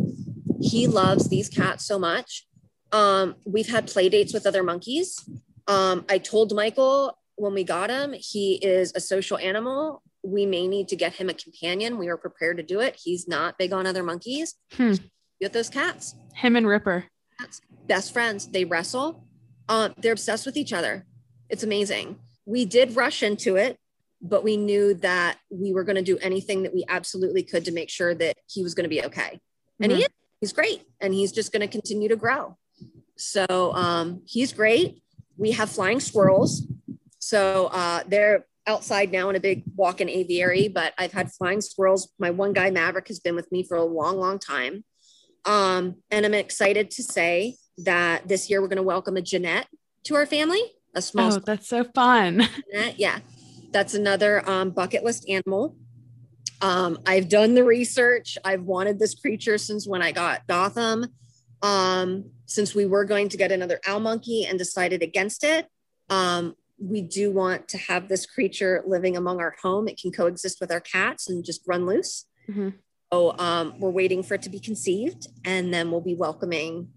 [0.63, 2.47] He loves these cats so much.
[2.91, 5.29] Um, we've had play dates with other monkeys.
[5.69, 10.03] Um, I told Michael when we got him, he is a social animal.
[10.23, 11.99] We may need to get him a companion.
[11.99, 12.99] We are prepared to do it.
[13.03, 14.55] He's not big on other monkeys.
[14.73, 14.95] Hmm.
[15.41, 16.15] Get those cats.
[16.35, 17.05] Him and Ripper.
[17.39, 17.61] Cats.
[17.87, 18.47] Best friends.
[18.47, 19.25] They wrestle.
[19.69, 21.05] Um, they're obsessed with each other.
[21.51, 22.19] It's amazing.
[22.47, 23.79] We did rush into it
[24.21, 27.73] but we knew that we were going to do anything that we absolutely could to
[27.73, 29.41] make sure that he was going to be okay.
[29.81, 29.99] And mm-hmm.
[29.99, 30.09] he is.
[30.41, 30.83] He's great.
[31.01, 32.57] And he's just going to continue to grow.
[33.17, 35.03] So um, he's great.
[35.37, 36.67] We have flying squirrels.
[37.19, 41.61] So uh, they're outside now in a big walk in aviary, but I've had flying
[41.61, 42.13] squirrels.
[42.19, 44.85] My one guy, Maverick, has been with me for a long, long time.
[45.45, 49.67] Um, and I'm excited to say that this year we're going to welcome a genet
[50.05, 50.63] to our family.
[50.95, 51.35] A small.
[51.35, 52.49] Oh, that's so fun.
[52.73, 53.21] genet, yeah
[53.77, 55.77] that's another um, bucket list animal.
[56.63, 58.39] Um, I've done the research.
[58.43, 61.07] I've wanted this creature since when I got Gotham.
[61.63, 65.67] Um, since we were going to get another owl monkey and decided against it,
[66.11, 69.89] um, we do want to have this creature living among our home.
[69.89, 72.27] It can coexist with our cats and just run loose.
[72.49, 72.71] Mm-hmm.
[73.13, 76.89] So um, we're waiting for it to be conceived, and then we'll be welcoming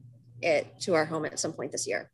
[0.42, 2.10] it to our home at some point this year.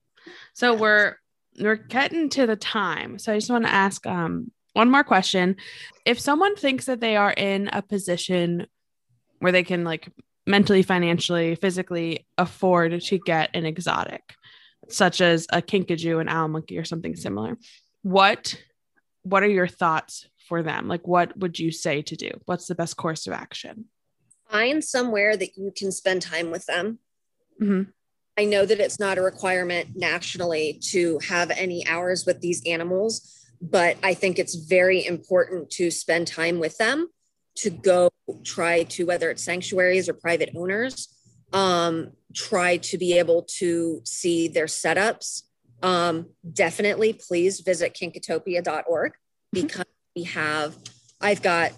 [0.54, 1.16] So we're
[1.60, 3.18] we're getting to the time.
[3.18, 5.56] So I just want to ask um, one more question.
[6.06, 8.68] If someone thinks that they are in a position
[9.40, 10.12] where they can like
[10.48, 14.36] mentally, financially, physically afford to get an exotic,
[14.90, 17.58] such as a kinkajou, an owl monkey, or something similar,
[18.02, 18.62] what
[19.24, 20.88] what are your thoughts for them?
[20.88, 22.30] Like, what would you say to do?
[22.46, 23.86] What's the best course of action?
[24.50, 27.00] Find somewhere that you can spend time with them.
[27.60, 27.90] Mm-hmm.
[28.38, 33.48] I know that it's not a requirement nationally to have any hours with these animals,
[33.62, 37.08] but I think it's very important to spend time with them,
[37.58, 38.10] to go
[38.44, 41.10] try to, whether it's sanctuaries or private owners,
[41.54, 45.44] um, try to be able to see their setups.
[45.82, 49.14] Um, definitely, please visit kinkatopia.org mm-hmm.
[49.52, 50.76] because we have,
[51.22, 51.72] I've got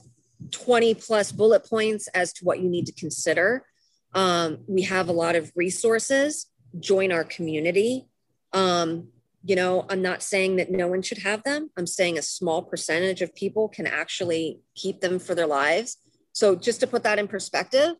[0.51, 3.65] 20 plus bullet points as to what you need to consider
[4.13, 6.47] um, we have a lot of resources.
[6.79, 8.07] Join our community.
[8.53, 9.09] Um,
[9.47, 11.69] you know, I'm not saying that no one should have them.
[11.77, 15.95] I'm saying a small percentage of people can actually keep them for their lives.
[16.33, 17.95] So, just to put that in perspective,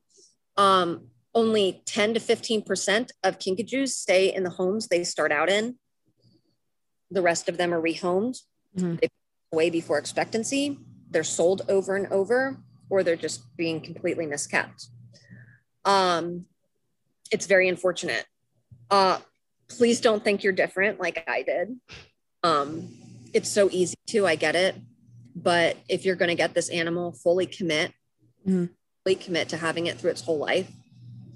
[0.57, 5.77] um, only 10 to 15% of kinkajous stay in the homes they start out in.
[7.11, 8.41] The rest of them are rehomed.
[8.77, 8.95] Mm-hmm.
[9.01, 9.07] They
[9.53, 10.77] away before expectancy.
[11.09, 12.57] They're sold over and over,
[12.89, 14.87] or they're just being completely miskept.
[15.85, 16.45] Um,
[17.31, 18.25] it's very unfortunate.
[18.91, 19.19] Uh,
[19.69, 21.75] please don't think you're different like I did.
[22.43, 22.89] Um,
[23.33, 24.75] it's so easy to, I get it.
[25.35, 27.91] But if you're going to get this animal, fully commit,
[28.47, 28.65] mm-hmm.
[29.03, 30.71] fully commit to having it through its whole life,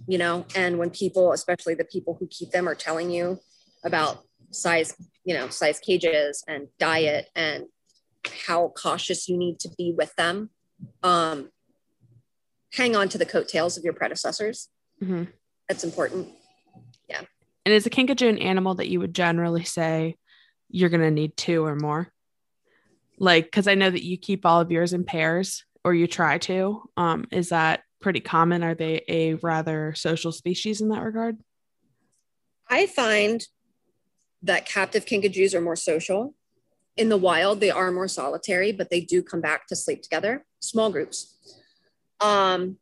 [0.07, 0.45] you know.
[0.55, 3.39] And when people, especially the people who keep them, are telling you
[3.83, 7.65] about size, you know, size cages and diet and
[8.47, 10.49] how cautious you need to be with them,
[11.03, 11.49] um,
[12.73, 14.69] hang on to the coattails of your predecessors.
[15.01, 15.25] Mm-hmm.
[15.67, 16.29] That's important.
[17.65, 20.15] And is a kinkajou an animal that you would generally say
[20.69, 22.11] you're going to need two or more?
[23.19, 26.39] Like, because I know that you keep all of yours in pairs or you try
[26.39, 26.83] to.
[26.97, 28.63] Um, is that pretty common?
[28.63, 31.37] Are they a rather social species in that regard?
[32.69, 33.45] I find
[34.43, 36.33] that captive kinkajous are more social.
[36.97, 40.45] In the wild, they are more solitary, but they do come back to sleep together,
[40.59, 41.37] small groups.
[42.19, 42.77] Um,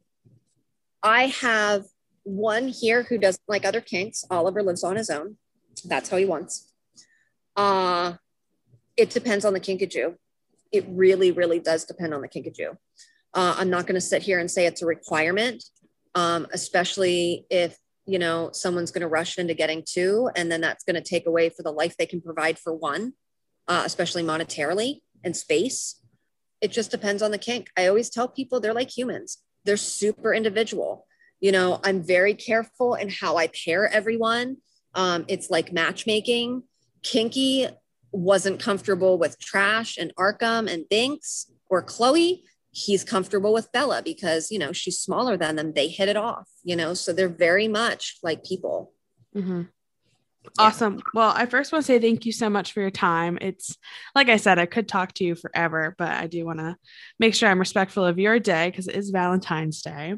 [1.03, 1.85] I have
[2.29, 4.23] one here who doesn't like other kinks.
[4.29, 5.37] Oliver lives on his own.
[5.85, 6.71] That's how he wants.
[7.55, 8.13] Uh,
[8.97, 10.15] it depends on the kinkajou.
[10.71, 12.77] It really, really does depend on the kinkajou.
[13.33, 15.63] Uh, I'm not going to sit here and say it's a requirement,
[16.15, 20.83] um, especially if you know someone's going to rush into getting two, and then that's
[20.83, 23.13] going to take away for the life they can provide for one,
[23.67, 25.99] uh, especially monetarily and space
[26.61, 27.69] it just depends on the kink.
[27.77, 31.05] I always tell people they're like humans, they're super individual.
[31.39, 34.57] You know, I'm very careful in how I pair everyone.
[34.93, 36.63] Um, it's like matchmaking.
[37.03, 37.67] Kinky
[38.11, 42.43] wasn't comfortable with Trash and Arkham and Binks or Chloe.
[42.71, 45.73] He's comfortable with Bella because, you know, she's smaller than them.
[45.73, 48.93] They hit it off, you know, so they're very much like people.
[49.35, 49.63] Mm-hmm.
[50.57, 51.01] Awesome.
[51.13, 53.37] Well, I first want to say thank you so much for your time.
[53.41, 53.77] It's
[54.15, 56.77] like I said, I could talk to you forever, but I do want to
[57.19, 60.15] make sure I'm respectful of your day because it is Valentine's Day.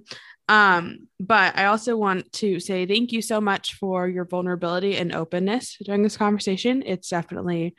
[0.51, 5.15] Um, but I also want to say thank you so much for your vulnerability and
[5.15, 6.83] openness during this conversation.
[6.85, 7.73] It's definitely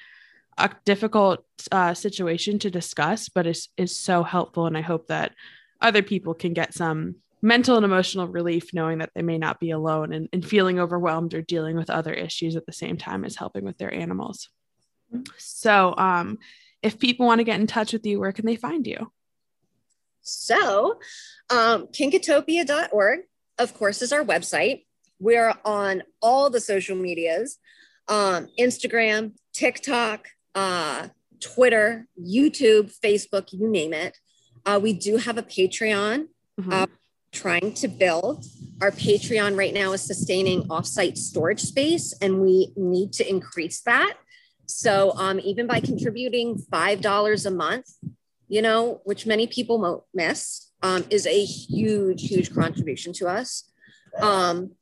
[0.56, 5.34] a difficult uh, situation to discuss, but it's is so helpful, and I hope that
[5.82, 9.72] other people can get some mental and emotional relief knowing that they may not be
[9.72, 13.36] alone and, and feeling overwhelmed or dealing with other issues at the same time as
[13.36, 14.48] helping with their animals.
[15.36, 16.38] So, um,
[16.80, 19.12] if people want to get in touch with you, where can they find you?
[20.22, 20.98] So,
[21.50, 23.20] um, kinkatopia.org,
[23.58, 24.84] of course, is our website.
[25.18, 27.58] We're on all the social medias
[28.08, 31.08] um, Instagram, TikTok, uh,
[31.40, 34.18] Twitter, YouTube, Facebook, you name it.
[34.66, 36.26] Uh, we do have a Patreon.
[36.60, 36.72] Mm-hmm.
[36.72, 36.86] Uh,
[37.32, 38.44] trying to build.
[38.80, 44.14] Our Patreon right now is sustaining offsite storage space, and we need to increase that.
[44.66, 47.86] So, um, even by contributing $5 a month,
[48.52, 53.72] you know, which many people miss, um, is a huge, huge contribution to us.
[54.20, 54.72] Um,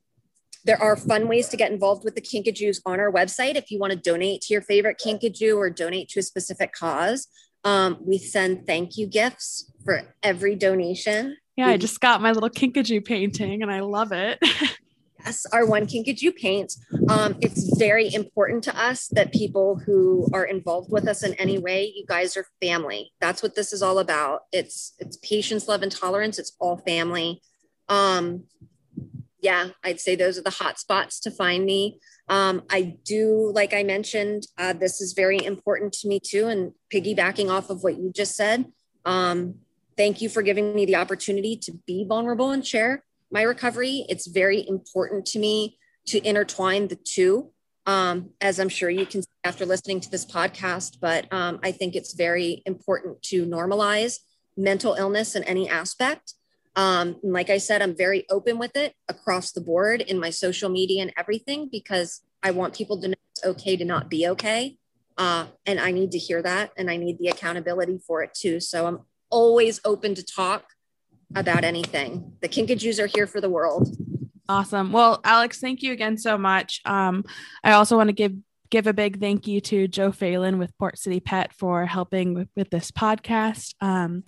[0.65, 3.55] there are fun ways to get involved with the Kinkajous on our website.
[3.55, 7.29] If you want to donate to your favorite Kinkajou or donate to a specific cause,
[7.63, 11.37] um, we send thank you gifts for every donation.
[11.55, 14.37] Yeah, I just got my little Kinkajou painting and I love it.
[15.25, 16.73] yes, our one Kinkajou paint.
[17.09, 21.57] Um, it's very important to us that people who are involved with us in any
[21.57, 23.11] way, you guys are family.
[23.19, 24.41] That's what this is all about.
[24.51, 26.39] It's it's patience, love, and tolerance.
[26.39, 27.41] It's all family.
[27.89, 28.45] Um,
[29.41, 31.99] yeah, I'd say those are the hot spots to find me.
[32.29, 36.47] Um, I do, like I mentioned, uh, this is very important to me too.
[36.47, 38.65] And piggybacking off of what you just said,
[39.03, 39.55] um,
[39.97, 44.05] thank you for giving me the opportunity to be vulnerable and share my recovery.
[44.09, 45.77] It's very important to me
[46.07, 47.51] to intertwine the two,
[47.85, 50.97] um, as I'm sure you can see after listening to this podcast.
[50.99, 54.19] But um, I think it's very important to normalize
[54.57, 56.33] mental illness in any aspect.
[56.75, 60.69] Um, like I said, I'm very open with it across the board in my social
[60.69, 64.77] media and everything because I want people to know it's okay to not be okay.
[65.17, 68.59] Uh, and I need to hear that and I need the accountability for it too.
[68.59, 68.99] So I'm
[69.29, 70.65] always open to talk
[71.35, 72.33] about anything.
[72.41, 73.95] The Kinkajous are here for the world.
[74.49, 74.91] Awesome.
[74.91, 76.81] Well, Alex, thank you again so much.
[76.85, 77.23] Um,
[77.63, 78.33] I also want to give
[78.69, 82.47] give a big thank you to Joe Phelan with Port City Pet for helping with,
[82.55, 83.75] with this podcast.
[83.81, 84.23] Um,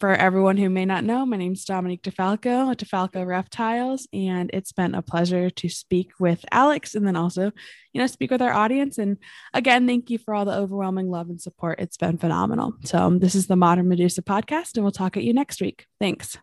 [0.00, 4.50] for everyone who may not know, my name is Dominique DeFalco at DeFalco Reptiles, and
[4.54, 7.52] it's been a pleasure to speak with Alex and then also,
[7.92, 8.96] you know, speak with our audience.
[8.96, 9.18] And
[9.52, 11.80] again, thank you for all the overwhelming love and support.
[11.80, 12.72] It's been phenomenal.
[12.84, 15.86] So, um, this is the Modern Medusa podcast, and we'll talk at you next week.
[16.00, 16.40] Thanks.